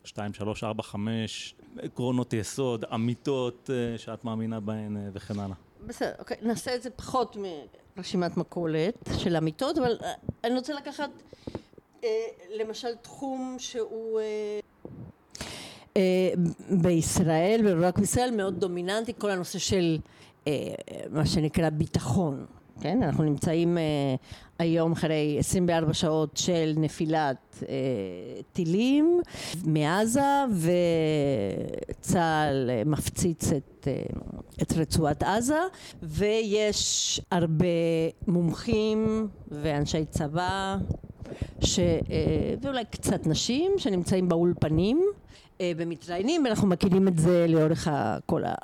2, 0.04 0.34
3, 0.34 0.64
4, 0.64 0.82
5, 0.82 1.54
עקרונות 1.78 2.32
יסוד, 2.32 2.84
אמיתות 2.84 3.70
אה, 3.72 3.98
שאת 3.98 4.24
מאמינה 4.24 4.60
בהן 4.60 4.96
אה, 4.96 5.08
וכן 5.12 5.38
הלאה. 5.38 5.56
בסדר, 5.86 6.12
אוקיי, 6.18 6.36
נעשה 6.42 6.74
את 6.74 6.82
זה 6.82 6.90
פחות 6.90 7.36
מרשימת 7.96 8.36
מכולת 8.36 8.94
של 9.18 9.36
אמיתות, 9.36 9.78
אבל 9.78 9.98
אה, 10.02 10.12
אני 10.44 10.54
רוצה 10.54 10.74
לקחת 10.74 11.10
למשל 12.50 12.94
תחום 13.02 13.56
שהוא 13.58 14.20
בישראל, 16.70 17.60
ולא 17.64 17.86
רק 17.86 17.98
בישראל, 17.98 18.30
מאוד 18.30 18.60
דומיננטי, 18.60 19.12
כל 19.18 19.30
הנושא 19.30 19.58
של 19.58 19.98
מה 21.10 21.26
שנקרא 21.26 21.70
ביטחון. 21.70 22.46
כן, 22.80 23.02
אנחנו 23.02 23.24
נמצאים 23.24 23.78
uh, 23.78 24.49
היום 24.60 24.92
אחרי 24.92 25.36
24 25.38 25.94
שעות 25.94 26.36
של 26.36 26.72
נפילת 26.76 27.36
uh, 27.60 27.64
טילים 28.52 29.20
מעזה 29.64 30.44
וצה"ל 31.90 32.70
מפציץ 32.86 33.52
את, 33.52 33.88
uh, 33.88 34.34
את 34.62 34.72
רצועת 34.72 35.22
עזה 35.22 35.60
ויש 36.02 37.20
הרבה 37.30 37.66
מומחים 38.26 39.28
ואנשי 39.50 40.04
צבא 40.04 40.76
ש, 41.60 41.78
uh, 41.78 41.82
ואולי 42.62 42.84
קצת 42.84 43.26
נשים 43.26 43.72
שנמצאים 43.76 44.28
באולפנים 44.28 45.02
uh, 45.58 45.60
ומתראיינים 45.76 46.44
ואנחנו 46.44 46.68
מכירים 46.68 47.08
את 47.08 47.18
זה 47.18 47.46
לאורך 47.48 47.88
כל 48.26 48.44
ה... 48.44 48.54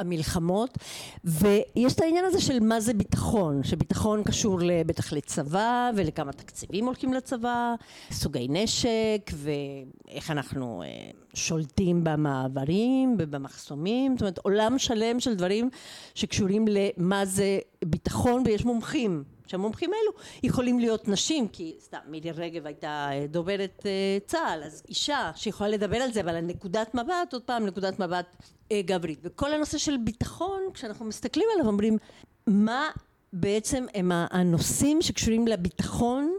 המלחמות 0.00 0.78
ויש 1.24 1.92
את 1.92 2.00
העניין 2.00 2.24
הזה 2.24 2.40
של 2.40 2.60
מה 2.60 2.80
זה 2.80 2.94
ביטחון 2.94 3.62
שביטחון 3.64 4.22
קשור 4.24 4.60
בטח 4.86 5.12
לצבא 5.12 5.90
ולכמה 5.96 6.32
תקציבים 6.32 6.86
הולכים 6.86 7.12
לצבא 7.12 7.74
סוגי 8.10 8.46
נשק 8.50 9.30
ואיך 9.34 10.30
אנחנו 10.30 10.82
אה, 10.82 11.10
שולטים 11.34 12.04
במעברים 12.04 13.16
ובמחסומים. 13.18 14.12
זאת 14.12 14.20
אומרת 14.20 14.38
עולם 14.38 14.78
שלם 14.78 15.20
של 15.20 15.34
דברים 15.34 15.70
שקשורים 16.14 16.64
למה 16.68 17.24
זה 17.24 17.58
ביטחון 17.84 18.42
ויש 18.46 18.64
מומחים 18.64 19.24
שהמומחים 19.50 19.90
האלו 19.92 20.12
יכולים 20.42 20.78
להיות 20.78 21.08
נשים, 21.08 21.48
כי 21.48 21.74
סתם 21.80 21.98
מירי 22.06 22.30
רגב 22.30 22.66
הייתה 22.66 23.08
אה, 23.12 23.26
דוברת 23.26 23.82
אה, 23.86 24.18
צה"ל, 24.26 24.62
אז 24.62 24.82
אישה 24.88 25.30
שיכולה 25.34 25.70
לדבר 25.70 25.96
על 25.96 26.12
זה, 26.12 26.20
אבל 26.20 26.36
הנקודת 26.36 26.94
מבט, 26.94 27.32
עוד 27.32 27.42
פעם, 27.42 27.66
נקודת 27.66 27.98
מבט 27.98 28.36
אה, 28.72 28.80
גברית. 28.84 29.18
וכל 29.22 29.52
הנושא 29.52 29.78
של 29.78 29.96
ביטחון, 29.96 30.60
כשאנחנו 30.74 31.04
מסתכלים 31.04 31.46
עליו, 31.54 31.66
אומרים, 31.66 31.98
מה 32.46 32.88
בעצם 33.32 33.86
הם 33.94 34.12
הנושאים 34.14 35.02
שקשורים 35.02 35.48
לביטחון 35.48 36.32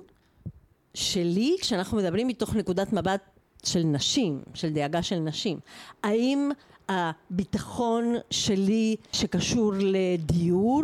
שלי, 0.94 1.58
כשאנחנו 1.62 1.98
מדברים 1.98 2.28
מתוך 2.28 2.56
נקודת 2.56 2.94
מבט 2.94 3.22
של 3.66 3.84
נשים, 3.84 4.42
של 4.54 4.70
דאגה 4.74 5.04
של 5.04 5.20
נשים. 5.20 5.60
האם 6.04 6.52
הביטחון 6.90 8.16
שלי 8.30 8.96
שקשור 9.12 9.74
לדיור, 9.76 10.84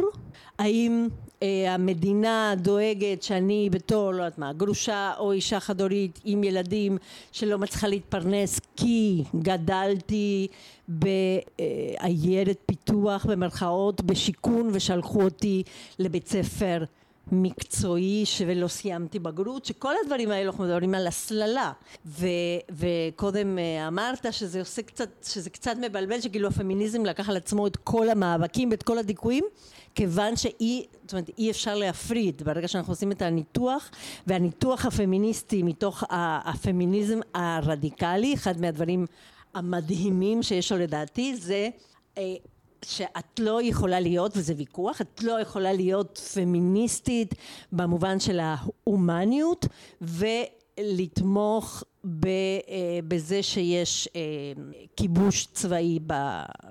האם 0.60 1.08
המדינה 1.42 2.54
דואגת 2.58 3.24
שאני 3.24 3.70
בתור, 3.72 4.12
לא 4.12 4.18
יודעת 4.18 4.38
מה, 4.38 4.54
גרושה 4.54 5.14
או 5.18 5.32
אישה 5.32 5.60
חד 5.60 5.82
הורית 5.82 6.20
עם 6.24 6.44
ילדים 6.44 6.98
שלא 7.32 7.58
מצליחה 7.58 7.88
להתפרנס 7.88 8.60
כי 8.76 9.24
גדלתי 9.36 10.48
בעיירת 10.88 12.58
פיתוח 12.66 13.26
במרכאות 13.26 14.02
בשיכון 14.02 14.70
ושלחו 14.74 15.22
אותי 15.22 15.64
לבית 16.00 16.28
ספר 16.28 16.84
מקצועי 17.32 18.24
ולא 18.48 18.68
סיימתי 18.68 19.20
בגרות, 19.20 19.66
שכל 19.66 19.94
הדברים 20.04 20.32
האלה 20.32 20.46
אנחנו 20.50 20.64
מדברים 20.64 20.96
על 20.96 21.08
הסללה. 21.08 21.72
ו, 22.06 22.28
וקודם 22.70 23.60
אה, 23.60 23.88
אמרת 23.88 24.34
שזה 24.34 24.60
עושה 24.60 24.82
קצת, 24.82 25.10
שזה 25.24 25.50
קצת 25.50 25.76
מבלבל 25.82 26.22
שכאילו 26.22 26.48
הפמיניזם 26.48 27.06
לקח 27.06 27.30
על 27.30 27.38
עצמו 27.38 27.68
את 27.68 27.78
כל 27.78 28.10
המאבקים 28.10 28.72
ואת 28.72 28.84
כל 28.84 28.98
הדיכויים 28.98 29.44
כיוון 29.98 30.36
שאי, 30.36 30.86
זאת 31.02 31.14
אומרת 31.14 31.30
אי 31.38 31.52
אפשר 31.52 31.76
להפריד 31.76 32.42
ברגע 32.44 32.68
שאנחנו 32.68 32.94
עושים 32.94 33.12
את 33.12 33.22
הניתוח 33.22 33.92
והניתוח 34.28 34.86
הפמיניסטי 34.86 35.64
מתוך 35.64 36.04
הפמיניזם 36.10 37.20
הרדיקלי 37.34 38.34
אחד 38.34 38.62
מהדברים 38.62 39.06
המדהימים 39.54 40.44
שיש 40.44 40.72
לו 40.72 40.78
לדעתי 40.78 41.36
זה 41.36 41.70
אה, 42.18 42.36
שאת 42.86 43.40
לא 43.40 43.62
יכולה 43.64 44.00
להיות, 44.00 44.38
וזה 44.38 44.54
ויכוח, 44.58 45.02
את 45.02 45.24
לא 45.24 45.42
יכולה 45.42 45.74
להיות 45.74 46.18
פמיניסטית 46.34 47.36
במובן 47.72 48.20
של 48.20 48.40
ההומניות 48.40 49.66
ולתמוך 50.02 51.84
ב, 52.20 52.28
אה, 52.28 53.00
בזה 53.08 53.44
שיש 53.44 54.10
אה, 54.16 54.22
כיבוש 54.96 55.48
צבאי 55.54 56.00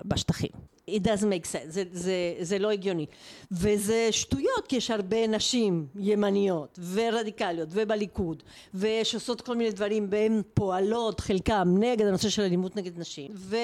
בשטחים. 0.05 0.76
It 0.89 1.03
doesn't 1.03 1.29
make 1.29 1.45
sense, 1.45 1.69
זה, 1.69 1.83
זה, 1.91 2.13
זה 2.39 2.59
לא 2.59 2.71
הגיוני. 2.71 3.05
וזה 3.51 4.07
שטויות, 4.11 4.67
כי 4.67 4.75
יש 4.75 4.91
הרבה 4.91 5.27
נשים 5.27 5.87
ימניות 5.99 6.79
ורדיקליות 6.93 7.69
ובליכוד, 7.71 8.43
ושעושות 8.73 9.41
כל 9.41 9.55
מיני 9.55 9.71
דברים, 9.71 10.07
והן 10.09 10.41
פועלות, 10.53 11.19
חלקם, 11.19 11.75
נגד 11.79 12.05
הנושא 12.05 12.29
של 12.29 12.41
אלימות 12.41 12.75
נגד 12.75 12.99
נשים. 12.99 13.31
ו, 13.35 13.55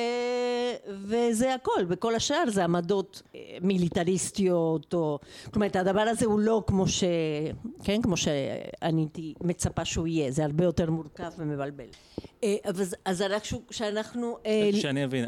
וזה 0.87 1.53
הכל, 1.53 1.85
וכל 1.87 2.15
השאר 2.15 2.43
זה 2.47 2.63
עמדות 2.63 3.21
אה, 3.35 3.39
מיליטריסטיות, 3.61 4.93
או... 4.93 5.19
כלומר, 5.51 5.67
הדבר 5.73 6.01
הזה 6.01 6.25
הוא 6.25 6.39
לא 6.39 6.63
כמו 6.67 6.87
ש... 6.87 7.03
כן? 7.83 8.01
כמו 8.01 8.17
שאני 8.17 9.07
מצפה 9.41 9.85
שהוא 9.85 10.07
יהיה, 10.07 10.31
זה 10.31 10.45
הרבה 10.45 10.63
יותר 10.63 10.91
מורכב 10.91 11.31
ומבלבל. 11.37 11.85
אה, 12.43 12.55
אז, 12.63 12.95
אז 13.05 13.21
רק 13.21 13.43
שאנחנו... 13.71 14.37
אה, 14.45 14.69
שאני 14.73 15.05
אבין, 15.05 15.25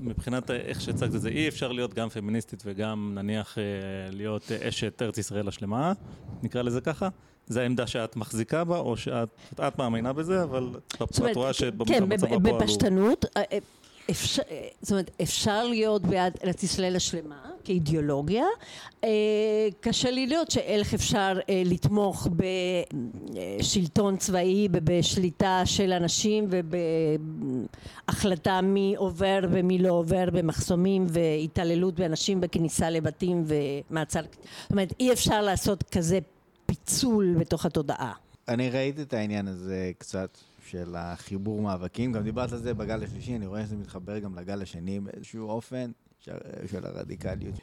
מבחינת 0.00 0.50
איך 0.50 0.80
שהצגת 0.80 1.14
את 1.14 1.20
זה, 1.20 1.30
אי 1.38 1.48
אפשר 1.48 1.72
להיות 1.72 1.94
גם 1.94 2.08
פמיניסטית 2.08 2.62
וגם 2.66 3.12
נניח 3.14 3.58
להיות 4.12 4.52
אשת 4.52 5.02
ארץ 5.02 5.18
ישראל 5.18 5.48
השלמה, 5.48 5.92
נקרא 6.42 6.62
לזה 6.62 6.80
ככה? 6.80 7.08
זו 7.46 7.60
העמדה 7.60 7.86
שאת 7.86 8.16
מחזיקה 8.16 8.64
בה, 8.64 8.78
או 8.78 8.96
שאת 8.96 9.28
את 9.68 9.78
מאמינה 9.78 10.12
בזה, 10.12 10.42
אבל 10.42 10.68
את 11.30 11.36
רואה 11.36 11.52
שבמצב 11.52 12.26
כן, 12.26 12.42
בפשטנות, 12.42 13.24
אפשר, 14.10 14.42
זאת 14.82 14.90
אומרת, 14.90 15.10
אפשר 15.22 15.66
להיות 15.66 16.02
בעד 16.02 16.38
ארץ 16.44 16.62
ישראל 16.62 16.96
השלמה 16.96 17.50
כאידיאולוגיה, 17.64 18.44
אה, 19.04 19.08
קשה 19.80 20.10
לי 20.10 20.26
להיות 20.26 20.50
שאיך 20.50 20.94
אפשר 20.94 21.38
אה, 21.48 21.62
לתמוך 21.64 22.28
בשלטון 23.60 24.16
צבאי 24.16 24.68
ובשליטה 24.72 25.62
של 25.64 25.92
אנשים 25.92 26.48
ובהחלטה 28.08 28.60
מי 28.60 28.94
עובר 28.96 29.38
ומי 29.50 29.78
לא 29.78 29.92
עובר 29.92 30.30
במחסומים 30.32 31.06
והתעללות 31.08 31.94
באנשים 31.94 32.40
בכניסה 32.40 32.90
לבתים 32.90 33.44
ומעצר, 33.46 34.20
זאת 34.62 34.70
אומרת 34.70 34.92
אי 35.00 35.12
אפשר 35.12 35.42
לעשות 35.42 35.82
כזה 35.82 36.18
פיצול 36.66 37.34
בתוך 37.38 37.66
התודעה. 37.66 38.12
אני 38.48 38.70
ראיתי 38.70 39.02
את 39.02 39.12
העניין 39.12 39.48
הזה 39.48 39.90
קצת. 39.98 40.38
של 40.70 40.94
החיבור 40.96 41.62
מאבקים. 41.62 42.12
גם 42.12 42.22
דיברת 42.22 42.52
על 42.52 42.58
זה 42.58 42.74
בגל 42.74 43.02
השלישי, 43.02 43.36
אני 43.36 43.46
רואה 43.46 43.66
שזה 43.66 43.76
מתחבר 43.76 44.18
גם 44.18 44.38
לגל 44.38 44.62
השני 44.62 45.00
באיזשהו 45.00 45.48
אופן 45.48 45.90
של, 46.18 46.86
הרדיקליות. 46.86 47.54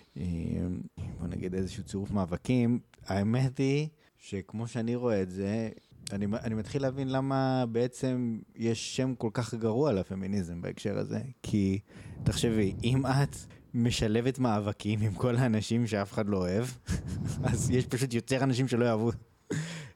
בוא 1.19 1.27
נגיד 1.27 1.53
איזשהו 1.55 1.83
צירוף 1.83 2.11
מאבקים. 2.11 2.79
האמת 3.05 3.57
היא 3.57 3.87
שכמו 4.17 4.67
שאני 4.67 4.95
רואה 4.95 5.21
את 5.21 5.29
זה, 5.29 5.69
אני, 6.11 6.25
אני 6.43 6.55
מתחיל 6.55 6.81
להבין 6.81 7.11
למה 7.11 7.65
בעצם 7.71 8.39
יש 8.55 8.95
שם 8.95 9.15
כל 9.15 9.29
כך 9.33 9.53
גרוע 9.53 9.93
לפמיניזם 9.93 10.61
בהקשר 10.61 10.97
הזה. 10.97 11.19
כי 11.43 11.79
תחשבי, 12.23 12.73
אם 12.83 13.05
את 13.05 13.35
משלבת 13.73 14.39
מאבקים 14.39 15.01
עם 15.01 15.13
כל 15.13 15.35
האנשים 15.35 15.87
שאף 15.87 16.13
אחד 16.13 16.27
לא 16.27 16.37
אוהב, 16.37 16.65
אז 17.49 17.69
יש 17.69 17.85
פשוט 17.85 18.13
יותר 18.13 18.43
אנשים 18.43 18.67
שלא 18.67 18.85
יאהבו 18.85 19.11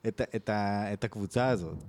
את, 0.08 0.22
את, 0.36 0.50
את 0.94 1.04
הקבוצה 1.04 1.48
הזאת. 1.48 1.84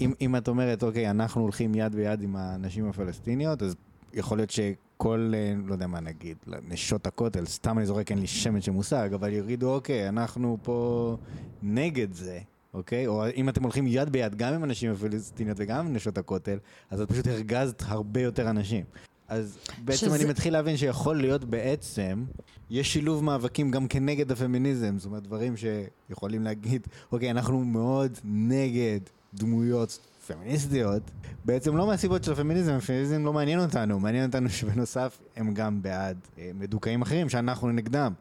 אם, 0.00 0.12
אם 0.20 0.36
את 0.36 0.48
אומרת, 0.48 0.82
אוקיי, 0.82 1.10
אנחנו 1.10 1.42
הולכים 1.42 1.74
יד 1.74 1.94
ביד 1.94 2.22
עם 2.22 2.36
הנשים 2.36 2.88
הפלסטיניות, 2.88 3.62
אז 3.62 3.74
יכול 4.14 4.38
להיות 4.38 4.50
שכל, 4.50 5.32
אה, 5.34 5.52
לא 5.66 5.72
יודע 5.72 5.86
מה 5.86 6.00
נגיד, 6.00 6.36
נשות 6.68 7.06
הכותל, 7.06 7.46
סתם 7.46 7.78
אני 7.78 7.86
זורק, 7.86 8.10
אין 8.10 8.18
לי 8.18 8.26
שמץ 8.26 8.64
של 8.64 8.72
מושג, 8.72 9.10
אבל 9.14 9.32
יגידו, 9.32 9.74
אוקיי, 9.74 10.08
אנחנו 10.08 10.58
פה 10.62 11.16
נגד 11.62 12.12
זה, 12.12 12.38
אוקיי? 12.74 13.06
או 13.06 13.24
אם 13.36 13.48
אתם 13.48 13.62
הולכים 13.62 13.86
יד 13.86 14.10
ביד 14.10 14.34
גם 14.34 14.54
עם 14.54 14.62
הנשים 14.62 14.92
הפלסטיניות 14.92 15.56
וגם 15.60 15.86
עם 15.86 15.92
נשות 15.92 16.18
הכותל, 16.18 16.58
אז 16.90 17.00
את 17.00 17.10
פשוט 17.10 17.26
הרגזת 17.26 17.82
הרבה 17.86 18.20
יותר 18.20 18.50
אנשים. 18.50 18.84
אז 19.28 19.58
בעצם 19.84 20.06
שזה... 20.06 20.16
אני 20.16 20.24
מתחיל 20.24 20.52
להבין 20.52 20.76
שיכול 20.76 21.16
להיות 21.16 21.44
בעצם, 21.44 22.24
יש 22.70 22.92
שילוב 22.92 23.24
מאבקים 23.24 23.70
גם 23.70 23.88
כנגד 23.88 24.32
הפמיניזם, 24.32 24.98
זאת 24.98 25.06
אומרת 25.06 25.22
דברים 25.22 25.54
שיכולים 25.56 26.42
להגיד, 26.42 26.86
אוקיי, 27.12 27.30
אנחנו 27.30 27.64
מאוד 27.64 28.18
נגד 28.24 29.00
דמויות 29.34 29.98
פמיניסטיות, 30.26 31.02
בעצם 31.44 31.76
לא 31.76 31.86
מהסיבות 31.86 32.24
של 32.24 32.32
הפמיניזם, 32.32 32.72
הפמיניזם 32.72 33.24
לא 33.24 33.32
מעניין 33.32 33.60
אותנו, 33.60 34.00
מעניין 34.00 34.26
אותנו 34.26 34.48
שבנוסף 34.50 35.18
הם 35.36 35.54
גם 35.54 35.82
בעד 35.82 36.18
אה, 36.38 36.50
מדוכאים 36.54 37.02
אחרים 37.02 37.28
שאנחנו 37.28 37.72
נגדם. 37.72 38.12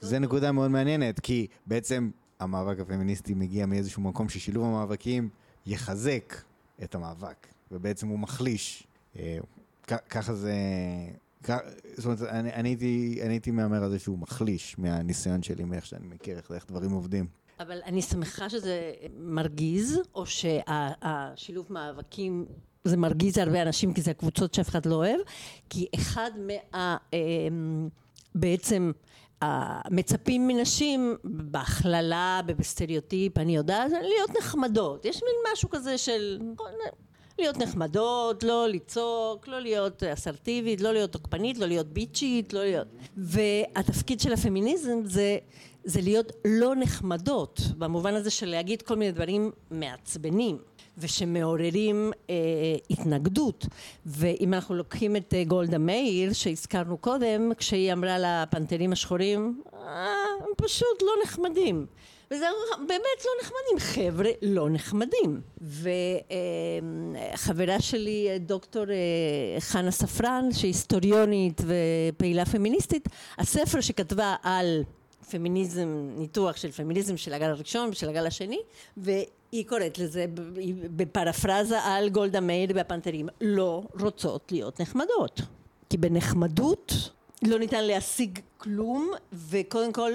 זה 0.00 0.18
נקודה 0.18 0.52
מאוד 0.52 0.70
מעניינת, 0.70 1.20
כי 1.20 1.46
בעצם 1.66 2.10
המאבק 2.40 2.80
הפמיניסטי 2.80 3.34
מגיע 3.34 3.66
מאיזשהו 3.66 4.02
מקום 4.02 4.28
ששילוב 4.28 4.64
המאבקים 4.64 5.28
יחזק 5.66 6.34
את 6.82 6.94
המאבק, 6.94 7.46
ובעצם 7.72 8.08
הוא 8.08 8.18
מחליש. 8.18 8.86
אה, 9.18 9.38
ככה 9.86 10.34
זה... 10.34 10.54
זאת 11.96 12.04
אומרת, 12.04 12.22
אני 12.22 12.76
הייתי 13.28 13.50
מהמר 13.50 13.84
על 13.84 13.90
זה 13.90 13.98
שהוא 13.98 14.18
מחליש 14.18 14.78
מהניסיון 14.78 15.42
שלי, 15.42 15.64
מאיך 15.64 15.86
שאני 15.86 16.06
מכיר 16.06 16.40
איך 16.54 16.66
דברים 16.68 16.90
עובדים. 16.90 17.26
אבל 17.60 17.78
אני 17.84 18.02
שמחה 18.02 18.50
שזה 18.50 18.92
מרגיז, 19.18 20.00
או 20.14 20.26
שהשילוב 20.26 21.66
מאבקים 21.70 22.46
זה 22.84 22.96
מרגיז 22.96 23.38
הרבה 23.38 23.62
אנשים 23.62 23.94
כי 23.94 24.02
זה 24.02 24.10
הקבוצות 24.10 24.54
שאף 24.54 24.68
אחד 24.68 24.86
לא 24.86 24.94
אוהב, 24.94 25.20
כי 25.70 25.86
אחד 25.94 26.30
מה... 26.38 26.96
אמ, 27.12 27.88
בעצם 28.34 28.92
מצפים 29.90 30.48
מנשים 30.48 31.16
בהכללה, 31.24 32.40
בסטריאוטיפ, 32.46 33.38
אני 33.38 33.56
יודעת, 33.56 33.90
להיות 33.90 34.30
נחמדות. 34.38 35.04
יש 35.04 35.16
מין 35.16 35.52
משהו 35.52 35.70
כזה 35.70 35.98
של 35.98 36.38
להיות 37.38 37.56
נחמדות, 37.56 38.42
לא 38.42 38.68
לצעוק, 38.68 39.48
לא 39.48 39.60
להיות 39.60 40.02
אסרטיבית, 40.02 40.80
לא 40.80 40.92
להיות 40.92 41.12
תוקפנית, 41.12 41.58
לא 41.58 41.66
להיות 41.66 41.86
ביצ'ית, 41.86 42.52
לא 42.52 42.60
להיות... 42.60 42.88
והתפקיד 43.16 44.20
של 44.20 44.32
הפמיניזם 44.32 45.04
זה 45.04 45.38
זה 45.86 46.00
להיות 46.00 46.32
לא 46.44 46.74
נחמדות, 46.74 47.60
במובן 47.78 48.14
הזה 48.14 48.30
של 48.30 48.46
להגיד 48.46 48.82
כל 48.82 48.96
מיני 48.96 49.12
דברים 49.12 49.50
מעצבנים 49.70 50.58
ושמעוררים 50.98 52.12
אה, 52.30 52.34
התנגדות. 52.90 53.66
ואם 54.06 54.54
אנחנו 54.54 54.74
לוקחים 54.74 55.16
את 55.16 55.34
אה, 55.34 55.44
גולדה 55.44 55.78
מאיר 55.78 56.32
שהזכרנו 56.32 56.98
קודם, 56.98 57.52
כשהיא 57.58 57.92
אמרה 57.92 58.16
לפנתרים 58.18 58.92
השחורים, 58.92 59.62
אה, 59.74 60.14
הם 60.40 60.50
פשוט 60.56 61.02
לא 61.02 61.12
נחמדים. 61.24 61.86
וזה 62.30 62.46
באמת 62.88 63.24
לא 63.24 63.30
נחמדים, 63.42 63.78
חבר'ה 63.78 64.30
לא 64.42 64.70
נחמדים. 64.70 65.40
וחברה 67.32 67.74
אה, 67.74 67.80
שלי, 67.80 68.28
דוקטור 68.40 68.84
אה, 68.90 69.60
חנה 69.60 69.90
ספרן, 69.90 70.48
שהיא 70.52 70.68
היסטוריונית 70.68 71.60
ופעילה 71.60 72.44
פמיניסטית, 72.44 73.08
הספר 73.38 73.80
שכתבה 73.80 74.34
על 74.42 74.82
פמיניזם, 75.30 76.10
ניתוח 76.16 76.56
של 76.56 76.72
פמיניזם 76.72 77.16
של 77.16 77.34
הגל 77.34 77.50
הראשון 77.50 77.88
ושל 77.88 78.08
הגל 78.08 78.26
השני, 78.26 78.58
והיא 78.96 79.66
קוראת 79.68 79.98
לזה 79.98 80.26
בפרפרזה 80.96 81.80
על 81.82 82.08
גולדה 82.08 82.40
מאיר 82.40 82.70
והפנתרים, 82.74 83.28
לא 83.40 83.82
רוצות 84.00 84.52
להיות 84.52 84.80
נחמדות. 84.80 85.40
כי 85.90 85.96
בנחמדות 85.96 86.92
לא 87.42 87.58
ניתן 87.58 87.84
להשיג 87.84 88.38
כלום, 88.56 89.10
וקודם 89.32 89.92
כל 89.92 90.12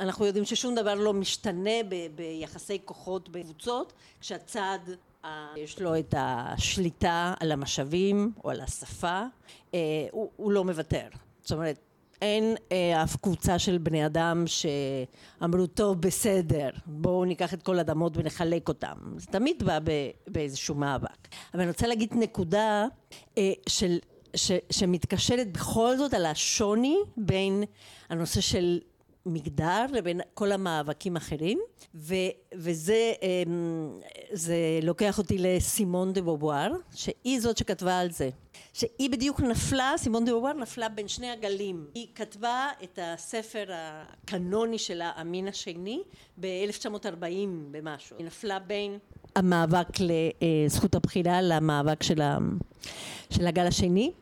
אנחנו 0.00 0.26
יודעים 0.26 0.44
ששום 0.44 0.74
דבר 0.74 0.94
לא 0.94 1.12
משתנה 1.12 1.82
ב- 1.88 2.06
ביחסי 2.14 2.78
כוחות 2.84 3.28
בקבוצות, 3.28 3.92
כשהצד 4.20 4.78
יש 5.56 5.80
לו 5.80 5.98
את 5.98 6.14
השליטה 6.18 7.34
על 7.40 7.52
המשאבים 7.52 8.32
או 8.44 8.50
על 8.50 8.60
השפה, 8.60 9.22
אה, 9.74 9.78
הוא, 10.10 10.30
הוא 10.36 10.52
לא 10.52 10.64
מוותר. 10.64 11.08
זאת 11.42 11.52
אומרת, 11.52 11.78
אין 12.22 12.56
אה, 12.72 13.02
אף 13.02 13.16
קבוצה 13.16 13.58
של 13.58 13.78
בני 13.78 14.06
אדם 14.06 14.44
שאמרו 14.46 15.66
טוב 15.66 16.00
בסדר 16.00 16.70
בואו 16.86 17.24
ניקח 17.24 17.54
את 17.54 17.62
כל 17.62 17.78
האדמות 17.78 18.16
ונחלק 18.16 18.68
אותם. 18.68 18.94
זה 19.16 19.26
תמיד 19.26 19.62
בא 19.62 19.78
באיזשהו 20.26 20.74
מאבק. 20.74 21.28
אבל 21.54 21.60
אני 21.62 21.70
רוצה 21.70 21.86
להגיד 21.86 22.14
נקודה 22.14 22.86
אה, 23.38 23.52
של 23.68 23.98
ש, 24.36 24.52
שמתקשרת 24.70 25.52
בכל 25.52 25.96
זאת 25.96 26.14
על 26.14 26.26
השוני 26.26 26.96
בין 27.16 27.64
הנושא 28.08 28.40
של 28.40 28.78
מגדר 29.28 29.86
לבין 29.92 30.20
כל 30.34 30.52
המאבקים 30.52 31.16
האחרים 31.16 31.58
ו, 31.94 32.14
וזה 32.54 33.12
אמ, 33.22 34.00
לוקח 34.82 35.18
אותי 35.18 35.38
לסימון 35.38 36.12
דה 36.12 36.22
בובואר 36.22 36.72
שהיא 36.94 37.40
זאת 37.40 37.58
שכתבה 37.58 37.98
על 37.98 38.10
זה. 38.10 38.30
שהיא 38.72 39.10
בדיוק 39.10 39.40
נפלה, 39.40 39.92
סימון 39.96 40.24
דה 40.24 40.32
בובואר 40.32 40.52
נפלה 40.52 40.88
בין 40.88 41.08
שני 41.08 41.30
הגלים. 41.30 41.86
היא 41.94 42.06
כתבה 42.14 42.66
את 42.82 42.98
הספר 43.02 43.64
הקנוני 43.72 44.78
של 44.78 45.00
המין 45.04 45.48
השני 45.48 46.02
ב-1940 46.40 47.24
במשהו. 47.70 48.16
היא 48.18 48.26
נפלה 48.26 48.58
בין 48.58 48.98
המאבק 49.36 49.88
לזכות 50.00 50.94
הבחירה 50.94 51.42
למאבק 51.42 52.02
של, 52.02 52.20
ה, 52.20 52.38
של 53.30 53.46
הגל 53.46 53.66
השני 53.66 54.12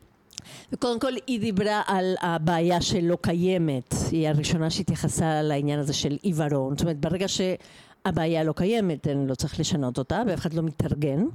וקודם 0.71 0.99
כל 0.99 1.13
היא 1.27 1.39
דיברה 1.39 1.81
על 1.87 2.15
הבעיה 2.21 2.81
שלא 2.81 3.17
קיימת, 3.21 3.93
היא 4.11 4.29
הראשונה 4.29 4.69
שהתייחסה 4.69 5.41
לעניין 5.41 5.79
הזה 5.79 5.93
של 5.93 6.17
עיוורון, 6.21 6.77
זאת 6.77 6.81
אומרת 6.81 6.99
ברגע 6.99 7.25
שהבעיה 7.27 8.43
לא 8.43 8.53
קיימת 8.53 9.07
לא 9.27 9.35
צריך 9.35 9.59
לשנות 9.59 9.97
אותה 9.97 10.21
ואף 10.27 10.39
אחד 10.39 10.53
לא 10.53 10.63
מתארגן. 10.63 11.25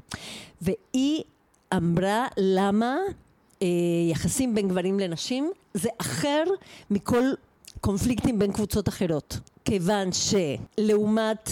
והיא 0.63 1.23
אמרה 1.77 2.27
למה 2.37 2.97
אה, 3.63 3.67
יחסים 4.11 4.55
בין 4.55 4.69
גברים 4.69 5.01
לנשים 5.01 5.53
זה 5.75 5.89
אחר 5.99 6.45
מכל 6.91 7.25
קונפליקטים 7.81 8.39
בין 8.39 8.53
קבוצות 8.53 8.89
אחרות. 8.89 9.39
כיוון 9.65 10.09
שלעומת 10.13 11.51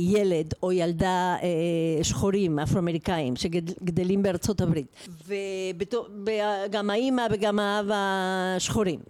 ילד 0.00 0.54
או 0.62 0.72
ילדה 0.72 1.36
אה, 1.42 2.04
שחורים 2.04 2.58
אפרו-אמריקאים 2.58 3.36
שגדלים 3.36 4.22
בארצות 4.22 4.60
הברית 4.60 4.86
וגם 6.26 6.90
האימא 6.90 7.26
וגם 7.30 7.58
האב 7.58 7.90
השחורים 7.94 9.00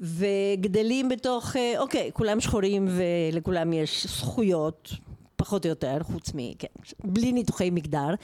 וגדלים 0.00 1.08
בתוך 1.08 1.56
אה, 1.56 1.74
אוקיי 1.78 2.10
כולם 2.12 2.40
שחורים 2.40 2.88
ולכולם 2.90 3.72
יש 3.72 4.06
זכויות 4.06 4.92
פחות 5.36 5.64
או 5.64 5.68
יותר 5.68 5.98
חוץ 6.02 6.32
מ... 6.34 6.54
כן, 6.58 6.66
בלי 7.04 7.32
ניתוחי 7.32 7.70
מגדר 7.70 8.14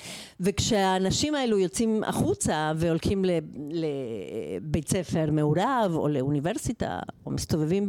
וכשהאנשים 0.41 1.35
האלו 1.35 1.59
יוצאים 1.59 2.05
החוצה 2.05 2.73
והולכים 2.77 3.25
לבית 3.71 4.89
ספר 4.89 5.31
מעורב 5.33 5.93
או 5.95 6.09
לאוניברסיטה 6.09 6.99
או 7.27 7.31
מסתובבים 7.31 7.89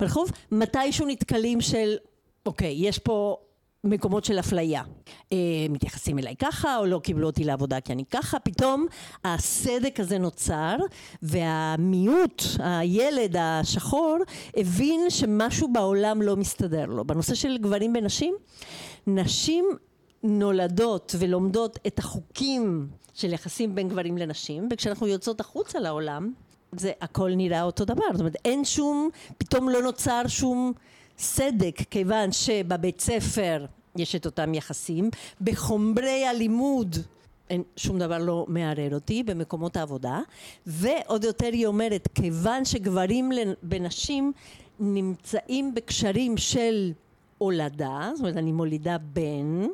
ברחוב 0.00 0.30
מתישהו 0.52 1.06
נתקלים 1.06 1.60
של 1.60 1.96
אוקיי, 2.46 2.74
יש 2.78 2.98
פה 2.98 3.36
מקומות 3.84 4.24
של 4.24 4.38
אפליה. 4.38 4.82
אה, 5.32 5.38
מתייחסים 5.70 6.18
אליי 6.18 6.36
ככה, 6.36 6.76
או 6.76 6.86
לא 6.86 6.98
קיבלו 6.98 7.26
אותי 7.26 7.44
לעבודה 7.44 7.80
כי 7.80 7.92
אני 7.92 8.04
ככה, 8.04 8.38
פתאום 8.38 8.86
הסדק 9.24 10.00
הזה 10.00 10.18
נוצר, 10.18 10.76
והמיעוט, 11.22 12.42
הילד 12.58 13.36
השחור, 13.38 14.18
הבין 14.56 15.10
שמשהו 15.10 15.72
בעולם 15.72 16.22
לא 16.22 16.36
מסתדר 16.36 16.86
לו. 16.86 17.04
בנושא 17.04 17.34
של 17.34 17.58
גברים 17.58 17.92
ונשים, 17.98 18.34
נשים 19.06 19.64
נולדות 20.22 21.14
ולומדות 21.18 21.78
את 21.86 21.98
החוקים 21.98 22.88
של 23.14 23.32
יחסים 23.32 23.74
בין 23.74 23.88
גברים 23.88 24.18
לנשים, 24.18 24.68
וכשאנחנו 24.72 25.06
יוצאות 25.06 25.40
החוצה 25.40 25.78
לעולם, 25.78 26.32
זה 26.72 26.92
הכל 27.00 27.30
נראה 27.34 27.62
אותו 27.62 27.84
דבר. 27.84 28.04
זאת 28.12 28.20
אומרת, 28.20 28.36
אין 28.44 28.64
שום, 28.64 29.08
פתאום 29.38 29.68
לא 29.68 29.82
נוצר 29.82 30.22
שום... 30.28 30.72
סדק 31.20 31.80
כיוון 31.90 32.32
שבבית 32.32 33.00
ספר 33.00 33.66
יש 33.96 34.16
את 34.16 34.26
אותם 34.26 34.54
יחסים, 34.54 35.10
בחומרי 35.40 36.26
הלימוד 36.26 36.96
אין, 37.50 37.62
שום 37.76 37.98
דבר 37.98 38.18
לא 38.18 38.46
מערער 38.48 38.94
אותי 38.94 39.22
במקומות 39.22 39.76
העבודה 39.76 40.20
ועוד 40.66 41.24
יותר 41.24 41.48
היא 41.52 41.66
אומרת 41.66 42.08
כיוון 42.14 42.64
שגברים 42.64 43.30
ונשים 43.62 44.32
נמצאים 44.80 45.74
בקשרים 45.74 46.36
של 46.36 46.92
הולדה 47.38 48.10
זאת 48.14 48.20
אומרת 48.20 48.36
אני 48.36 48.52
מולידה 48.52 48.96
בן 48.98 49.66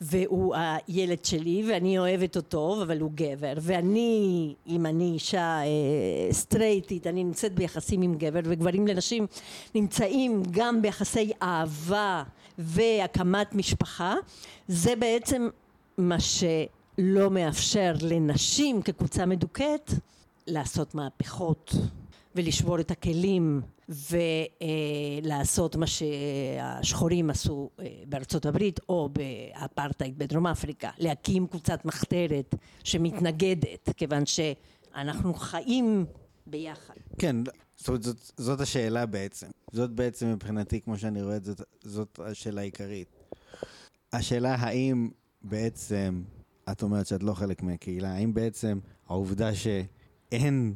והוא 0.00 0.54
הילד 0.56 1.24
שלי 1.24 1.64
ואני 1.68 1.98
אוהבת 1.98 2.36
אותו 2.36 2.82
אבל 2.82 3.00
הוא 3.00 3.10
גבר. 3.14 3.52
ואני 3.60 4.54
אם 4.66 4.86
אני 4.86 5.10
אישה 5.14 5.60
אה, 5.62 6.32
סטרייטית 6.32 7.06
אני 7.06 7.24
נמצאת 7.24 7.54
ביחסים 7.54 8.02
עם 8.02 8.14
גבר 8.14 8.40
וגברים 8.44 8.86
לנשים 8.86 9.26
נמצאים 9.74 10.42
גם 10.50 10.82
ביחסי 10.82 11.32
אהבה 11.42 12.22
והקמת 12.58 13.54
משפחה 13.54 14.14
זה 14.68 14.96
בעצם 14.96 15.48
מה 15.98 16.20
שלא 16.20 17.30
מאפשר 17.30 17.94
לנשים 18.02 18.82
כקבוצה 18.82 19.26
מדוכאת 19.26 19.90
לעשות 20.46 20.94
מהפכות 20.94 21.74
ולשבור 22.34 22.80
את 22.80 22.90
הכלים 22.90 23.60
ולעשות 23.88 25.76
מה 25.76 25.86
שהשחורים 25.86 27.30
עשו 27.30 27.70
אה, 27.80 27.86
בארצות 28.06 28.46
הברית 28.46 28.80
או 28.88 29.08
באפרטהייד 29.08 30.18
בדרום 30.18 30.46
אפריקה, 30.46 30.90
להקים 30.98 31.46
קבוצת 31.46 31.84
מחתרת 31.84 32.54
שמתנגדת 32.84 33.88
כיוון 33.96 34.22
שאנחנו 34.26 35.34
חיים 35.34 36.06
ביחד. 36.46 36.94
כן, 37.18 37.36
זאת 37.76 37.88
אומרת 37.88 38.02
זאת, 38.02 38.32
זאת 38.36 38.60
השאלה 38.60 39.06
בעצם. 39.06 39.46
זאת 39.72 39.90
בעצם 39.90 40.32
מבחינתי, 40.32 40.80
כמו 40.80 40.98
שאני 40.98 41.22
רואה 41.22 41.36
את 41.36 41.44
זה, 41.44 41.52
זאת 41.82 42.20
השאלה 42.24 42.60
העיקרית. 42.60 43.08
השאלה 44.12 44.54
האם 44.54 45.10
בעצם, 45.42 46.22
את 46.72 46.82
אומרת 46.82 47.06
שאת 47.06 47.22
לא 47.22 47.34
חלק 47.34 47.62
מהקהילה, 47.62 48.12
האם 48.12 48.34
בעצם 48.34 48.78
העובדה 49.08 49.50
שאין 49.54 50.74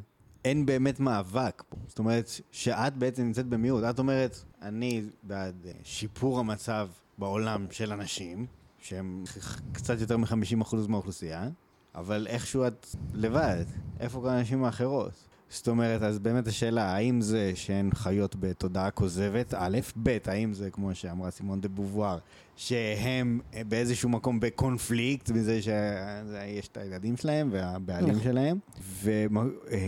אין 0.48 0.66
באמת 0.66 1.00
מאבק 1.00 1.62
פה. 1.68 1.76
זאת 1.86 1.98
אומרת, 1.98 2.30
שאת 2.52 2.96
בעצם 2.96 3.22
נמצאת 3.22 3.46
במיעוט. 3.46 3.84
את 3.84 3.98
אומרת, 3.98 4.44
אני 4.62 5.02
בעד 5.22 5.66
אה, 5.66 5.72
שיפור 5.84 6.40
המצב 6.40 6.88
בעולם 7.18 7.66
של 7.70 7.92
אנשים, 7.92 8.46
שהם 8.78 9.24
קצת 9.72 10.00
יותר 10.00 10.16
מ-50% 10.16 10.76
מהאוכלוסייה, 10.88 11.48
אבל 11.94 12.26
איכשהו 12.26 12.66
את 12.66 12.86
לבד. 13.14 13.64
איפה 14.00 14.20
כל 14.20 14.28
הנשים 14.28 14.64
האחרות? 14.64 15.27
זאת 15.50 15.68
אומרת, 15.68 16.02
אז 16.02 16.18
באמת 16.18 16.46
השאלה, 16.46 16.94
האם 16.94 17.20
זה 17.20 17.52
שהן 17.54 17.90
חיות 17.94 18.36
בתודעה 18.40 18.90
כוזבת, 18.90 19.54
א', 19.56 19.78
ב', 20.02 20.18
האם 20.26 20.52
זה, 20.52 20.70
כמו 20.70 20.94
שאמרה 20.94 21.30
סימון 21.30 21.60
דה 21.60 21.68
בובואר, 21.68 22.18
שהם 22.56 23.40
באיזשהו 23.68 24.08
מקום 24.08 24.40
בקונפליקט 24.40 25.30
מזה 25.30 25.62
שיש 25.62 26.68
את 26.68 26.76
הילדים 26.76 27.16
שלהם 27.16 27.48
והבעלים 27.52 28.10
נכון. 28.10 28.22
שלהם, 28.22 28.58
ו... 28.80 29.26
אה, 29.70 29.78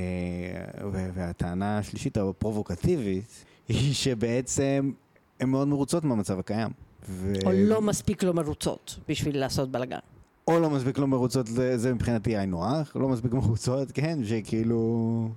והטענה 1.14 1.78
השלישית 1.78 2.16
הפרובוקטיבית 2.16 3.44
היא 3.68 3.94
שבעצם 3.94 4.92
הן 5.40 5.48
מאוד 5.48 5.68
מרוצות 5.68 6.04
מהמצב 6.04 6.38
הקיים. 6.38 6.70
ו... 7.08 7.32
או 7.44 7.50
לא 7.54 7.82
מספיק 7.82 8.22
לא 8.22 8.34
מרוצות 8.34 8.98
בשביל 9.08 9.38
לעשות 9.38 9.70
בלאגן. 9.70 9.98
או 10.48 10.60
לא 10.60 10.70
מספיק 10.70 10.98
לא 10.98 11.06
מרוצות, 11.06 11.46
זה 11.76 11.94
מבחינתי 11.94 12.36
היינו 12.36 12.66
הך, 12.66 12.96
לא 12.96 13.08
מספיק 13.08 13.32
מרוצות, 13.32 13.92
כן, 13.92 14.18
שכאילו... 14.24 15.28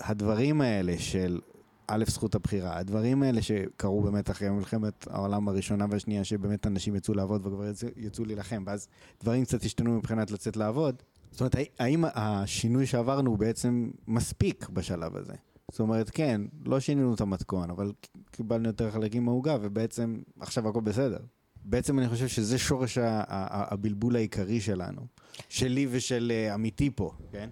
הדברים 0.00 0.60
האלה 0.60 0.98
של 0.98 1.40
א', 1.86 2.04
זכות 2.08 2.34
הבחירה, 2.34 2.78
הדברים 2.78 3.22
האלה 3.22 3.42
שקרו 3.42 4.02
באמת 4.02 4.30
אחרי 4.30 4.50
מלחמת 4.50 5.06
העולם 5.10 5.48
הראשונה 5.48 5.86
והשנייה, 5.90 6.24
שבאמת 6.24 6.66
אנשים 6.66 6.96
יצאו 6.96 7.14
לעבוד 7.14 7.46
וכבר 7.46 7.64
יצאו, 7.96 8.24
להילחם, 8.24 8.62
ואז 8.66 8.88
דברים 9.22 9.44
קצת 9.44 9.64
השתנו 9.64 9.96
מבחינת 9.96 10.30
לצאת 10.30 10.56
לעבוד. 10.56 11.02
זאת 11.30 11.40
אומרת, 11.40 11.56
האם 11.78 12.04
השינוי 12.14 12.86
שעברנו 12.86 13.30
הוא 13.30 13.38
בעצם 13.38 13.90
מספיק 14.06 14.68
בשלב 14.68 15.16
הזה? 15.16 15.34
זאת 15.70 15.80
אומרת, 15.80 16.10
כן, 16.10 16.40
לא 16.64 16.80
שינינו 16.80 17.14
את 17.14 17.20
המתכון, 17.20 17.70
אבל 17.70 17.92
קיבלנו 18.30 18.68
יותר 18.68 18.90
חלקים 18.90 19.24
מהעוגה, 19.24 19.56
ובעצם 19.60 20.18
עכשיו 20.40 20.68
הכל 20.68 20.80
בסדר. 20.80 21.18
בעצם 21.64 21.98
אני 21.98 22.08
חושב 22.08 22.28
שזה 22.28 22.58
שורש 22.58 22.98
הבלבול 23.00 24.16
העיקרי 24.16 24.60
שלנו, 24.60 25.06
שלי 25.48 25.86
ושל 25.90 26.32
אה, 26.34 26.54
עמיתי 26.54 26.90
פה, 26.94 27.12
כן? 27.32 27.48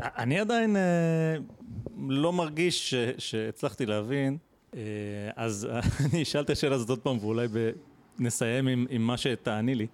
אני 0.00 0.38
עדיין 0.40 0.76
uh, 0.76 0.78
לא 2.08 2.32
מרגיש 2.32 2.94
שהצלחתי 3.18 3.86
להבין, 3.86 4.36
אה, 4.74 4.80
אז 5.36 5.68
אני 6.12 6.22
אשאל 6.22 6.40
את 6.40 6.50
השאלה 6.50 6.74
הזאת 6.74 6.88
עוד 6.90 6.98
פעם 6.98 7.18
ואולי. 7.18 7.46
נסיים 8.20 8.68
עם, 8.68 8.86
עם 8.90 9.02
מה 9.02 9.16
שתעני 9.16 9.74
לי. 9.74 9.86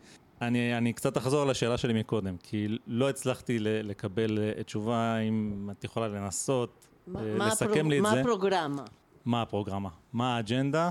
אני, 0.43 0.79
אני 0.79 0.93
קצת 0.93 1.17
אחזור 1.19 1.43
על 1.43 1.51
השאלה 1.51 1.77
שלי 1.77 2.01
מקודם, 2.01 2.37
כי 2.43 2.67
לא 2.87 3.09
הצלחתי 3.09 3.57
לקבל 3.61 4.39
אה, 4.39 4.63
תשובה 4.63 5.19
אם 5.19 5.69
את 5.79 5.85
יכולה 5.85 6.09
לנסות 6.09 6.87
מה- 7.07 7.21
אה, 7.21 7.35
מה 7.39 7.47
לסכם 7.49 7.71
הפרוג- 7.71 7.87
לי 7.91 7.99
את 7.99 8.03
מה 8.03 8.11
זה. 8.11 8.21
הפרוגרמה? 8.21 8.83
מה 9.25 9.43
הפרוגרמה, 9.43 9.89
מה 10.13 10.37
האג'נדה, 10.37 10.91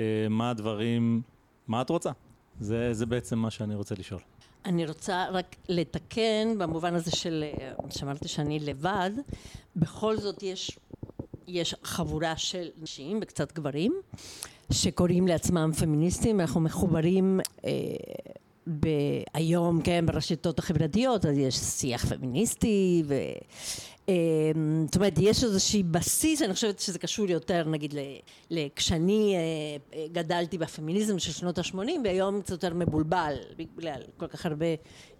אה, 0.00 0.04
מה 0.30 0.50
הדברים, 0.50 1.22
מה 1.68 1.82
את 1.82 1.90
רוצה. 1.90 2.10
זה, 2.60 2.92
זה 2.94 3.06
בעצם 3.06 3.38
מה 3.38 3.50
שאני 3.50 3.74
רוצה 3.74 3.94
לשאול. 3.98 4.20
אני 4.64 4.86
רוצה 4.86 5.26
רק 5.30 5.56
לתקן 5.68 6.58
במובן 6.58 6.94
הזה 6.94 7.10
של, 7.10 7.44
אה, 7.60 7.72
שאמרתי 7.90 8.28
שאני 8.28 8.60
לבד, 8.60 9.10
בכל 9.76 10.16
זאת 10.16 10.42
יש, 10.42 10.78
יש 11.46 11.74
חבורה 11.84 12.36
של 12.36 12.68
נשים 12.82 13.18
וקצת 13.22 13.52
גברים 13.52 13.92
שקוראים 14.72 15.28
לעצמם 15.28 15.70
פמיניסטים, 15.78 16.40
אנחנו 16.40 16.60
מחוברים 16.60 17.40
אה, 17.64 17.70
ב- 18.80 19.22
היום, 19.34 19.82
כן, 19.82 20.06
ברשתות 20.06 20.58
החברתיות, 20.58 21.26
אז 21.26 21.38
יש 21.38 21.54
שיח 21.56 22.14
פמיניסטי 22.14 23.02
ו... 23.06 23.14
אה, 24.08 24.14
זאת 24.86 24.96
אומרת, 24.96 25.14
יש 25.20 25.44
איזושהי 25.44 25.82
בסיס, 25.82 26.42
אני 26.42 26.54
חושבת 26.54 26.80
שזה 26.80 26.98
קשור 26.98 27.30
יותר, 27.30 27.68
נגיד, 27.68 27.94
כשאני 28.76 29.34
אה, 29.36 29.98
אה, 29.98 30.06
גדלתי 30.12 30.58
בפמיניזם 30.58 31.18
של 31.18 31.32
שנות 31.32 31.58
ה-80, 31.58 31.76
והיום 32.04 32.40
קצת 32.40 32.50
יותר 32.50 32.74
מבולבל, 32.74 33.34
בגלל 33.56 34.02
כל 34.16 34.26
כך 34.26 34.46
הרבה 34.46 34.66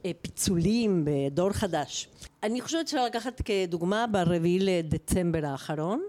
אה, 0.04 0.10
פיצולים 0.22 1.04
בדור 1.04 1.52
חדש. 1.52 2.08
אני 2.42 2.60
חושבת 2.60 2.88
שאפשר 2.88 3.04
לקחת 3.04 3.40
כדוגמה 3.40 4.06
ברביעי 4.06 4.58
לדצמבר 4.58 5.46
האחרון, 5.46 6.02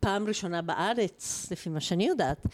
פעם 0.00 0.26
ראשונה 0.26 0.62
בארץ, 0.62 1.48
לפי 1.50 1.70
מה 1.70 1.80
שאני 1.80 2.06
יודעת, 2.06 2.46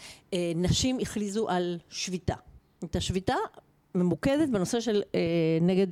נשים 0.55 0.99
הכריזו 0.99 1.49
על 1.49 1.77
שביתה. 1.89 2.35
את 2.83 2.95
השביתה 2.95 3.35
ממוקדת 3.95 4.49
בנושא 4.49 4.79
של 4.79 5.01
נגד 5.61 5.87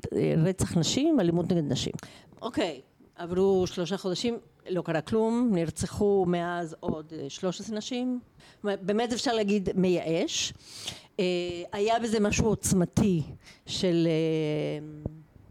רצח 0.46 0.78
נשים, 0.78 1.20
אלימות 1.20 1.52
נגד 1.52 1.72
נשים. 1.72 1.94
אוקיי, 2.42 2.82
עברו 3.18 3.68
שלושה 3.68 3.98
חודשים, 3.98 4.38
לא 4.70 4.82
קרה 4.82 5.02
כלום, 5.02 5.50
נרצחו 5.54 6.26
מאז 6.28 6.76
עוד 6.80 7.14
אה, 7.20 7.30
13 7.30 7.78
נשים. 7.78 8.20
באמת 8.64 9.14
אפשר 9.14 9.34
להגיד 9.34 9.70
מייאש. 9.76 10.54
אה, 11.20 11.26
היה 11.72 12.00
בזה 12.00 12.20
משהו 12.20 12.48
עוצמתי 12.48 13.24
של 13.66 14.08
אה, 14.08 14.86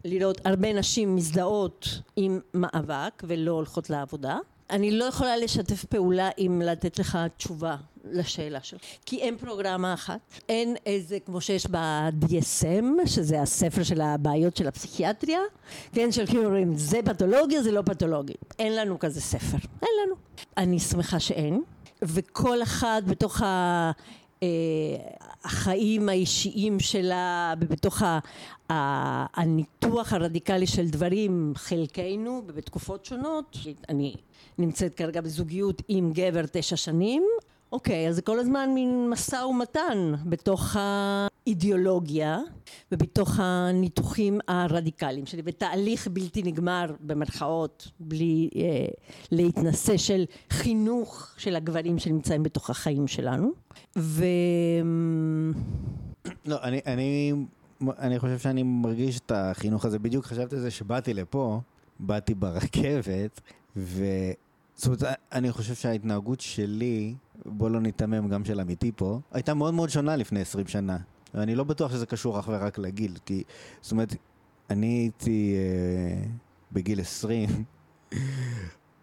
לראות 0.04 0.40
הרבה 0.44 0.72
נשים 0.72 1.16
מזדהות 1.16 1.88
עם 2.16 2.40
מאבק 2.54 3.22
ולא 3.26 3.50
הולכות 3.50 3.90
לעבודה. 3.90 4.38
אני 4.70 4.90
לא 4.90 5.04
יכולה 5.04 5.36
לשתף 5.36 5.84
פעולה 5.84 6.30
עם 6.36 6.62
לתת 6.62 6.98
לך 6.98 7.18
תשובה 7.36 7.76
לשאלה 8.04 8.62
שלך, 8.62 8.80
כי 9.06 9.18
אין 9.18 9.36
פרוגרמה 9.36 9.94
אחת, 9.94 10.20
אין 10.48 10.76
איזה, 10.86 11.18
כמו 11.20 11.40
שיש 11.40 11.66
ב-DSM, 11.66 13.06
שזה 13.06 13.42
הספר 13.42 13.82
של 13.82 14.00
הבעיות 14.00 14.56
של 14.56 14.68
הפסיכיאטריה, 14.68 15.40
כן, 15.92 16.12
שהולכים 16.12 16.40
ואומרים, 16.40 16.74
זה 16.74 17.00
פתולוגיה, 17.04 17.62
זה 17.62 17.72
לא 17.72 17.82
פתולוגיה. 17.82 18.36
אין 18.58 18.76
לנו 18.76 18.98
כזה 18.98 19.20
ספר, 19.20 19.56
אין 19.82 19.90
לנו. 20.04 20.14
אני 20.56 20.78
שמחה 20.78 21.20
שאין, 21.20 21.62
וכל 22.02 22.62
אחת 22.62 23.02
בתוך 23.02 23.42
ה... 23.42 23.90
אה, 24.43 24.49
החיים 25.45 26.09
האישיים 26.09 26.80
שלה 26.80 27.55
ה- 28.70 29.41
הניתוח 29.41 30.12
הרדיקלי 30.12 30.66
של 30.66 30.89
דברים 30.89 31.53
חלקנו 31.57 32.43
בתקופות 32.47 33.05
שונות 33.05 33.57
אני 33.89 34.14
נמצאת 34.59 34.95
כרגע 34.95 35.20
בזוגיות 35.20 35.82
עם 35.89 36.12
גבר 36.14 36.43
תשע 36.53 36.76
שנים. 36.76 37.22
אוקיי 37.72 38.09
אז 38.09 38.14
זה 38.16 38.22
כל 38.22 38.39
הזמן 38.39 38.70
מין 38.74 39.11
משא 39.11 39.37
ומתן 39.37 40.14
בתוך 40.24 40.76
האידיאולוגיה 41.47 42.38
ובתוך 42.92 43.40
הניתוחים 43.40 44.40
הרדיקליים 44.49 45.26
שלי 45.26 45.42
ותהליך 45.44 46.09
בלתי 46.09 46.42
נגמר 46.42 46.86
במרכאות 47.01 47.88
בלי 48.01 48.51
אה, 48.57 48.86
להתנשא 49.32 49.97
של 49.97 50.24
חינוך 50.51 51.34
של 51.36 51.57
הגברים 51.57 51.99
שנמצאים 51.99 52.42
בתוך 52.42 52.70
החיים 52.70 53.07
שלנו 53.07 53.51
ו... 53.97 54.24
לא, 56.47 56.57
אני, 56.62 56.80
אני, 56.86 57.32
אני 57.99 58.18
חושב 58.18 58.38
שאני 58.38 58.62
מרגיש 58.62 59.18
את 59.18 59.32
החינוך 59.34 59.84
הזה. 59.84 59.99
בדיוק 59.99 60.24
חשבתי 60.24 60.55
על 60.55 60.61
זה 60.61 60.70
שבאתי 60.70 61.14
לפה, 61.14 61.61
באתי 62.01 62.34
ברכבת, 62.34 63.40
ו... 63.76 64.05
זאת 64.74 64.86
אומרת, 64.86 65.03
אני 65.32 65.53
חושב 65.53 65.74
שההתנהגות 65.74 66.40
שלי, 66.40 67.14
בוא 67.47 67.70
לא 67.70 67.80
ניתמם 67.80 68.28
גם 68.28 68.44
של 68.44 68.61
עמיתי 68.61 68.92
פה, 68.97 69.20
הייתה 69.32 69.55
מאוד 69.55 69.74
מאוד 69.74 69.88
שונה 69.88 70.16
לפני 70.16 70.40
20 70.40 70.66
שנה. 70.66 70.97
ואני 71.35 71.55
לא 71.55 71.64
בטוח 71.64 71.93
שזה 71.93 72.07
קשור 72.07 72.41
אך 72.41 72.49
ורק 72.49 72.79
לגיל, 72.79 73.16
כי, 73.24 73.43
זאת 73.81 73.93
אומרת, 73.93 74.14
אני 74.70 74.87
הייתי 74.87 75.55
אה, 75.57 76.29
בגיל 76.72 77.01
20, 77.01 77.49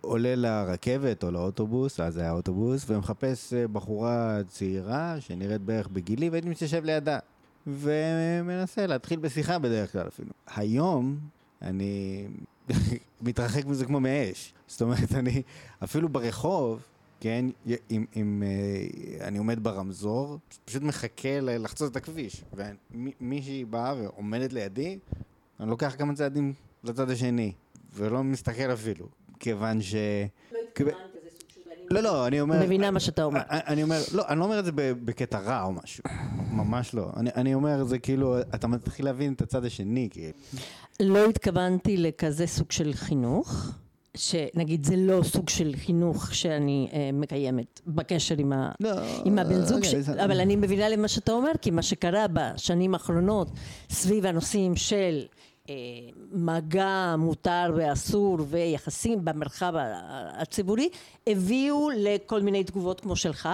עולה 0.01 0.35
לרכבת 0.35 1.23
או 1.23 1.31
לאוטובוס, 1.31 1.99
אז 1.99 2.17
היה 2.17 2.31
אוטובוס, 2.31 2.85
ומחפש 2.89 3.53
אה, 3.53 3.67
בחורה 3.67 4.39
צעירה 4.47 5.15
שנראית 5.19 5.61
בערך 5.61 5.87
בגילי, 5.87 6.29
והייתי 6.29 6.49
מתיישב 6.49 6.83
לידה. 6.83 7.19
ומנסה 7.67 8.87
להתחיל 8.87 9.19
בשיחה 9.19 9.59
בדרך 9.59 9.91
כלל 9.91 10.07
אפילו. 10.07 10.29
היום 10.55 11.19
אני 11.61 12.27
מתרחק 13.21 13.65
מזה 13.65 13.85
כמו 13.85 13.99
מאש. 13.99 14.53
זאת 14.67 14.81
אומרת, 14.81 15.11
אני 15.15 15.41
אפילו 15.83 16.09
ברחוב, 16.09 16.81
כן, 17.23 17.45
אם, 17.91 18.05
אם 18.15 18.43
אה, 18.45 19.27
אני 19.27 19.37
עומד 19.37 19.63
ברמזור, 19.63 20.37
פשוט 20.65 20.83
מחכה 20.83 21.39
ל- 21.41 21.63
לחצות 21.63 21.91
את 21.91 21.95
הכביש. 21.95 22.43
ומישהי 22.53 23.65
באה 23.65 23.93
ועומדת 23.97 24.53
לידי, 24.53 24.97
אני 25.59 25.69
לוקח 25.69 25.95
כמה 25.97 26.13
צעדים 26.13 26.53
לצד 26.83 27.09
השני, 27.09 27.51
ולא 27.95 28.23
מסתכל 28.23 28.73
אפילו. 28.73 29.05
כיוון 29.39 29.81
ש... 29.81 29.95
לא, 31.91 32.01
לא, 32.01 32.27
אני 32.27 32.41
אומר... 32.41 32.63
מבינה 32.65 32.91
מה 32.91 32.99
שאתה 32.99 33.23
אומר. 33.23 33.41
אני 33.49 33.61
אני 33.67 33.83
אומר, 33.83 34.01
לא, 34.13 34.23
אני 34.27 34.39
לא 34.39 34.43
אומר 34.43 34.59
את 34.59 34.65
זה 34.65 34.71
ב- 34.71 34.91
בקטע 35.05 35.39
רע 35.39 35.63
או 35.63 35.71
משהו, 35.71 36.03
ממש 36.51 36.93
לא. 36.93 37.09
אני, 37.17 37.29
אני 37.35 37.53
אומר, 37.53 37.83
זה 37.83 37.99
כאילו, 37.99 38.39
אתה 38.41 38.67
מתחיל 38.67 39.05
להבין 39.05 39.33
את 39.33 39.41
הצד 39.41 39.65
השני, 39.65 40.07
כאילו. 40.11 40.33
לא 40.99 41.25
התכוונתי 41.29 41.97
לכזה 41.97 42.47
סוג 42.47 42.71
של 42.71 42.93
חינוך, 42.93 43.71
שנגיד 44.17 44.85
זה 44.85 44.95
לא 44.97 45.23
סוג 45.23 45.49
של 45.49 45.73
חינוך 45.85 46.35
שאני 46.35 46.87
אה, 46.93 47.09
מקיימת 47.13 47.81
בקשר 47.87 48.35
עם, 48.37 48.53
ה, 48.53 48.71
לא, 48.79 48.89
עם 49.25 49.39
הבן 49.39 49.61
זוג, 49.65 49.77
אוקיי, 49.77 49.89
ש... 49.91 49.95
זה- 49.95 50.25
אבל 50.25 50.39
אני 50.39 50.55
מבינה 50.55 50.89
למה 50.89 51.07
שאתה 51.07 51.31
אומר, 51.31 51.51
כי 51.61 51.71
מה 51.71 51.81
שקרה 51.81 52.25
בשנים 52.33 52.93
האחרונות 52.93 53.49
סביב 53.89 54.25
הנושאים 54.25 54.75
של 54.75 55.21
אה, 55.69 55.75
מגע 56.31 57.15
מותר 57.17 57.73
ואסור 57.75 58.37
ויחסים 58.49 59.25
במרחב 59.25 59.73
הציבורי, 60.37 60.89
הביאו 61.27 61.89
לכל 61.97 62.41
מיני 62.41 62.63
תגובות 62.63 62.99
כמו 63.01 63.15
שלך, 63.15 63.49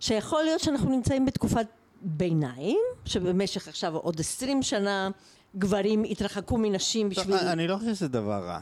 שיכול 0.00 0.42
להיות 0.42 0.60
שאנחנו 0.60 0.90
נמצאים 0.90 1.26
בתקופת 1.26 1.66
ביניים, 2.02 2.78
שבמשך 3.04 3.68
עכשיו 3.68 3.96
עוד 3.96 4.20
עשרים 4.20 4.62
שנה 4.62 5.10
גברים 5.56 6.04
התרחקו 6.10 6.58
מנשים 6.58 7.08
בשביל... 7.08 7.34
לא, 7.36 7.40
אני 7.52 7.68
לא 7.68 7.76
חושב 7.76 7.94
שזה 7.94 8.08
דבר 8.08 8.44
רע. 8.44 8.58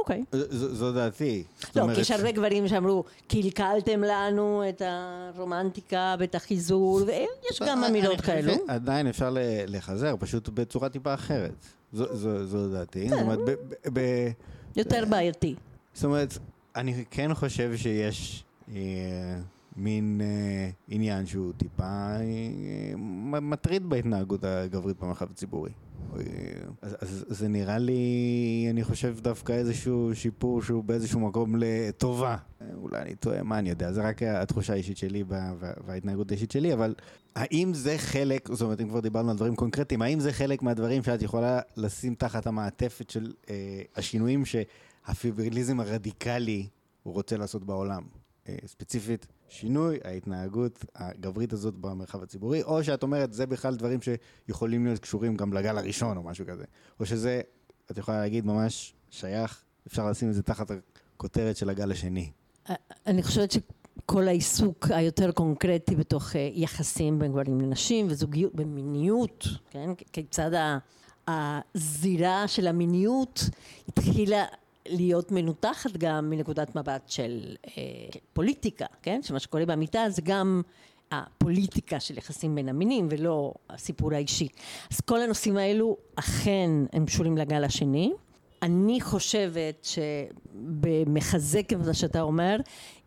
אוקיי. 0.00 0.24
זו 0.50 0.92
דעתי. 0.92 1.44
לא, 1.76 1.86
כי 1.94 2.00
יש 2.00 2.10
הרבה 2.10 2.32
גברים 2.32 2.68
שאמרו, 2.68 3.04
קלקלתם 3.28 4.00
לנו 4.00 4.62
את 4.68 4.82
הרומנטיקה 4.84 6.14
ואת 6.18 6.34
החיזור, 6.34 7.00
ויש 7.06 7.62
גם 7.68 7.78
אני- 7.84 7.86
אמירות 8.00 8.20
כאלו. 8.20 8.52
שעדיין 8.66 9.06
אפשר 9.06 9.36
לחזר, 9.66 10.14
פשוט 10.20 10.48
בצורה 10.48 10.88
טיפה 10.88 11.14
אחרת. 11.14 11.54
זו- 11.92 12.68
דעתי. 12.72 13.08
זאת 13.08 13.18
אומרת, 13.20 13.38
יותר 14.76 15.04
בעייתי. 15.10 15.54
זאת 15.94 16.04
אומרת, 16.04 16.38
אני 16.76 17.04
כן 17.10 17.34
חושב 17.34 17.72
שיש 17.76 18.44
אה, 18.74 18.76
מין 19.76 20.20
אה, 20.24 20.70
עניין 20.88 21.26
שהוא 21.26 21.52
טיפה 21.56 21.82
אה, 21.84 22.20
מטריד 23.40 23.88
בהתנהגות 23.88 24.44
הגברית 24.44 24.96
במרחב 25.00 25.26
הציבורי. 25.30 25.70
אז, 26.82 26.96
אז 27.00 27.24
זה 27.28 27.48
נראה 27.48 27.78
לי, 27.78 28.66
אני 28.70 28.84
חושב 28.84 29.16
דווקא 29.20 29.52
איזשהו 29.52 30.10
שיפור 30.14 30.62
שהוא 30.62 30.84
באיזשהו 30.84 31.20
מקום 31.20 31.54
לטובה. 31.58 32.36
אולי 32.74 32.98
אני 33.02 33.14
טועה, 33.14 33.42
מה 33.42 33.58
אני 33.58 33.70
יודע, 33.70 33.92
זה 33.92 34.02
רק 34.02 34.22
התחושה 34.22 34.72
האישית 34.72 34.96
שלי 34.96 35.22
וה- 35.28 35.52
וה- 35.58 35.72
וההתנהגות 35.86 36.30
האישית 36.30 36.50
שלי, 36.50 36.72
אבל 36.74 36.94
האם 37.36 37.74
זה 37.74 37.98
חלק, 37.98 38.48
זאת 38.52 38.62
אומרת, 38.62 38.80
אם 38.80 38.88
כבר 38.88 39.00
דיברנו 39.00 39.30
על 39.30 39.36
דברים 39.36 39.56
קונקרטיים, 39.56 40.02
האם 40.02 40.20
זה 40.20 40.32
חלק 40.32 40.62
מהדברים 40.62 41.02
שאת 41.02 41.22
יכולה 41.22 41.60
לשים 41.76 42.14
תחת 42.14 42.46
המעטפת 42.46 43.10
של 43.10 43.32
אה, 43.50 43.54
השינויים 43.96 44.42
שהפיבריליזם 44.44 45.80
הרדיקלי 45.80 46.66
הוא 47.02 47.14
רוצה 47.14 47.36
לעשות 47.36 47.64
בעולם? 47.64 48.02
אה, 48.48 48.56
ספציפית, 48.66 49.26
שינוי 49.50 49.98
ההתנהגות 50.04 50.84
הגברית 50.94 51.52
הזאת 51.52 51.74
במרחב 51.74 52.22
הציבורי, 52.22 52.62
או 52.62 52.84
שאת 52.84 53.02
אומרת, 53.02 53.32
זה 53.32 53.46
בכלל 53.46 53.76
דברים 53.76 53.98
שיכולים 54.02 54.86
להיות 54.86 54.98
קשורים 54.98 55.36
גם 55.36 55.52
לגל 55.52 55.78
הראשון 55.78 56.16
או 56.16 56.22
משהו 56.22 56.46
כזה, 56.46 56.64
או 57.00 57.06
שזה, 57.06 57.40
את 57.90 57.98
יכולה 57.98 58.20
להגיד, 58.20 58.46
ממש 58.46 58.94
שייך, 59.10 59.62
אפשר 59.86 60.10
לשים 60.10 60.28
את 60.28 60.34
זה 60.34 60.42
תחת 60.42 60.70
הכותרת 61.16 61.56
של 61.56 61.70
הגל 61.70 61.90
השני. 61.92 62.30
אני 63.06 63.22
חושבת 63.22 63.50
שכל 63.50 64.28
העיסוק 64.28 64.86
היותר 64.90 65.32
קונקרטי 65.32 65.96
בתוך 65.96 66.36
אה, 66.36 66.50
יחסים 66.52 67.18
בין 67.18 67.32
גברים 67.32 67.60
לנשים 67.60 68.06
וזוגיות, 68.10 68.54
במיניות, 68.54 69.46
כן? 69.70 69.90
כיצד 70.12 70.50
הזירה 71.28 72.48
של 72.48 72.66
המיניות 72.66 73.40
התחילה 73.88 74.44
להיות 74.88 75.32
מנותחת 75.32 75.92
גם 75.92 76.30
מנקודת 76.30 76.76
מבט 76.76 77.08
של 77.08 77.56
אה, 77.66 77.82
פוליטיקה, 78.32 78.86
כן? 79.02 79.22
שמה 79.22 79.38
שקורה 79.38 79.66
במיטה 79.66 80.04
זה 80.08 80.22
גם 80.24 80.62
הפוליטיקה 81.10 82.00
של 82.00 82.18
יחסים 82.18 82.54
בין 82.54 82.68
המינים 82.68 83.08
ולא 83.10 83.54
הסיפור 83.70 84.14
האישי. 84.14 84.48
אז 84.90 85.00
כל 85.00 85.20
הנושאים 85.20 85.56
האלו 85.56 85.96
אכן 86.16 86.70
הם 86.92 87.06
קשורים 87.06 87.38
לגל 87.38 87.64
השני. 87.64 88.12
אני 88.62 89.00
חושבת 89.00 89.86
שבמחזק 89.86 91.72
את 91.72 91.78
מה 91.86 91.94
שאתה 91.94 92.20
אומר, 92.20 92.56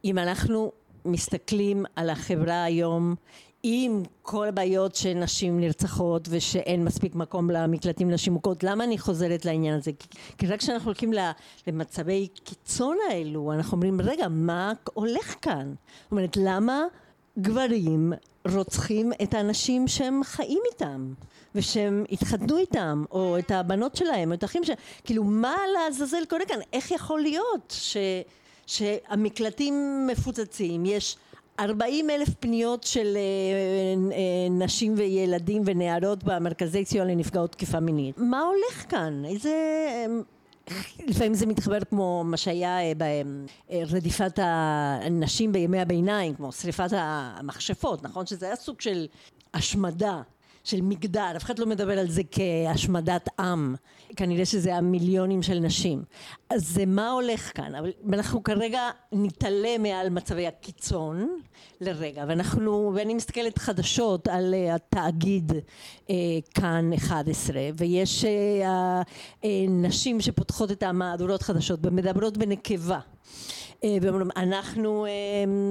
אם 0.05 0.17
אנחנו 0.17 0.71
מסתכלים 1.05 1.85
על 1.95 2.09
החברה 2.09 2.63
היום 2.63 3.15
עם 3.65 4.03
כל 4.21 4.47
הבעיות 4.47 4.95
שנשים 4.95 5.59
נרצחות 5.59 6.27
ושאין 6.31 6.85
מספיק 6.85 7.15
מקום 7.15 7.49
למקלטים 7.49 8.09
לנשים 8.09 8.33
מוכות, 8.33 8.63
למה 8.63 8.83
אני 8.83 8.97
חוזרת 8.97 9.45
לעניין 9.45 9.77
הזה? 9.77 9.91
כי 10.37 10.47
רק 10.47 10.59
כשאנחנו 10.59 10.85
הולכים 10.85 11.11
למצבי 11.67 12.27
קיצון 12.43 12.97
האלו, 13.09 13.53
אנחנו 13.53 13.75
אומרים, 13.75 14.01
רגע, 14.01 14.27
מה 14.29 14.73
הולך 14.93 15.35
כאן? 15.41 15.73
זאת 16.03 16.11
אומרת, 16.11 16.37
למה 16.37 16.83
גברים 17.39 18.13
רוצחים 18.53 19.13
את 19.23 19.33
האנשים 19.33 19.87
שהם 19.87 20.21
חיים 20.23 20.61
איתם 20.71 21.13
ושהם 21.55 22.03
התחתנו 22.11 22.57
איתם 22.57 23.03
או 23.11 23.39
את 23.39 23.51
הבנות 23.51 23.95
שלהם 23.95 24.29
או 24.29 24.33
את 24.33 24.43
האחים 24.43 24.63
שלהם 24.63 24.77
כאילו 25.03 25.23
מה 25.23 25.55
לעזאזל 25.73 26.25
קורה 26.29 26.45
כאן 26.45 26.59
איך 26.73 26.91
יכול 26.91 27.21
להיות 27.21 27.73
ש, 27.77 27.97
שהמקלטים 28.65 30.07
מפוצצים 30.07 30.85
יש 30.85 31.17
ארבעים 31.59 32.09
אלף 32.09 32.29
פניות 32.39 32.83
של 32.83 33.17
אה, 33.17 33.21
אה, 34.11 34.49
נשים 34.49 34.93
וילדים 34.97 35.61
ונערות 35.65 36.23
במרכזי 36.23 36.85
סיוע 36.85 37.05
לנפגעות 37.05 37.51
תקיפה 37.51 37.79
מינית. 37.79 38.17
מה 38.17 38.41
הולך 38.41 38.85
כאן? 38.89 39.25
איזה 39.25 39.51
לפעמים 41.07 41.33
זה 41.33 41.45
מתחבר 41.45 41.79
כמו 41.89 42.23
מה 42.25 42.37
שהיה 42.37 42.79
אה, 42.79 42.91
ברדיפת 43.69 44.39
הנשים 44.41 45.51
בימי 45.51 45.79
הביניים, 45.79 46.35
כמו 46.35 46.51
שריפת 46.51 46.89
המכשפות, 46.91 48.03
נכון? 48.03 48.25
שזה 48.25 48.45
היה 48.45 48.55
סוג 48.55 48.81
של 48.81 49.07
השמדה 49.53 50.21
של 50.63 50.81
מגדר, 50.81 51.33
אף 51.37 51.43
אחד 51.43 51.59
לא 51.59 51.65
מדבר 51.65 51.99
על 51.99 52.09
זה 52.09 52.21
כהשמדת 52.31 53.29
עם, 53.39 53.75
כנראה 54.15 54.45
שזה 54.45 54.75
המיליונים 54.75 55.43
של 55.43 55.59
נשים. 55.59 56.03
אז 56.49 56.67
זה 56.67 56.85
מה 56.85 57.09
הולך 57.11 57.51
כאן, 57.55 57.75
אבל 57.75 57.91
אנחנו 58.13 58.43
כרגע 58.43 58.89
נתעלם 59.11 59.83
מעל 59.83 60.09
מצבי 60.09 60.47
הקיצון 60.47 61.39
לרגע, 61.81 62.25
ואנחנו, 62.27 62.91
ואני 62.95 63.13
מסתכלת 63.13 63.57
חדשות 63.57 64.27
על 64.27 64.53
uh, 64.53 64.75
התאגיד 64.75 65.51
uh, 65.51 66.11
כאן 66.53 66.93
11, 66.93 67.61
ויש 67.77 68.23
uh, 68.23 68.27
uh, 69.41 69.45
נשים 69.69 70.21
שפותחות 70.21 70.71
את 70.71 70.83
המהדורות 70.83 71.41
חדשות 71.41 71.79
ומדברות 71.83 72.37
בנקבה. 72.37 72.99
אה, 73.83 73.97
אנחנו 74.35 75.05
אה, 75.05 75.11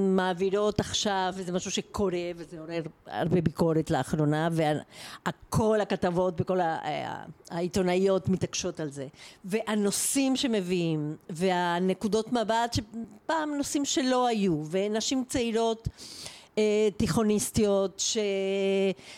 מעבירות 0.09 0.81
עכשיו 0.81 1.35
וזה 1.37 1.53
משהו 1.53 1.71
שקורה 1.71 2.19
וזה 2.37 2.61
עורר 2.61 2.83
הרבה 3.07 3.41
ביקורת 3.41 3.91
לאחרונה 3.91 4.49
וכל 4.53 5.81
הכתבות 5.81 6.35
וכל 6.41 6.61
אה, 6.61 7.23
העיתונאיות 7.51 8.29
מתעקשות 8.29 8.81
על 8.81 8.91
זה. 8.91 9.07
והנושאים 9.45 10.37
שמביאים 10.37 11.17
והנקודות 11.31 12.33
מבט 12.33 12.75
שפעם 12.75 13.55
נושאים 13.57 13.85
שלא 13.85 14.27
היו 14.27 14.63
ונשים 14.71 15.25
צעירות 15.29 15.89
אה, 16.59 16.89
תיכוניסטיות 16.97 17.99
ש... 17.99 18.19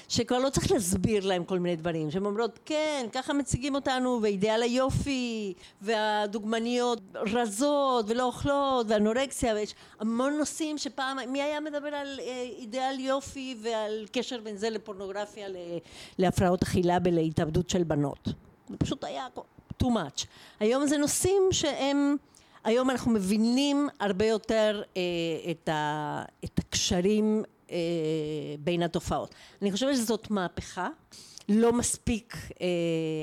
שכבר 0.09 0.39
לא 0.39 0.51
צריך 0.51 0.73
להסביר 0.73 1.27
להם 1.27 1.45
כל 1.45 1.59
מיני 1.59 1.77
דברים 1.77 2.11
שהן 2.11 2.27
אומרות 2.27 2.59
כן 2.65 3.07
ככה 3.13 3.33
מציגים 3.33 3.75
אותנו 3.75 4.19
ואידאל 4.23 4.63
היופי 4.63 5.55
והדוגמניות 5.83 7.01
רזות 7.15 8.05
ולא 8.09 8.25
אוכלות 8.25 8.87
ואנורקסיה 8.89 9.55
ויש 9.55 9.75
המון 10.01 10.33
נושאים 10.39 10.79
שפעם 10.79 11.19
מי 11.29 11.43
היה 11.43 11.61
מדבר 11.61 11.89
על 11.95 12.21
אה, 12.23 12.47
אידאל 12.59 12.97
יופי 13.01 13.57
ועל 13.63 14.07
קשר 14.13 14.41
בין 14.41 14.57
זה 14.57 14.71
לפורנוגרפיה 14.71 15.49
להפרעות 16.19 16.63
אכילה 16.63 16.99
ולהתאבדות 17.05 17.71
של 17.71 17.83
בנות? 17.83 18.29
זה 18.69 18.77
פשוט 18.77 19.05
היה 19.05 19.27
too 19.83 19.87
much. 19.87 20.27
היום 20.61 20.87
זה 20.87 20.99
נושאים 20.99 21.43
שהם 21.51 22.17
היום 22.65 22.91
אנחנו 22.91 23.11
מבינים 23.11 23.89
הרבה 24.01 24.27
יותר 24.27 24.83
אה, 24.97 25.03
את, 25.51 25.69
ה, 25.69 26.23
את 26.45 26.59
הקשרים 26.59 27.43
אה, 27.71 27.77
בין 28.61 28.83
התופעות. 28.83 29.35
אני 29.63 29.73
חושבת 29.73 29.97
שזאת 29.97 30.31
מהפכה, 30.31 30.89
לא 31.49 31.73
מספיק, 31.73 32.35
אה, 32.61 32.67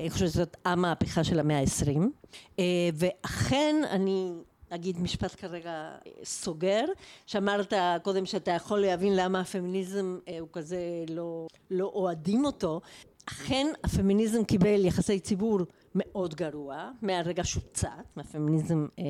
אני 0.02 0.10
חושבת 0.10 0.30
שזאת 0.30 0.58
המהפכה 0.66 1.24
של 1.24 1.40
המאה 1.40 1.58
העשרים, 1.58 2.12
אה, 2.60 2.90
ואכן 2.94 3.76
אני 3.90 4.32
אגיד 4.70 5.02
משפט 5.02 5.36
כרגע 5.38 5.92
סוגר, 6.24 6.86
שאמרת 7.26 7.74
קודם 8.04 8.26
שאתה 8.26 8.52
יכול 8.52 8.80
להבין 8.80 9.16
למה 9.16 9.40
הפמיניזם 9.40 10.20
אה, 10.28 10.40
הוא 10.40 10.48
כזה 10.54 10.80
לא, 11.10 11.48
לא 11.72 11.92
אוהדים 11.94 12.46
אותו, 12.46 12.82
אכן 13.26 13.68
הפמיניזם 13.84 14.44
קיבל 14.44 14.86
יחסי 14.86 15.20
ציבור 15.20 15.60
מאוד 15.96 16.36
גרוע 16.36 16.90
מהרגע 17.02 17.44
שהוא 17.44 17.64
צץ 17.74 17.88
מהפמיניזם 18.16 18.88
אה, 19.00 19.04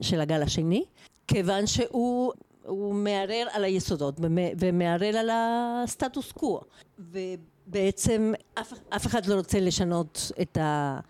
של 0.00 0.20
הגל 0.20 0.42
השני 0.42 0.84
כיוון 1.28 1.66
שהוא 1.66 2.32
הוא 2.66 2.94
מערער 2.94 3.46
על 3.52 3.64
היסודות 3.64 4.20
ומערער 4.58 5.16
על 5.16 5.30
הסטטוס 5.32 6.32
קוו. 6.32 6.60
ובעצם 6.98 8.32
אף, 8.54 8.72
אף 8.88 9.06
אחד 9.06 9.26
לא 9.26 9.34
רוצה 9.34 9.60
לשנות 9.60 10.32
את, 10.42 10.56
ה, 10.56 11.00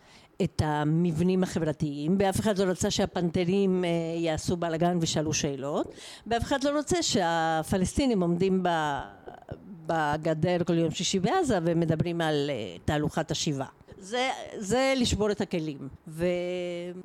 את 0.43 0.63
המבנים 0.65 1.43
החברתיים 1.43 2.17
ואף 2.19 2.41
אחד 2.41 2.59
לא 2.59 2.65
רוצה 2.65 2.91
שהפנתרים 2.91 3.85
אה, 3.85 3.91
יעשו 4.19 4.57
בלאגן 4.57 4.99
ושאלו 5.01 5.33
שאלות 5.33 5.95
ואף 6.27 6.43
אחד 6.43 6.65
לא 6.65 6.77
רוצה 6.77 7.03
שהפלסטינים 7.03 8.23
עומדים 8.23 8.63
ב, 8.63 8.69
בגדר 9.87 10.65
כל 10.67 10.79
יום 10.79 10.91
שישי 10.91 11.19
בעזה 11.19 11.59
ומדברים 11.65 12.21
על 12.21 12.51
אה, 12.51 12.77
תהלוכת 12.85 13.31
השיבה 13.31 13.67
זה, 13.99 14.31
זה 14.59 14.95
לשבור 14.97 15.31
את 15.31 15.41
הכלים. 15.41 15.89
ו, 16.09 16.27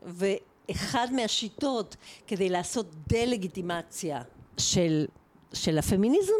ואחד 0.05 1.07
מהשיטות 1.11 1.95
כדי 2.27 2.49
לעשות 2.49 2.85
דה-לגיטימציה 3.07 4.21
של, 4.57 5.05
של 5.53 5.77
הפמיניזם 5.77 6.33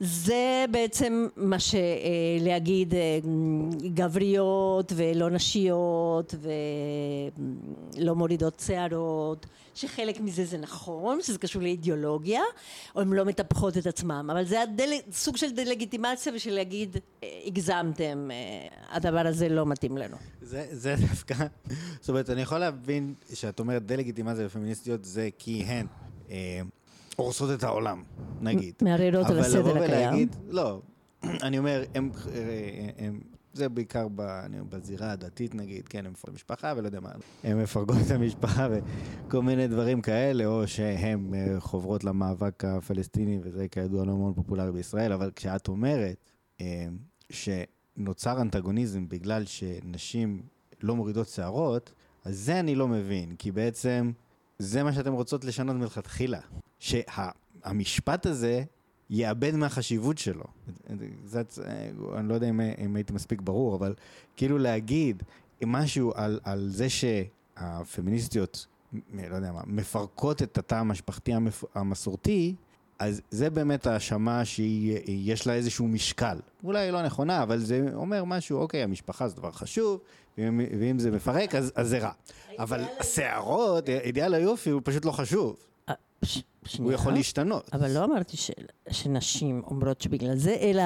זה 0.00 0.64
בעצם 0.70 1.28
מה 1.36 1.56
שלהגיד 1.58 2.94
אה, 2.94 3.18
גבריות 3.94 4.92
ולא 4.96 5.30
נשיות 5.30 6.34
ולא 7.96 8.14
מורידות 8.14 8.62
שערות 8.66 9.46
שחלק 9.76 10.20
מזה 10.20 10.44
זה 10.44 10.58
נכון 10.58 11.22
שזה 11.22 11.38
קשור 11.38 11.62
לאידיאולוגיה 11.62 12.42
או 12.94 13.00
הן 13.00 13.12
לא 13.12 13.24
מטפחות 13.24 13.78
את 13.78 13.86
עצמם 13.86 14.30
אבל 14.32 14.44
זה 14.44 14.62
הדל... 14.62 14.90
סוג 15.12 15.36
של 15.36 15.50
דה-לגיטימציה 15.50 16.32
בשביל 16.32 16.54
להגיד 16.54 16.96
אה, 17.22 17.28
הגזמתם 17.46 18.28
אה, 18.30 18.96
הדבר 18.96 19.26
הזה 19.26 19.48
לא 19.48 19.66
מתאים 19.66 19.98
לנו 19.98 20.16
זה, 20.42 20.66
זה 20.70 20.94
דווקא 21.08 21.34
זאת 22.00 22.08
אומרת 22.08 22.30
אני 22.30 22.42
יכול 22.42 22.58
להבין 22.58 23.14
שאת 23.34 23.60
אומרת 23.60 23.86
דה-לגיטימציה 23.86 24.44
לפמיניסטיות 24.44 25.04
זה 25.04 25.28
כי 25.38 25.64
הן 25.64 25.86
הורסות 27.16 27.58
את 27.58 27.64
העולם, 27.64 28.02
נגיד. 28.40 28.74
מערערות 28.82 29.26
על 29.26 29.38
הסדר 29.38 29.82
הקיים. 29.82 30.28
לא, 30.48 30.80
אני 31.46 31.58
אומר, 31.58 31.84
הם, 31.94 32.10
הם, 32.98 33.20
זה 33.56 33.68
בעיקר 33.68 34.08
ב, 34.08 34.20
אני, 34.20 34.56
בזירה 34.68 35.12
הדתית 35.12 35.54
נגיד, 35.54 35.88
כן, 35.88 36.06
הם 36.06 36.12
מפרקות 36.12 36.34
משפחה 36.34 36.72
ולא 36.76 36.86
יודע 36.86 37.00
מה, 37.00 37.10
הם 37.44 37.62
מפרקות 37.62 37.96
את 38.06 38.10
המשפחה 38.10 38.68
וכל 38.70 39.42
מיני 39.42 39.68
דברים 39.68 40.00
כאלה, 40.00 40.46
או 40.46 40.68
שהן 40.68 41.34
אה, 41.34 41.60
חוברות 41.60 42.04
למאבק 42.04 42.64
הפלסטיני, 42.64 43.38
וזה 43.42 43.68
כידוע 43.68 44.04
לא 44.04 44.16
מאוד 44.16 44.34
פופולרי 44.34 44.72
בישראל, 44.72 45.12
אבל 45.12 45.30
כשאת 45.36 45.68
אומרת 45.68 46.16
אה, 46.60 46.86
שנוצר 47.30 48.40
אנטגוניזם 48.40 49.08
בגלל 49.08 49.44
שנשים 49.44 50.42
לא 50.82 50.96
מורידות 50.96 51.28
שערות, 51.28 51.92
אז 52.24 52.38
זה 52.38 52.60
אני 52.60 52.74
לא 52.74 52.88
מבין, 52.88 53.36
כי 53.36 53.52
בעצם 53.52 54.12
זה 54.58 54.82
מה 54.82 54.92
שאתם 54.92 55.12
רוצות 55.12 55.44
לשנות 55.44 55.76
מלכתחילה. 55.76 56.40
שהמשפט 56.78 58.26
הזה 58.26 58.64
יאבד 59.10 59.56
מהחשיבות 59.56 60.18
שלו. 60.18 60.44
זה, 61.24 61.42
אני 62.16 62.28
לא 62.28 62.34
יודע 62.34 62.48
אם, 62.48 62.60
אם 62.60 62.96
הייתי 62.96 63.12
מספיק 63.12 63.40
ברור, 63.40 63.76
אבל 63.76 63.94
כאילו 64.36 64.58
להגיד 64.58 65.22
משהו 65.64 66.12
על, 66.14 66.40
על 66.44 66.68
זה 66.70 66.86
שהפמיניסטיות, 66.88 68.66
לא 69.12 69.36
יודע 69.36 69.52
מה, 69.52 69.62
מפרקות 69.66 70.42
את 70.42 70.58
התא 70.58 70.74
המשפחתי 70.74 71.34
המפ, 71.34 71.64
המסורתי, 71.74 72.54
אז 72.98 73.20
זה 73.30 73.50
באמת 73.50 73.86
האשמה 73.86 74.44
שיש 74.44 75.46
לה 75.46 75.54
איזשהו 75.54 75.88
משקל. 75.88 76.38
אולי 76.64 76.78
היא 76.78 76.90
לא 76.90 77.02
נכונה, 77.02 77.42
אבל 77.42 77.58
זה 77.58 77.86
אומר 77.94 78.24
משהו, 78.24 78.58
אוקיי, 78.58 78.82
המשפחה 78.82 79.28
זה 79.28 79.36
דבר 79.36 79.50
חשוב, 79.50 80.00
ואם, 80.38 80.60
ואם 80.80 80.98
זה 80.98 81.10
מפרק, 81.10 81.54
אז, 81.54 81.72
אז 81.74 81.88
זה 81.88 81.98
רע. 81.98 82.10
אבל 82.58 82.80
השערות, 83.00 83.88
אידיאל 83.88 84.34
היופי 84.34 84.70
הוא 84.70 84.80
פשוט 84.84 85.04
לא 85.04 85.12
חשוב. 85.12 85.56
אה, 86.24 86.28
ש- 86.28 86.42
הוא. 86.78 86.92
יכול 86.92 87.12
להשתנות. 87.12 87.70
אבל 87.72 87.90
לא 87.90 88.04
אמרתי 88.04 88.36
ש, 88.36 88.50
שנשים 88.90 89.62
אומרות 89.66 90.00
שבגלל 90.00 90.36
זה, 90.36 90.56
אלא 90.60 90.82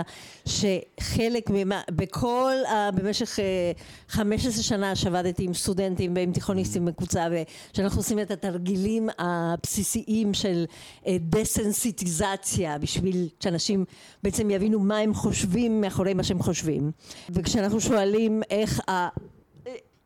שחלק 0.47 1.51
ממה, 1.51 1.81
בכל, 1.91 2.53
ה, 2.69 2.91
במשך 2.91 3.39
אה, 3.39 3.73
15 4.09 4.63
שנה 4.63 4.97
שעבדתי 4.97 5.45
עם 5.45 5.55
סטודנטים 5.55 6.15
ועם 6.17 6.33
תיכוניסטים 6.33 6.85
בקבוצה, 6.85 7.27
ושאנחנו 7.73 8.01
עושים 8.01 8.19
את 8.19 8.31
התרגילים 8.31 9.09
הבסיסיים 9.19 10.35
של 10.35 10.65
אה, 11.07 11.17
דסנסיטיזציה, 11.21 12.79
בשביל 12.79 13.29
שאנשים 13.41 13.85
בעצם 14.23 14.51
יבינו 14.51 14.81
מה 14.81 14.99
הם 14.99 15.15
חושבים 15.15 15.81
מאחורי 15.81 16.15
מה 16.15 16.23
שהם 16.23 16.43
חושבים. 16.43 16.91
וכשאנחנו 17.31 17.81
שואלים 17.81 18.43
איך 18.51 18.81
ה... 18.91 19.09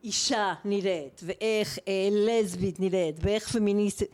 אישה 0.04 0.52
נראית, 0.64 1.20
ואיך 1.24 1.78
אה, 1.88 2.08
לסבית 2.12 2.80
נראית, 2.80 3.16
ואיך 3.20 3.48
פמיניסטית, 3.48 4.08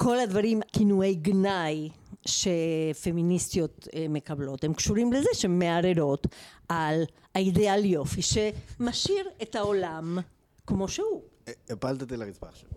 וכל 0.00 0.18
הדברים, 0.18 0.60
כינויי 0.72 1.14
גנאי 1.14 1.88
שפמיניסטיות 2.26 3.88
אה, 3.94 4.06
מקבלות, 4.08 4.64
הם 4.64 4.74
קשורים 4.74 5.12
לזה 5.12 5.28
שהן 5.32 5.58
מערערות 5.58 6.26
על 6.68 7.02
האידיאל 7.34 7.84
יופי 7.84 8.20
שמשאיר 8.22 9.28
את 9.42 9.54
העולם 9.54 10.18
כמו 10.66 10.88
שהוא. 10.88 11.22
הפלת 11.70 12.02
אותי 12.02 12.16
לרצפה 12.16 12.46
עכשיו. 12.48 12.68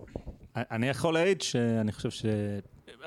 אני 0.56 0.90
יכול 0.90 1.14
להעיד 1.14 1.42
שאני 1.42 1.92
חושב 1.92 2.10
ש... 2.10 2.26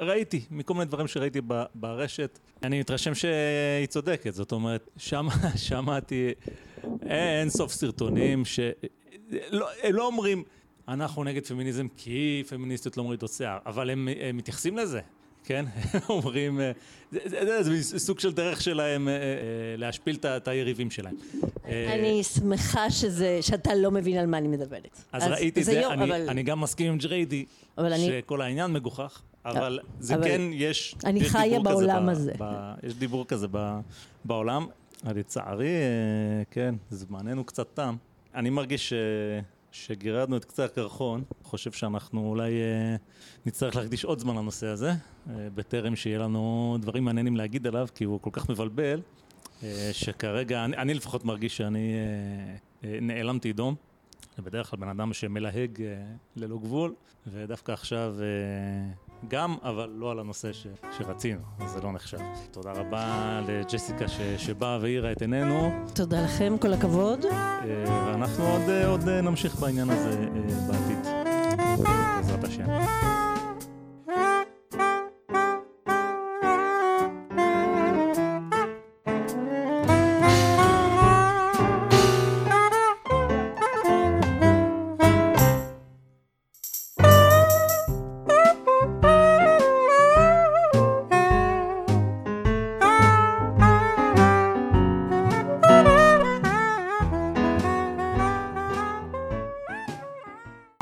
ראיתי, 0.00 0.44
מכל 0.50 0.74
מיני 0.74 0.84
דברים 0.84 1.06
שראיתי 1.06 1.40
ב- 1.46 1.64
ברשת, 1.74 2.38
אני 2.62 2.80
מתרשם 2.80 3.14
שהיא 3.14 3.86
צודקת, 3.88 4.34
זאת 4.34 4.52
אומרת, 4.52 4.90
שם 4.96 5.26
שמעתי 5.68 6.32
אין 7.02 7.50
סוף 7.50 7.72
סרטונים 7.72 8.44
ש... 8.44 8.60
לא, 9.50 9.68
הם 9.82 9.94
לא 9.94 10.06
אומרים, 10.06 10.44
אנחנו 10.88 11.24
נגד 11.24 11.46
פמיניזם 11.46 11.86
כי 11.96 12.42
פמיניסטיות 12.48 12.96
לא 12.96 13.02
מורידות 13.02 13.30
שיער, 13.30 13.58
אבל 13.66 13.90
הם, 13.90 14.08
הם 14.20 14.36
מתייחסים 14.36 14.76
לזה, 14.78 15.00
כן? 15.44 15.64
הם 15.92 16.00
אומרים, 16.16 16.60
אה, 16.60 16.72
זה, 17.12 17.18
זה, 17.24 17.62
זה, 17.62 17.80
זה 17.82 17.98
סוג 17.98 18.18
של 18.20 18.32
דרך 18.32 18.60
שלהם 18.62 19.08
אה, 19.08 19.12
אה, 19.14 19.18
להשפיל 19.78 20.16
את 20.36 20.48
היריבים 20.48 20.90
שלהם. 20.90 21.14
אה, 21.66 21.94
אני 21.94 22.22
שמחה 22.24 22.90
שזה, 22.90 23.38
שאתה 23.42 23.74
לא 23.74 23.90
מבין 23.90 24.16
על 24.18 24.26
מה 24.26 24.38
אני 24.38 24.48
מדברת. 24.48 25.02
אז 25.12 25.22
ראיתי 25.22 25.60
את 25.60 25.64
זה, 25.64 25.72
יו- 25.72 25.90
אני, 25.92 26.04
אבל- 26.04 26.28
אני 26.30 26.42
גם 26.42 26.60
מסכים 26.60 26.92
עם 26.92 26.98
ג'ריידי, 26.98 27.44
אבל 27.78 27.92
אני- 27.92 28.06
שכל 28.06 28.40
העניין 28.42 28.72
מגוחך, 28.72 29.22
אבל 29.44 29.78
זה 30.00 30.14
אבל 30.14 30.24
כן, 30.24 30.40
יש... 30.52 30.94
אני 31.04 31.20
יש 31.20 31.28
חיה 31.30 31.42
דיבור 31.42 31.58
כזה 31.58 31.86
בעולם 31.86 32.06
ב- 32.06 32.10
הזה. 32.10 32.32
ב- 32.38 32.74
יש 32.86 32.94
דיבור 32.94 33.26
כזה 33.26 33.46
ב- 33.50 33.80
בעולם, 34.24 34.66
לצערי, 35.14 35.66
אה, 35.68 36.42
כן, 36.50 36.74
זמננו 36.90 37.44
קצת 37.44 37.66
תם. 37.74 37.96
אני 38.34 38.50
מרגיש. 38.50 38.92
שגירדנו 39.84 40.36
את 40.36 40.44
קצה 40.44 40.64
הקרחון, 40.64 41.24
חושב 41.42 41.72
שאנחנו 41.72 42.28
אולי 42.28 42.52
אה, 42.52 42.96
נצטרך 43.46 43.76
להקדיש 43.76 44.04
עוד 44.04 44.18
זמן 44.18 44.36
לנושא 44.36 44.66
הזה, 44.66 44.90
אה, 44.90 44.94
בטרם 45.54 45.96
שיהיה 45.96 46.18
לנו 46.18 46.76
דברים 46.80 47.04
מעניינים 47.04 47.36
להגיד 47.36 47.66
עליו, 47.66 47.88
כי 47.94 48.04
הוא 48.04 48.20
כל 48.20 48.30
כך 48.32 48.50
מבלבל, 48.50 49.00
אה, 49.62 49.90
שכרגע, 49.92 50.64
אני, 50.64 50.76
אני 50.76 50.94
לפחות 50.94 51.24
מרגיש 51.24 51.56
שאני 51.56 51.92
אה, 51.94 52.88
אה, 52.88 52.98
נעלמתי 53.00 53.52
דום. 53.52 53.74
בדרך 54.38 54.70
כלל 54.70 54.80
בן 54.80 54.88
אדם 54.88 55.12
שמלהג 55.12 55.82
אה, 55.82 56.02
ללא 56.36 56.58
גבול, 56.58 56.94
ודווקא 57.26 57.72
עכשיו 57.72 58.14
אה, 58.20 58.26
גם, 59.28 59.56
אבל 59.62 59.90
לא 59.94 60.10
על 60.10 60.18
הנושא 60.18 60.52
ש, 60.52 60.66
שרצינו, 60.98 61.40
אז 61.60 61.70
זה 61.70 61.80
לא 61.80 61.92
נחשב. 61.92 62.18
תודה 62.50 62.72
רבה 62.72 63.40
לג'סיקה 63.48 64.08
ש, 64.08 64.20
שבאה 64.36 64.78
והאירה 64.80 65.12
את 65.12 65.20
עינינו, 65.20 65.70
תודה 65.94 66.24
לכם, 66.24 66.56
כל 66.60 66.72
הכבוד. 66.72 67.24
אה, 67.24 68.06
ואנחנו 68.06 68.44
עוד, 68.44 68.62
אה, 68.68 68.86
עוד 68.86 69.08
אה, 69.08 69.20
נמשיך 69.20 69.54
בעניין 69.54 69.90
הזה 69.90 70.26
בעתיד, 70.66 70.98
בעזרת 71.78 72.44
השם. 72.44 72.66